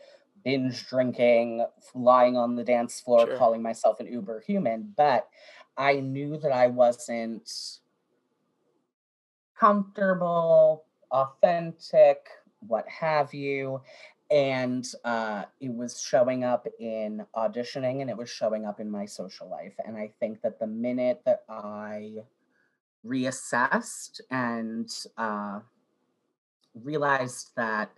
[0.44, 1.64] binge drinking,
[1.94, 3.36] lying on the dance floor, Sure.
[3.36, 5.28] calling myself an uber human, but
[5.76, 7.50] I knew that I wasn't
[9.58, 12.26] comfortable, authentic,
[12.66, 13.80] what have you.
[14.30, 19.04] And uh, it was showing up in auditioning and it was showing up in my
[19.04, 19.74] social life.
[19.84, 22.14] And I think that the minute that I
[23.06, 24.88] reassessed and
[25.18, 25.60] uh,
[26.74, 27.90] realized that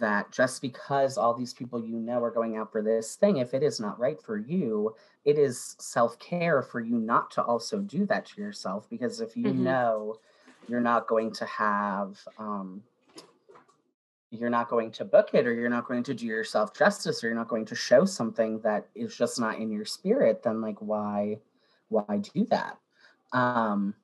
[0.00, 3.54] that just because all these people you know are going out for this thing if
[3.54, 4.94] it is not right for you
[5.24, 9.52] it is self-care for you not to also do that to yourself because if you
[9.52, 9.64] Mhm.
[9.64, 10.16] know
[10.68, 12.82] you're not going to have um
[14.30, 17.28] you're not going to book it or you're not going to do yourself justice or
[17.28, 20.78] you're not going to show something that is just not in your spirit then like
[20.80, 21.38] why
[21.88, 22.78] why do that
[23.32, 23.94] um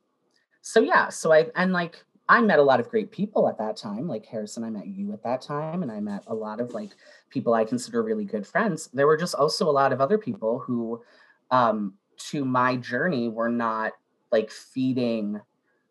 [0.62, 3.77] so yeah so i and like i met a lot of great people at that
[3.77, 6.73] time like harrison i met you at that time and i met a lot of
[6.74, 6.90] like
[7.31, 10.59] people i consider really good friends there were just also a lot of other people
[10.59, 11.03] who
[11.51, 13.93] um to my journey were not
[14.32, 15.40] like feeding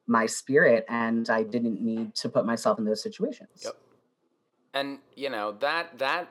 [0.08, 3.76] my spirit and i didn't need to put myself in those situations Yep.
[4.74, 6.28] and you know that that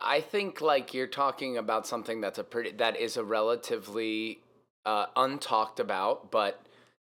[0.00, 4.40] i think like you're talking about something that's a pretty that is a relatively
[4.86, 6.64] uh, untalked about but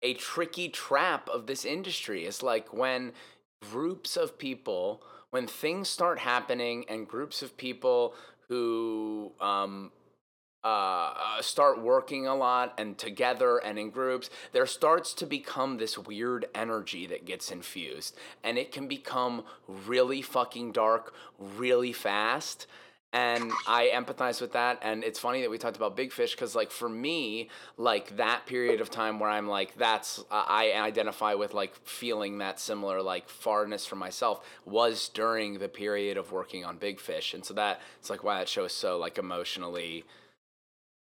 [0.03, 3.13] a tricky trap of this industry is like when
[3.61, 8.15] groups of people when things start happening and groups of people
[8.49, 9.93] who um,
[10.65, 15.77] uh, uh, start working a lot and together and in groups, there starts to become
[15.77, 18.17] this weird energy that gets infused.
[18.43, 19.45] And it can become
[19.87, 22.67] really fucking dark really fast.
[23.13, 24.81] And I empathize with that.
[24.83, 27.49] And it's funny that we talked about Big Fish because, like, for me,
[27.79, 32.39] like that period of time where I'm like, that's, uh, I identify with like feeling
[32.39, 37.33] that similar, like, farness for myself was during the period of working on Big Fish.
[37.33, 40.05] And so that, it's like, why that show is so, like, emotionally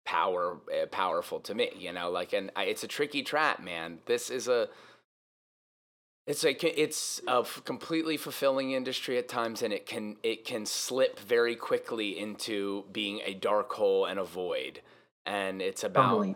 [0.06, 3.98] power uh, powerful to me you know like and I, it's a tricky trap man
[4.06, 4.70] this is a
[6.28, 10.66] it's like it's a f- completely fulfilling industry at times and it can it can
[10.66, 14.82] slip very quickly into being a dark hole and a void.
[15.26, 16.36] And it's about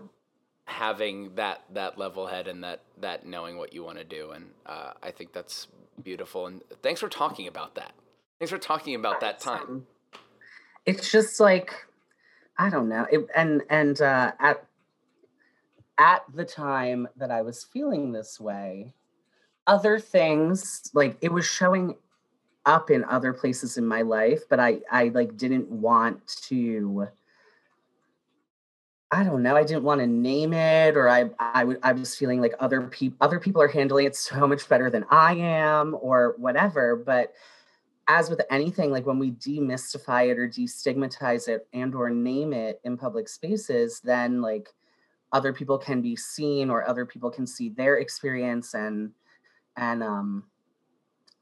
[0.64, 4.32] having that that level head and that that knowing what you want to do.
[4.32, 5.68] And uh, i think that's
[6.02, 6.48] beautiful.
[6.48, 7.92] And thanks for talking about that.
[8.40, 9.88] Thanks for talking about that time.
[10.86, 11.74] It's just like
[12.58, 13.08] i don't know.
[13.12, 14.64] It, and and uh at
[15.98, 18.94] at the time that i was feeling this way
[19.68, 21.96] other things like it was showing
[22.66, 27.08] up in other places in my life but i i like didn't want to
[29.12, 32.16] i don't know i didn't want to name it or i i, would, I was
[32.16, 35.96] feeling like other people other people are handling it so much better than i am
[36.00, 37.34] or whatever but
[38.08, 42.80] as with anything like when we demystify it or destigmatize it and or name it
[42.84, 44.70] in public spaces then like
[45.34, 49.12] other people can be seen or other people can see their experience and
[49.78, 50.46] and um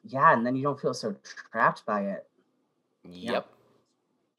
[0.04, 1.16] yeah and then you don't feel so
[1.52, 2.28] trapped by it
[3.04, 3.48] Yep.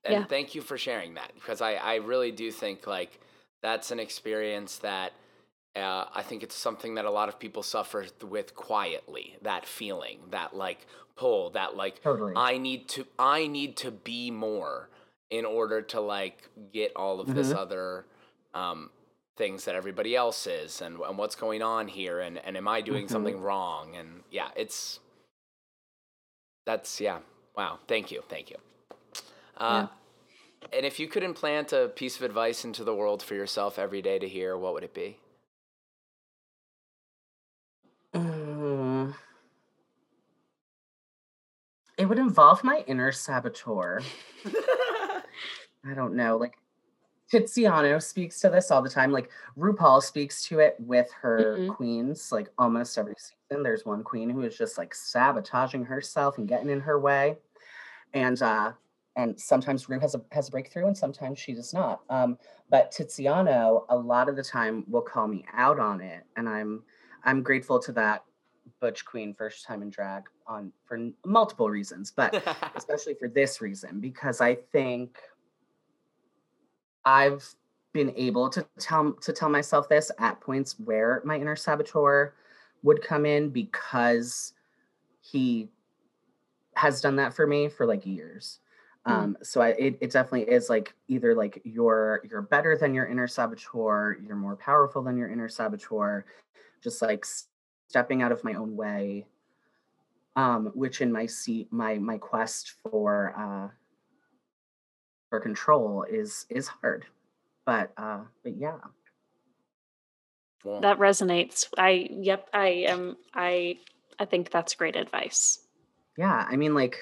[0.05, 0.27] And Yeah.
[0.29, 3.21] thank you for sharing that because I, I really do think like
[3.63, 5.13] that's an experience that
[5.77, 9.37] uh, I think it's something that a lot of people suffer th- with quietly.
[9.43, 10.87] That feeling, that like
[11.17, 14.89] pull, that like totally I need to I need to be more
[15.31, 17.55] in order to like get all of this Mhm.
[17.55, 18.07] other
[18.55, 18.91] um,
[19.41, 22.83] things that everybody else is and, and what's going on here and, and am I
[22.83, 23.11] doing Mhm.
[23.11, 23.97] something wrong?
[23.97, 25.01] And yeah it's
[26.67, 27.21] that's yeah.
[27.57, 27.79] Wow.
[27.89, 28.21] Thank you.
[28.29, 28.57] Thank you.
[29.57, 29.87] Uh,
[30.77, 34.03] and if you could implant a piece of advice into the world for yourself every
[34.03, 35.17] day to hear what would it be?
[38.15, 39.15] Mm.
[41.97, 44.03] it would involve my inner saboteur.
[45.91, 46.57] I don't know like
[47.31, 51.69] tiziano speaks to this all the time like rupaul speaks to it with her Mhm.
[51.77, 56.49] queens like almost every season there's one queen who is just like sabotaging herself and
[56.49, 57.39] getting in her way
[58.13, 58.73] and uh
[59.17, 62.03] and sometimes Rue has a has a breakthrough and sometimes she does not.
[62.09, 62.39] Um,
[62.71, 66.85] but Tiziano a lot of the time will call me out on it, and I'm
[67.25, 68.25] I'm grateful to that
[68.81, 72.41] Butch Queen first time in drag on for multiple reasons, but
[72.77, 75.19] especially for this reason because I think
[77.05, 77.55] I've
[77.93, 82.35] been able to tell to tell myself this at points where my inner saboteur
[82.83, 84.53] would come in because
[85.21, 85.69] he
[86.75, 88.61] has done that for me for like years.
[89.07, 89.13] Mhm.
[89.13, 93.07] Um, so I, it, it definitely is like either like you're you're better than your
[93.07, 96.25] inner saboteur, you're more powerful than your inner saboteur,
[96.83, 97.25] just like
[97.89, 99.27] stepping out of my own way.
[100.37, 103.75] Um, which in my seat, my my quest for uh,
[105.31, 107.07] for control is is hard.
[107.65, 108.79] But uh but yeah.
[110.83, 111.69] That resonates.
[111.79, 113.79] I yep, I am I
[114.19, 115.61] I think that's great advice.
[116.19, 116.97] Yeah, I mean like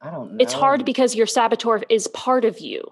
[0.00, 0.38] I don't know.
[0.40, 2.82] It's hard because your saboteur is part of you.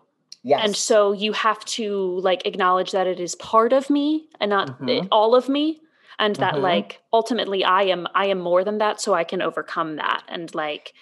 [0.45, 0.61] Yes.
[0.63, 4.79] And so you have to like acknowledge that it is part of me and not
[4.79, 5.09] Mhm.
[5.11, 5.81] all of me
[6.19, 6.63] and that Mhm.
[6.63, 10.55] like ultimately I am I am more than that so I can overcome that and
[10.55, 10.95] like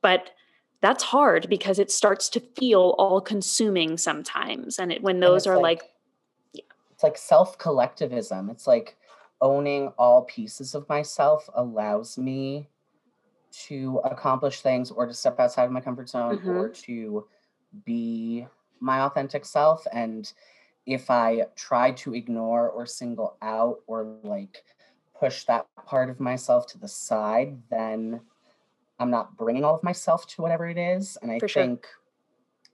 [0.00, 0.30] but
[0.84, 5.58] that's hard because it starts to feel all consuming sometimes and it when those are
[5.58, 5.82] like,
[6.52, 8.50] it's like self collectivism.
[8.50, 8.96] It's like
[9.40, 12.68] owning all pieces of myself allows me
[13.66, 16.50] to accomplish things or to step outside of my comfort zone Mm-hmm.
[16.50, 17.26] or to
[17.84, 18.46] be
[18.80, 19.86] my authentic self.
[19.92, 20.30] And
[20.86, 24.62] if I try to ignore or single out or like
[25.18, 28.20] push that part of myself to the side, then
[28.98, 31.18] I'm not bringing all of myself to whatever it is.
[31.22, 31.64] And I For sure.
[31.64, 31.86] think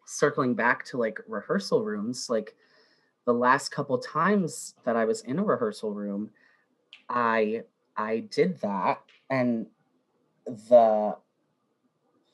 [0.06, 2.54] circling back to like rehearsal rooms, like
[3.26, 6.30] the last couple times that I was in a rehearsal room,
[7.08, 7.64] I
[7.96, 9.66] I did that and
[10.46, 11.16] the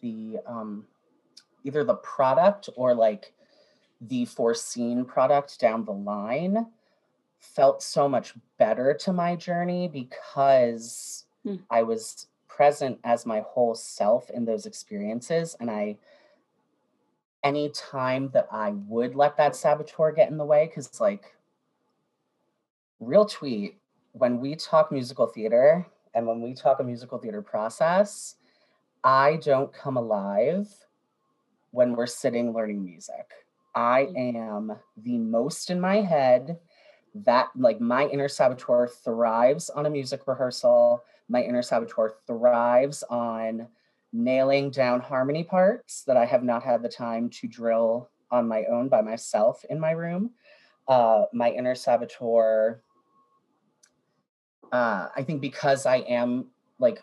[0.01, 0.87] the um
[1.65, 3.33] either the product or like
[4.01, 6.67] the foreseen product down the line
[7.41, 11.57] felt so much better to my journey because Hmm.
[11.71, 12.27] I was
[12.57, 15.99] present as my whole self in those experiences and I
[17.45, 21.37] any time that I would let that saboteur get in the way cuz like
[22.99, 23.78] real tweet
[24.12, 28.37] when we talk musical theater and when we talk a musical theater process
[29.05, 30.69] I don't come alive
[31.70, 33.31] when we're sitting learning music.
[33.74, 34.35] I mm.
[34.35, 36.59] am the most in my head.
[37.15, 41.05] That, like, my inner saboteur thrives on a music rehearsal.
[41.28, 43.69] My inner saboteur thrives on
[44.12, 48.65] nailing down harmony parts that I have not had the time to drill on my
[48.65, 50.31] own by myself in my room.
[50.89, 52.81] Uh, my inner saboteur,
[54.73, 56.47] uh, I think because I am
[56.78, 57.03] like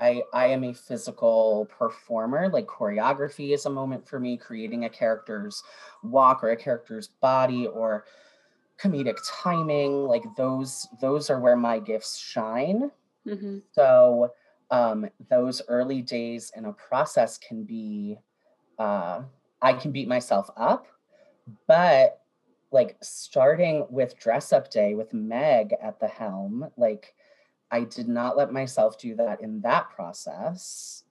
[0.00, 2.48] I I am a physical performer.
[2.48, 5.62] Like choreography is a moment for me, creating a character's
[6.02, 8.04] walk or a character's body or
[8.82, 10.06] comedic timing.
[10.06, 12.90] Like those those are where my gifts shine.
[13.26, 13.62] mhm.
[13.72, 14.32] So
[14.70, 18.18] um, those early days in a process can be
[18.78, 19.22] uh,
[19.62, 20.86] I can beat myself up,
[21.66, 22.22] but
[22.72, 27.14] like starting with dress up day with Meg at the helm, like
[27.70, 31.04] I did not let myself do that in that process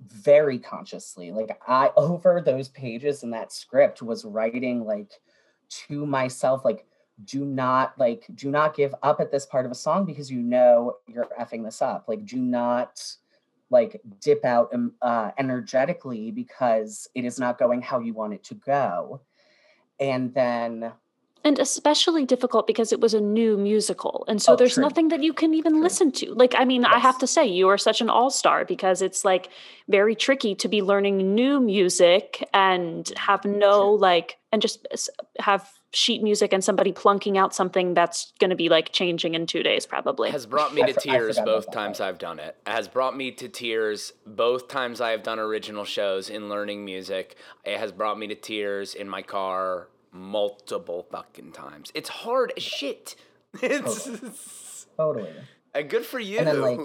[0.00, 1.32] very consciously.
[1.32, 5.20] Like I over those pages in that script was writing like
[5.88, 6.86] to myself like
[7.24, 10.40] do not like do not give up at this part of a song because you
[10.40, 12.04] know you're effing this up.
[12.08, 13.04] Like do not
[13.70, 18.42] like dip out um, uh, energetically because it is not going how you want it
[18.44, 19.20] to go.
[20.00, 20.92] And then
[21.44, 24.82] and especially difficult because it was a new musical and so Oh, there's true.
[24.82, 25.82] nothing that you can even True.
[25.82, 29.02] listen to like i mean i have to say you are such an all-star because
[29.02, 29.50] it's like
[29.88, 33.58] very tricky to be learning new music and have mm-hmm.
[33.58, 33.98] no True.
[34.00, 34.86] like and just
[35.38, 39.46] have sheet music and somebody plunking out something that's going to be like changing in
[39.46, 42.08] two days probably has brought me to I tears forgot both times part.
[42.08, 42.56] I've done it.
[42.66, 47.36] Has brought me to tears both times I have done original shows in learning music.
[47.64, 51.90] It has brought me to tears in my car multiple fucking times.
[51.94, 53.16] It's hard as shit.
[53.62, 55.30] It's totally.
[55.76, 56.38] uh, good for you.
[56.38, 56.80] And then, like,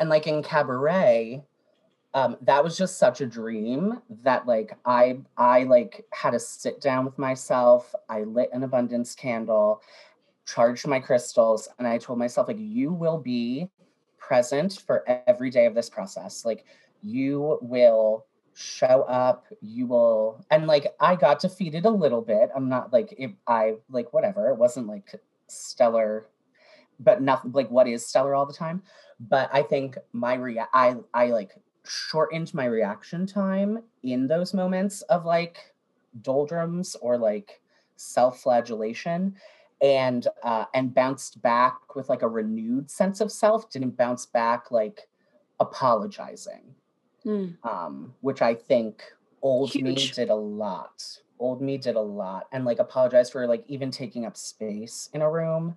[0.00, 1.44] and like in cabaret
[2.14, 6.80] um that was just such a dream that like i i like had to sit
[6.80, 9.82] down with myself i lit an abundance candle
[10.46, 13.68] charged my crystals and i told myself like you will be
[14.18, 16.64] present for every day of this process like
[17.02, 18.26] you will
[18.58, 22.48] show up you will and like i got defeated a little bit.
[22.56, 24.48] I'm not like if i like whatever.
[24.48, 25.14] It wasn't like
[25.48, 26.28] stellar
[26.98, 28.82] but nothing like what is stellar all the time.
[29.20, 31.52] But i think my rea- i i like
[31.84, 35.74] shortened my reaction time in those moments of like
[36.22, 37.60] doldrums or like
[37.96, 39.34] self-flagellation
[39.82, 43.68] and uh and bounced back with like a renewed sense of self.
[43.68, 45.08] Didn't bounce back like
[45.60, 46.75] apologizing
[47.26, 47.56] Mm.
[47.64, 49.02] um which i think
[49.42, 51.02] old me did a lot
[51.40, 55.22] old me did a lot and like apologized for like even taking up space in
[55.22, 55.76] a room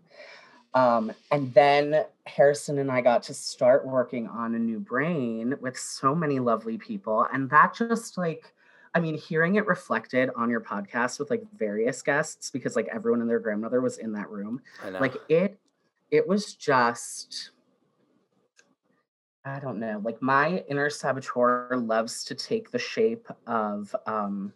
[0.73, 5.77] um, and then Harrison and I got to start working on a new brain with
[5.77, 7.25] so many lovely people.
[7.33, 8.53] And that just like,
[8.93, 13.21] I mean, hearing it reflected on your podcast with like various guests, because like everyone
[13.21, 14.99] and their grandmother was in that room, I know.
[14.99, 15.57] like it,
[16.11, 17.51] it was just,
[19.49, 20.01] I don't know.
[20.03, 24.53] Like my inner saboteur loves to take the shape of um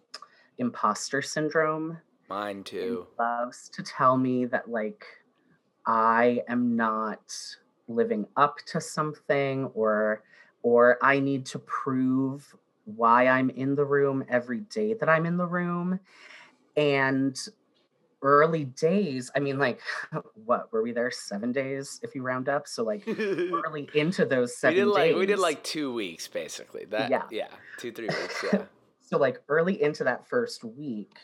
[0.60, 1.98] imposter syndrome.
[2.30, 3.07] Mine too.
[3.10, 5.06] He loves to tell me that like
[5.86, 7.36] I am not
[7.88, 10.24] living up to something or
[10.61, 12.56] or I need to prove
[12.86, 15.99] why I'm in the room every day that I'm in the room.
[16.78, 17.38] And
[18.24, 19.80] early days, I mean, like,
[20.45, 21.12] what were we there?
[21.12, 22.68] Seven days, if you round up.
[22.68, 26.28] So, like, early into those seven we did like days, we did like two weeks
[26.28, 26.86] basically.
[26.86, 27.48] That yeah, Yeah.
[27.52, 28.44] yeah, two three weeks.
[28.52, 28.64] Yeah.
[29.02, 31.18] so like early into that first week,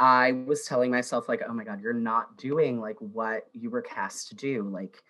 [0.00, 3.82] I was telling myself, like, oh my God, you're not doing like what you were
[3.82, 4.62] cast to do.
[4.62, 5.02] Like,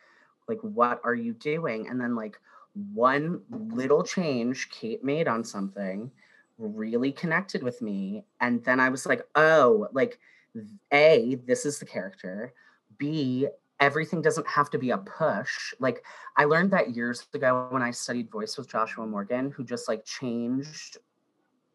[0.48, 1.88] like, what are you doing?
[1.88, 2.38] And then, like,
[2.94, 6.10] one little change Kate made on something
[6.58, 8.24] really connected with me.
[8.40, 10.18] And then I was like, oh, like,
[10.92, 12.52] A, this is the character.
[12.98, 13.48] B,
[13.80, 15.72] everything doesn't have to be a push.
[15.78, 16.04] Like,
[16.36, 20.04] I learned that years ago when I studied voice with Joshua Morgan, who just like
[20.04, 20.98] changed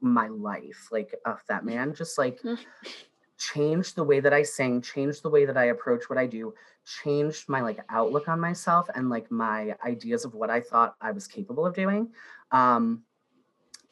[0.02, 0.90] my life.
[0.92, 2.40] Like, uh, that man just like
[3.38, 6.54] changed the way that I sing, changed the way that I approach what I do,
[6.86, 11.12] changed my like outlook on myself and like my ideas of what I thought I
[11.12, 12.10] was capable of doing.
[12.52, 13.04] Um,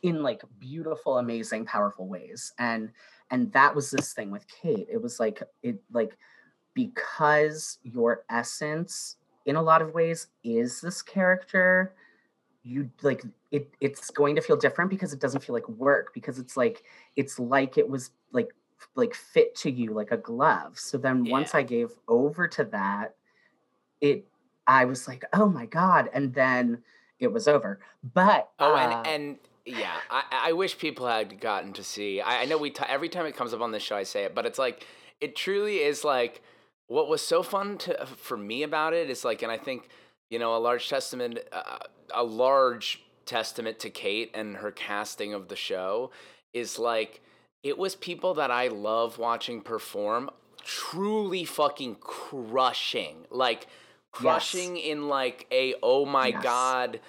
[0.03, 2.91] in like beautiful amazing powerful ways and
[3.31, 4.87] and that was this thing with kate.
[4.91, 6.17] It was like it like
[6.73, 11.95] because your essence in a lot of ways is this character
[12.63, 16.37] you like it it's going to feel different because it doesn't feel like work because
[16.37, 16.83] it's like
[17.15, 18.53] it's like it was like
[18.95, 20.77] like fit to you like a glove.
[20.77, 23.15] So then once i gave over to that
[24.01, 24.25] it
[24.67, 26.83] i was like oh my god and then
[27.19, 27.79] it was over.
[28.13, 32.21] But Oh, uh, and and yeah, I, I wish people had gotten to see.
[32.21, 34.23] I, I know we t- every time it comes up on this show, I say
[34.23, 34.85] it, but it's like
[35.19, 36.41] it truly is like
[36.87, 39.87] what was so fun to for me about it is like, and I think
[40.29, 41.77] you know a large testament, uh,
[42.13, 46.11] a large testament to Kate and her casting of the show
[46.53, 47.21] is like
[47.63, 50.29] it was people that I love watching perform,
[50.63, 53.67] truly fucking crushing, like
[54.11, 56.43] crushing in like a oh my Yes.
[56.43, 56.99] god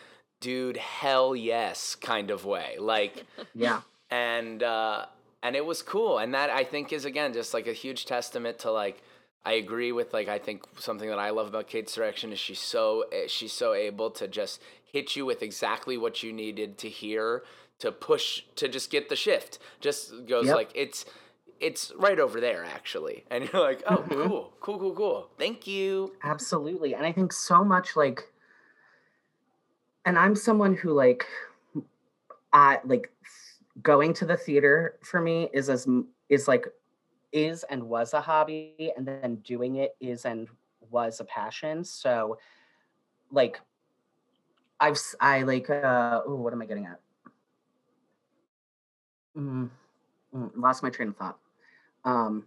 [0.43, 3.25] dude hell yes kind of way like
[3.55, 5.07] yeah and uh
[5.43, 8.59] and it was cool and that i think is again just like a huge testament
[8.59, 9.03] to like
[9.45, 12.59] i agree with like i think something that i love about kate's direction is she's
[12.61, 14.61] so eh, she's so able to just
[14.93, 17.43] hit you with exactly what you needed to hear
[17.79, 20.57] to push to just get the shift just goes Yep.
[20.57, 21.05] like it's
[21.61, 24.27] it's right over there actually and you're like oh Mhm.
[24.29, 26.95] cool cool cool cool thank you Absolutely.
[26.95, 28.32] And I think so much like
[30.05, 31.27] and I'm someone who like
[32.53, 33.11] I like
[33.83, 35.87] going to the theater for me is as
[36.29, 36.67] is like
[37.33, 40.49] is and was a hobby and then doing it is and
[40.91, 41.85] was a passion.
[41.85, 42.39] So
[43.31, 43.61] like
[44.81, 47.01] I've I like uh oh what am I getting at?
[49.37, 49.71] Mm,
[50.35, 51.39] mm, lost my train of thought.
[52.05, 52.47] Um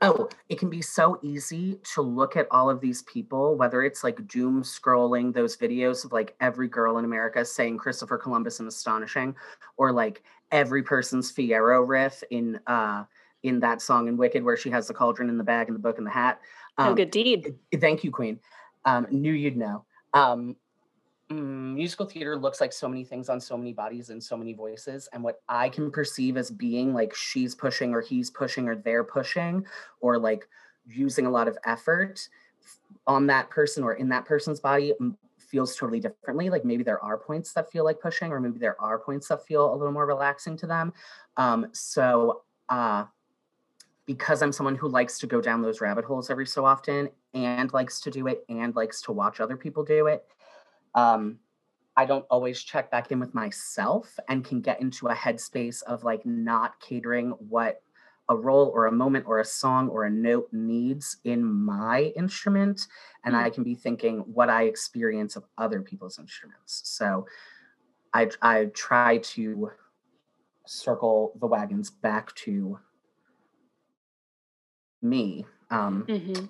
[0.00, 4.04] Oh, it can be so easy to look at all of these people, whether it's
[4.04, 8.68] like doom scrolling those videos of like every girl in America saying Christopher Columbus and
[8.68, 9.34] astonishing,
[9.76, 13.04] or like every person's Fiyero riff in uh
[13.42, 15.80] in that song in Wicked where she has the cauldron in the bag and the
[15.80, 16.40] book and the hat.
[16.78, 17.54] no Um, good deed.
[17.80, 18.40] Thank you, Queen.
[18.84, 19.84] Um, knew you'd know.
[20.12, 20.56] Um,
[21.30, 24.52] mm, musical theater looks like so many things on so many bodies and so many
[24.52, 25.08] voices.
[25.12, 29.04] And what I can perceive as being like she's pushing or he's pushing or they're
[29.04, 29.64] pushing
[30.00, 30.48] or like
[30.86, 32.28] using a lot of effort
[33.06, 34.92] on that person or in that person's body
[35.38, 36.50] feels totally differently.
[36.50, 39.46] Like maybe there are points that feel like pushing, or maybe there are points that
[39.46, 40.92] feel a little more relaxing to them.
[41.36, 43.04] Um, so, uh,
[44.06, 47.70] because I'm someone who likes to go down those rabbit holes every so often and
[47.74, 50.26] likes to do it and likes to watch other people do it,
[50.94, 51.38] um,
[51.96, 56.04] I don't always check back in with myself and can get into a headspace of
[56.04, 57.82] like not catering what
[58.28, 62.86] a role or a moment or a song or a note needs in my instrument.
[63.24, 66.82] And I can be thinking what I experience of other people's instruments.
[66.84, 67.26] So
[68.12, 69.72] I, I try to
[70.66, 72.78] circle the wagons back to
[75.02, 76.46] me um, hmm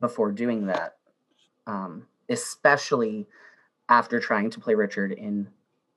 [0.00, 0.96] before doing that,
[1.66, 3.26] um, especially
[3.88, 5.48] after trying to play Richard in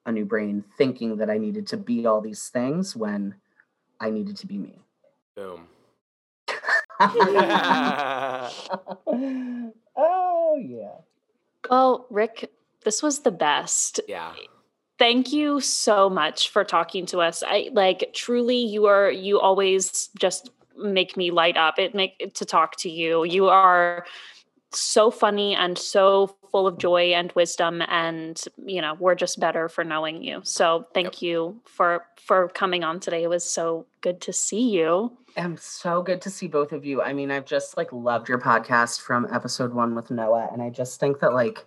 [0.05, 3.35] A New Brain, thinking that I needed to be all these things when
[3.99, 4.79] I needed to be me.
[5.35, 5.67] boom
[9.97, 10.91] oh, yeah.
[11.69, 12.51] Well, Rick,
[12.83, 13.99] this was the best.
[14.07, 14.33] yeah
[14.99, 17.41] Thank you so much for talking to us.
[17.43, 21.79] I like truly you are you always just make me light up.
[21.79, 23.23] It make to talk to you.
[23.23, 24.05] You are
[24.71, 29.69] so funny and so full of joy and wisdom and you know we're just better
[29.69, 30.41] for knowing you.
[30.43, 31.21] So thank yep.
[31.21, 33.23] you for for coming on today.
[33.23, 35.11] It was so good to see you.
[35.37, 37.01] I'm so good to see both of you.
[37.01, 40.69] I mean i've just like loved your podcast from episode one with noah and i
[40.69, 41.65] just think that like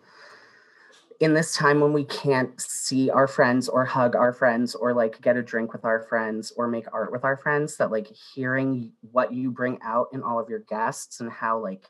[1.20, 5.20] in this time when we can't see our friends or hug our friends or like
[5.20, 8.92] get a drink with our friends or make art with our friends that like hearing
[9.12, 11.88] what you bring out in all of your guests and how like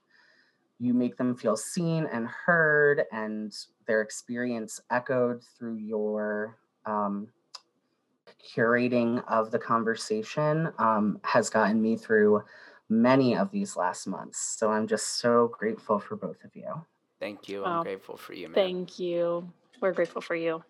[0.79, 3.55] you make them feel seen and heard and
[3.87, 7.29] their experience echoed through your um,
[8.55, 12.43] curating of the conversation um, has gotten me through
[12.89, 16.85] many of these last months so i'm just so grateful for both of you
[17.25, 17.65] Thank you.
[17.65, 18.55] I'm grateful for you, man.
[18.55, 19.51] Thank you.
[19.81, 20.63] We're grateful for you.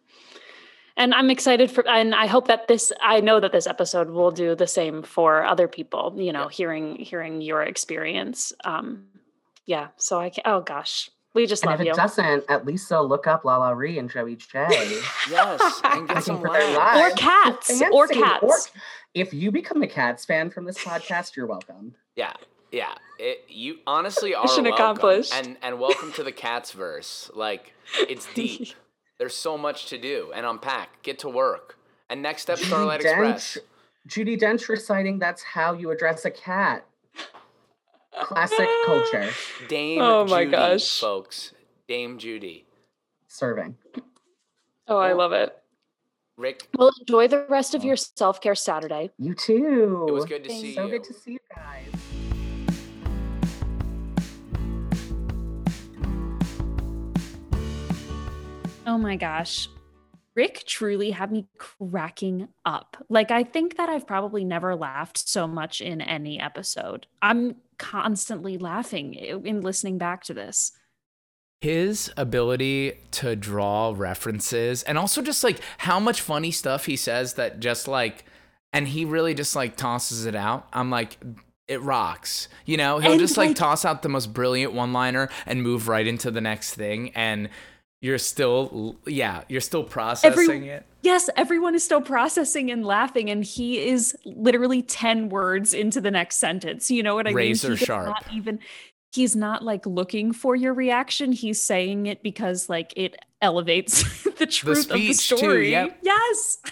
[0.97, 4.31] And I'm excited for, and I hope that this, I know that this episode will
[4.31, 6.51] do the same for other people, you know, yeah.
[6.51, 8.53] hearing, hearing your experience.
[8.65, 9.07] Um,
[9.67, 9.89] yeah.
[9.97, 11.93] So I can, oh gosh, we just and love if you.
[11.93, 14.67] it doesn't, at least they'll look up LaLa Ri and Joey Jay.
[15.31, 18.43] yes, and get some Or cats, or cats.
[18.43, 18.57] Or,
[19.15, 21.95] if you become a cats fan from this podcast, you're welcome.
[22.15, 22.35] Yeah,
[22.75, 24.75] yeah, it, you honestly are mission welcome.
[24.75, 25.35] accomplished.
[25.35, 27.31] And and welcome to the Cats verse.
[27.35, 27.73] Like
[28.09, 28.69] it's deep.
[29.19, 31.03] There's so much to do and unpack.
[31.03, 31.79] Get to work.
[32.11, 33.59] And next step, Starlight Express.
[34.09, 36.85] Judi Dench reciting "That's how you address a cat."
[38.23, 39.31] Classic culture.
[39.69, 41.53] Dame oh my Judi, gosh, folks.
[41.89, 42.65] Dame Judi.
[43.29, 43.77] Serving.
[44.87, 45.57] Oh, I love it.
[46.37, 46.69] Rick.
[46.77, 49.11] Well, enjoy the rest of your self care Saturday.
[49.19, 50.07] You too.
[50.09, 50.63] It was good to Thanks.
[50.63, 50.89] see so you.
[50.89, 51.87] So good to see you guys.
[58.87, 59.69] Oh my gosh.
[60.35, 62.97] Rick truly had me cracking up.
[63.09, 67.07] Like, I think that I've probably never laughed so much in any episode.
[67.23, 70.73] I'm constantly laughing in listening back to this.
[71.61, 77.35] His ability to draw references and also just like how much funny stuff he says
[77.35, 78.25] that just like,
[78.73, 80.69] and he really just like tosses it out.
[80.73, 81.17] I'm like,
[81.67, 82.49] it rocks.
[82.67, 85.63] You know, he'll and just like, like toss out the most brilliant one liner and
[85.63, 87.11] move right into the next thing.
[87.15, 87.49] And
[88.05, 90.87] you're still yeah you're still processing Every, it?
[91.01, 96.11] Yes everyone is still processing and laughing and he is literally 10 words into the
[96.11, 96.91] next sentence.
[96.91, 97.73] You know what i razor mean?
[97.73, 98.59] Razor sharp not even
[99.11, 101.33] he's not like looking for your reaction.
[101.33, 104.03] He's saying it because like it elevates
[104.39, 105.99] the truth the of the story too, yep.
[106.03, 106.59] yes!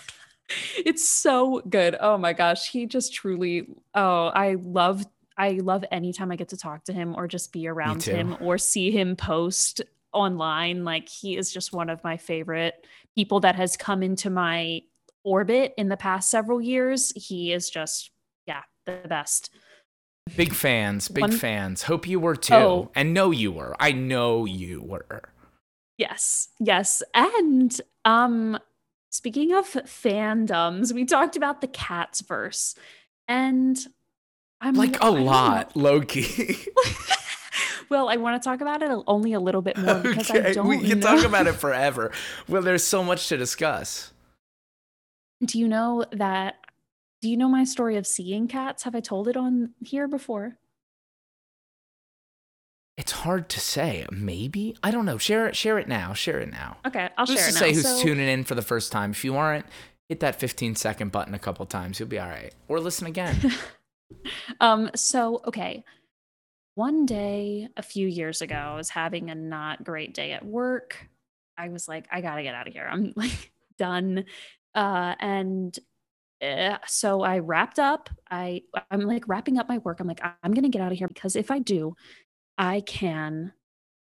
[0.77, 1.97] It's so good.
[1.99, 5.07] Oh my gosh he just truly oh i love
[5.39, 8.59] I love anytime I get to talk to him or just be around him or
[8.59, 9.81] see him post
[10.13, 10.85] online.
[10.85, 14.83] Like he is just one of my favorite people that has come into my
[15.25, 17.13] orbit in the past several years.
[17.17, 18.11] He is just,
[18.47, 19.51] yeah, the best.
[20.37, 21.83] Big fans, big one, fans.
[21.83, 22.55] Hope you were too.
[22.55, 23.75] Oh, and know you were.
[23.81, 25.33] I know you were.
[25.99, 26.49] Yes.
[26.61, 27.03] Yes.
[27.15, 28.59] And um
[29.11, 32.75] speaking of fandoms, we talked about the cats verse.
[33.29, 33.79] And
[34.61, 36.57] I'm like a lot, Loki.
[37.89, 40.53] well, I want to talk about it only a little bit more because okay, I
[40.53, 40.67] don't.
[40.67, 41.17] We can know.
[41.17, 42.13] talk about it forever.
[42.49, 44.13] Well, there's so much to discuss.
[45.45, 46.57] Do you know that?
[47.21, 48.83] Do you know my story of seeing cats?
[48.83, 50.59] Have I told it on here before?
[52.97, 54.07] It's hard to say.
[54.11, 55.19] Maybe I don't know.
[55.19, 55.57] Share it.
[55.57, 56.13] Share it now.
[56.13, 56.77] Share it now.
[56.87, 57.61] Okay, I'll who's share it now.
[57.61, 59.13] say who's so, tuning in for the first time?
[59.13, 59.67] If you aren't,
[60.09, 61.99] hit that 15 second button a couple times.
[61.99, 62.55] You'll be all right.
[62.69, 63.53] Or listen again.
[64.61, 64.91] um.
[64.95, 65.85] So okay
[66.75, 71.09] one day a few years ago, I was having a not great day at work.
[71.57, 72.89] I was like, I gotta get out of here.
[72.91, 74.25] I'm like done.
[74.75, 75.79] Uh, and
[76.43, 78.09] uh, so I wrapped up.
[78.31, 80.01] I I'm like wrapping up my work.
[80.01, 81.95] I'm like, I'm gonna get out of here because if I do,
[82.57, 83.53] I can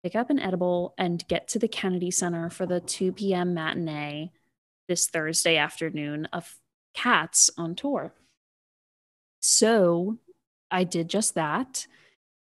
[0.03, 3.53] pick up an edible and get to the Kennedy Center for the 2 p.m.
[3.53, 4.31] matinee
[4.87, 6.55] this Thursday afternoon of
[6.93, 8.13] Cats on tour.
[9.41, 10.17] So
[10.69, 11.87] I did just that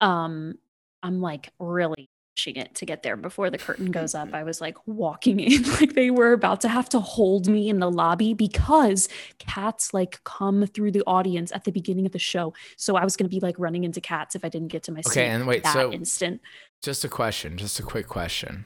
[0.05, 0.55] um
[1.02, 4.28] i'm like really pushing it to get there before the curtain goes up.
[4.35, 7.78] I was like walking in like they were about to have to hold me in
[7.78, 9.09] the lobby because
[9.39, 12.52] cats like come through the audience at the beginning of the show.
[12.76, 14.93] So i was going to be like running into cats if i didn't get to
[14.93, 16.40] my seat okay and wait that so instant.
[16.82, 18.64] just a question just a quick question.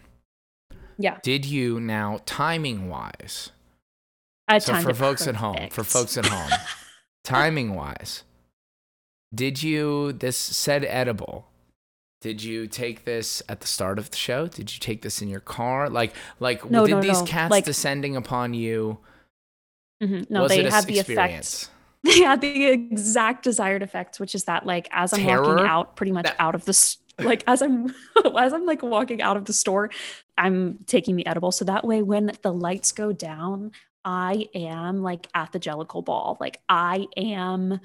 [1.00, 1.18] Yeah.
[1.22, 3.52] Did you now timing wise
[4.48, 5.28] I so for folks perfect.
[5.28, 6.58] at home for folks at home
[7.24, 8.24] timing wise
[9.34, 11.46] did you this said edible?
[12.20, 14.48] Did you take this at the start of the show?
[14.48, 15.88] Did you take this in your car?
[15.88, 17.26] Like like no, did no, these no.
[17.26, 18.98] cats like, descending upon you?
[20.02, 20.32] Mm-hmm.
[20.32, 21.64] No, they had the experience?
[21.64, 21.74] effect.
[22.04, 25.42] They had the exact desired effect, which is that like as I'm Terror?
[25.42, 27.92] walking out, pretty much that- out of the like as I'm
[28.38, 29.90] as I'm like walking out of the store,
[30.36, 31.50] I'm taking the edible.
[31.50, 33.72] So that way when the lights go down,
[34.04, 36.36] I am like at the Jellicle ball.
[36.40, 37.80] Like I am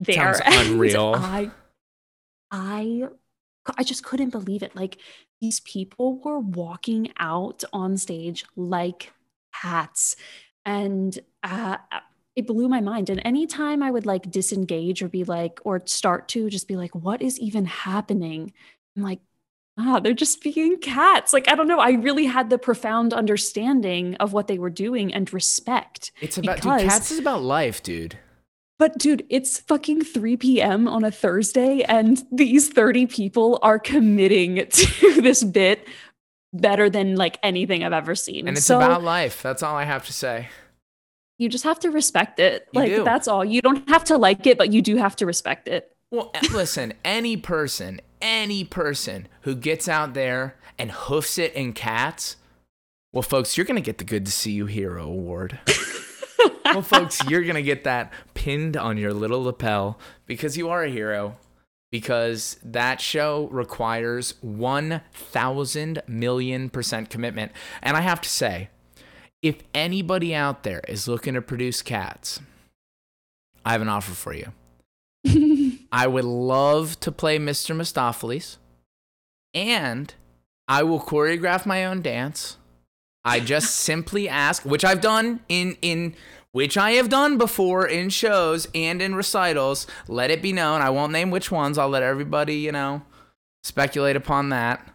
[0.00, 0.34] there.
[0.34, 1.14] Sounds unreal.
[1.16, 1.50] I
[2.50, 3.04] I
[3.76, 4.76] I just couldn't believe it.
[4.76, 4.98] Like
[5.40, 9.12] these people were walking out on stage like
[9.54, 10.16] cats.
[10.64, 11.76] And uh,
[12.36, 13.10] it blew my mind.
[13.10, 16.94] And anytime I would like disengage or be like, or start to just be like,
[16.94, 18.52] what is even happening?
[18.96, 19.20] I'm like,
[19.78, 21.32] ah, they're just being cats.
[21.32, 21.80] Like, I don't know.
[21.80, 26.12] I really had the profound understanding of what they were doing and respect.
[26.20, 28.18] It's about dude, cats is about life, dude.
[28.78, 30.88] But dude, it's fucking 3 p.m.
[30.88, 35.86] on a Thursday, and these 30 people are committing to this bit
[36.52, 38.48] better than like anything I've ever seen.
[38.48, 39.42] And it's so about life.
[39.42, 40.48] That's all I have to say.
[41.38, 42.68] you just have to respect it.
[42.72, 43.04] You like do.
[43.04, 43.44] that's all.
[43.44, 45.94] You don't have to like it, but you do have to respect it.
[46.10, 51.72] Well, eh, listen, any person, any person who gets out there and hoofs it in
[51.72, 52.36] cats,
[53.12, 55.58] well, folks, you're going to get the Good to See You Hero Award.
[56.64, 60.84] well, folks, you're going to get that pinned on your little lapel because you are
[60.84, 61.36] a hero.
[61.90, 67.52] Because that show requires 1,000 million percent commitment.
[67.82, 68.68] And I have to say,
[69.42, 72.40] if anybody out there is looking to produce cats,
[73.64, 74.52] I have an offer for you.
[75.92, 77.76] I would love to play Mr.
[77.76, 78.56] Mistoffelees,
[79.52, 80.12] and
[80.66, 82.56] I will choreograph my own dance.
[83.24, 86.14] I just simply ask, which I've done in in
[86.54, 89.88] which I have done before in shows and in recitals.
[90.06, 90.80] Let it be known.
[90.80, 91.76] I won't name which ones.
[91.76, 93.02] I'll let everybody, you know,
[93.64, 94.88] speculate upon that.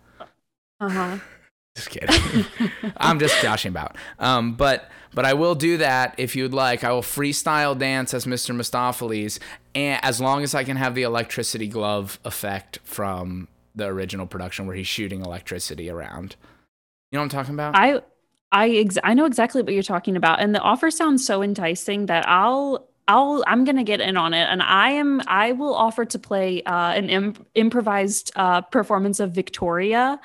[0.80, 1.18] Uh-huh.
[1.76, 2.46] Just kidding.
[2.98, 3.96] I'm just joshing about.
[4.18, 6.84] Um, but but I will do that if you'd like.
[6.84, 8.54] I will freestyle dance as Mr.
[8.56, 9.40] Mistoffelees,
[9.76, 14.66] and as long as I can have the electricity glove effect from the original production
[14.66, 16.36] where he's shooting electricity around.
[17.12, 17.76] You know what I'm talking about?
[17.76, 18.02] I
[18.52, 22.08] I ex- I know exactly what you're talking about and the offer sounds so enticing
[22.08, 25.76] that I'll I'll I'm going to get in on it and I am I will
[25.76, 30.20] offer to play uh an Im- improvised uh performance of Victoria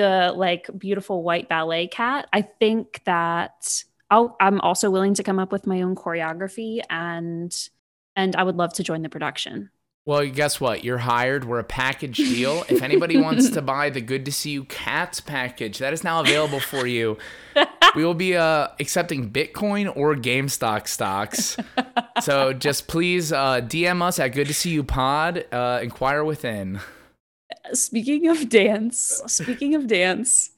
[0.00, 2.26] the like beautiful white ballet cat.
[2.32, 7.54] I think that I'll, I'm also willing to come up with my own choreography and
[8.16, 9.70] and I would love to join the production.
[10.10, 10.82] Well, guess what?
[10.82, 11.44] You're hired.
[11.44, 12.64] We're a package deal.
[12.68, 16.18] if anybody wants to buy the Good to See You Cats package, that is now
[16.20, 17.16] available for you.
[17.94, 21.56] we will be uh, accepting Bitcoin or GameStop stocks.
[22.22, 25.46] so just please uh, DM us at Good to See You Pod.
[25.52, 26.80] Uh, inquire within.
[27.72, 30.50] speaking of dance speaking of dance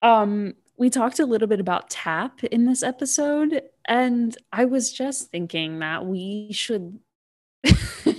[0.00, 5.30] um we talked a little bit about tap in this episode and i was just
[5.30, 7.00] thinking that we should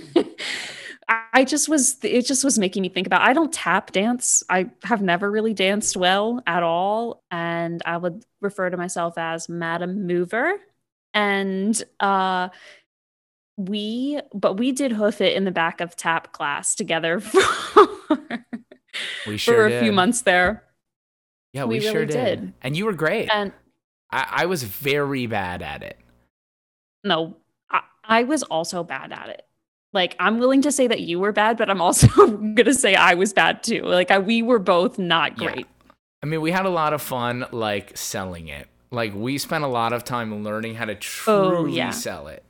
[1.08, 4.68] i just was it just was making me think about i don't tap dance i
[4.82, 10.06] have never really danced well at all and i would refer to myself as madam
[10.06, 10.54] mover
[11.14, 12.48] and uh
[13.56, 17.86] we but we did hoof it in the back of tap class together for,
[19.24, 19.82] We sure for a did.
[19.82, 20.64] few months there
[21.52, 22.40] Yeah, we, we sure really did.
[22.40, 22.52] did.
[22.62, 23.30] And you were great.
[23.30, 23.52] and
[24.10, 25.98] I, I was very bad at it.
[27.04, 27.36] no
[27.70, 29.45] I, I was also bad at it
[29.96, 32.06] like i'm willing to say that you were bad but i'm also
[32.54, 35.52] gonna say i was bad too like I, we were both not Yeah.
[35.52, 35.66] great
[36.22, 38.66] I mean, we had a lot of fun, like selling it.
[38.90, 41.90] Like we spent a lot of time learning how to oh, truly Oh, yeah.
[41.90, 42.42] sell it.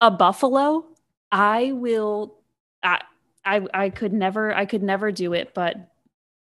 [0.00, 0.84] a buffalo
[1.32, 2.34] i will
[2.82, 3.00] I,
[3.44, 5.74] I i could never i could never do it but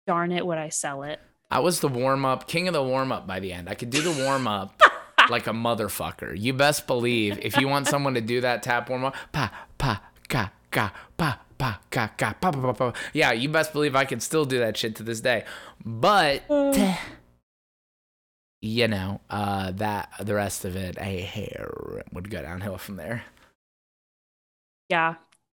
[0.07, 1.19] darn it would i sell it
[1.51, 3.69] I was the warm up, king of the warm up by the end.
[3.69, 4.81] I could do the warm up
[5.30, 6.39] like a motherfucker.
[6.39, 10.02] You best believe if you want someone to do that tap warm up, pa, pa,
[10.27, 12.93] ka, ka, pa, pa, ka, ka, pa, pa, pa, pa.
[13.14, 15.45] Yeah, you best believe I can still do that shit to this day.
[15.84, 16.43] But,
[18.61, 23.23] you know, uh, that, the rest of it, a hair would go downhill from there.
[24.89, 25.15] yeah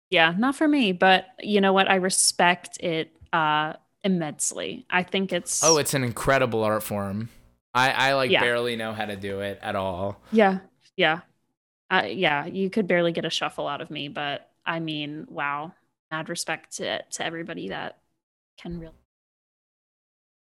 [0.09, 3.73] yeah not for me but you know what i respect it uh
[4.03, 7.29] immensely i think it's Oh, it's an incredible art form.
[7.73, 8.41] I, I like Yeah.
[8.41, 10.19] barely know how to do it at all.
[10.31, 10.59] Yeah,
[10.97, 11.21] yeah,
[11.91, 12.45] uh, yeah.
[12.45, 15.73] You could barely get a shuffle out of me, but I mean, wow,
[16.11, 17.99] mad respect to to everybody that
[18.59, 18.93] can really,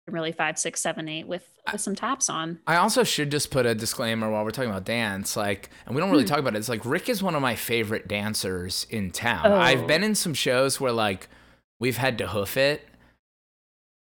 [0.09, 2.61] really five, six, seven, eight with with some taps on.
[2.67, 6.01] I also should just put a disclaimer while we're talking about dance, like, and we
[6.01, 6.29] don't really Hmm.
[6.29, 6.59] talk about it.
[6.59, 9.47] It's like Rick is one of my favorite dancers in town.
[9.47, 9.57] Oh.
[9.57, 11.29] I've been in some shows where like
[11.81, 12.87] we've had to hoof it,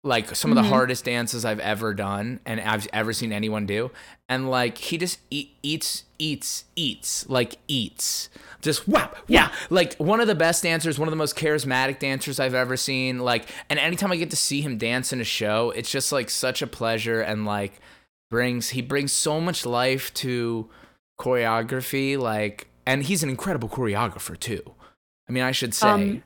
[0.04, 0.68] like some of the Mhm.
[0.70, 3.92] hardest dances I've ever done and I've ever seen anyone do.
[4.28, 8.28] And like he just eat, eats, eats, eats, like eats.
[8.60, 9.52] Just whap, yeah.
[9.70, 13.20] Like one of the best dancers, one of the most charismatic dancers I've ever seen.
[13.20, 16.30] Like, and anytime I get to see him dance in a show, it's just like
[16.30, 17.80] such a pleasure and like
[18.28, 20.68] brings he brings so much life to
[21.20, 22.18] choreography.
[22.18, 24.62] Like, and he's an incredible choreographer too.
[25.28, 25.88] I mean, I should say.
[25.88, 26.22] Um,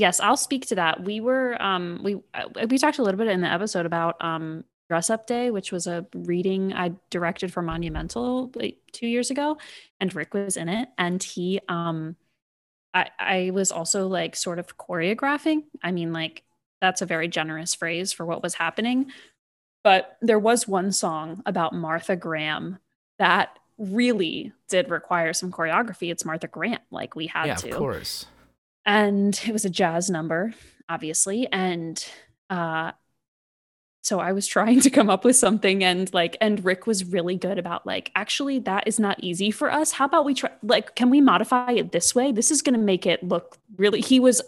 [0.00, 1.04] Yes, I'll speak to that.
[1.04, 4.64] We were um we uh, we talked a little bit in the episode about um
[4.88, 9.58] Dress Up Day, which was a reading I directed for Monumental like, 2 years ago
[10.00, 12.16] and Rick was in it and he um
[12.94, 15.64] I I was also like sort of choreographing.
[15.82, 16.44] I mean like
[16.80, 19.12] that's a very generous phrase for what was happening.
[19.84, 22.78] But there was one song about Martha Graham
[23.18, 26.10] that really did require some choreography.
[26.10, 26.80] It's Martha Graham.
[26.90, 28.24] Like we had yeah, to of course.
[28.86, 30.54] And it was a jazz number
[30.88, 32.06] obviously and
[32.48, 32.92] uh
[34.02, 37.36] so i was trying to come up with something and like and rick was really
[37.36, 39.92] good about like actually that is not easy for us.
[39.92, 42.32] How about we try like can we modify it this way?
[42.32, 44.40] This is going to make it look really he was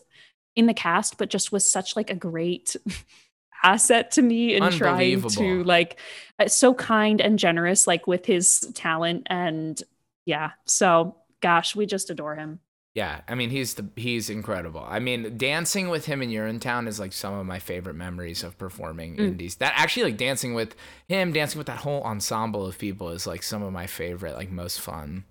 [0.54, 2.76] in the cast but just was such like a great
[3.64, 5.98] asset to me in trying to like
[6.38, 9.82] uh, so kind and generous like with his talent and
[10.26, 12.58] yeah so gosh we just adore him
[12.94, 14.84] Yeah, I mean he's the he's incredible.
[14.86, 18.58] I mean, dancing with him in Urinetown is like some of my favorite memories of
[18.58, 19.24] performing Mm.
[19.28, 19.56] indies.
[19.56, 20.74] That actually like dancing with
[21.08, 24.50] him, dancing with that whole ensemble of people is like some of my favorite, like
[24.50, 25.24] most fun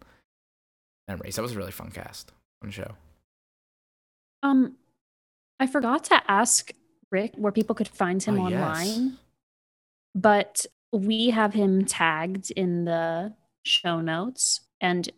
[1.07, 1.35] memories.
[1.35, 2.31] That was a really fun cast,
[2.61, 2.95] fun show.
[4.43, 4.75] Um,
[5.59, 6.71] I forgot to ask
[7.11, 8.57] Rick where people could find him Oh, yes.
[8.97, 9.17] online,
[10.15, 13.33] but we have him tagged in the
[13.63, 15.09] show notes and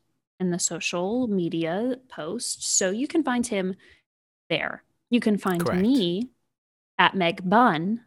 [0.43, 3.75] in the social media post, so you can find him
[4.49, 4.83] there.
[5.09, 5.81] You can find Correct.
[5.81, 6.29] me
[6.99, 8.01] at Meg Bunn.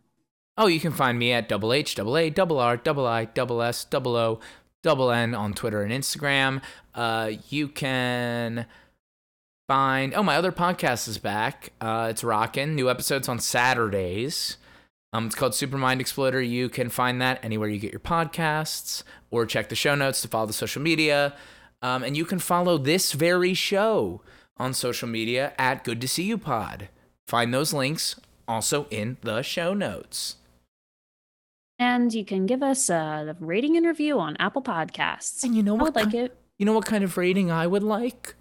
[0.59, 3.63] Oh, you can find me at double H, double A, double R, double I, double
[3.63, 4.41] S, double O,
[4.83, 6.63] double N on Twitter and Instagram.
[6.95, 8.67] Uh, you can
[9.69, 11.73] find oh my other podcast is back.
[11.81, 12.75] Uh, it's rocking.
[12.75, 14.59] New episodes on Saturdays.
[15.13, 16.43] Um, it's called Super Mind Exploder.
[16.43, 20.29] You can find that anywhere you get your podcasts, or check the show notes to
[20.29, 21.35] follow the social media.
[21.83, 24.23] Um, and you can follow this very show
[24.57, 26.89] on social media at Good to See You Pod.
[27.27, 28.17] Find those links
[28.49, 30.37] also in the show notes.
[31.79, 35.45] And you can give us a rating and review on Apple Podcasts.
[35.45, 35.97] And you know what?
[35.97, 36.39] I would like it.
[36.59, 38.35] You know what kind of rating I would like?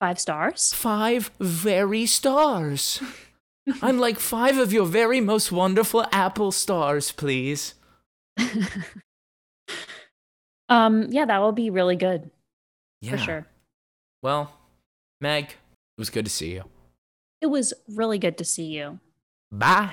[0.00, 0.72] Five stars.
[0.72, 3.00] Five very stars.
[3.82, 7.74] I'd like five of your very most wonderful Apple stars, please.
[10.70, 12.30] um, yeah, that will be really good
[13.02, 13.10] Yeah.
[13.12, 13.46] for sure.
[14.22, 14.52] Well,
[15.20, 16.64] Meg, it was good to see you.
[17.40, 19.00] It was really good to see you.
[19.52, 19.90] Bye.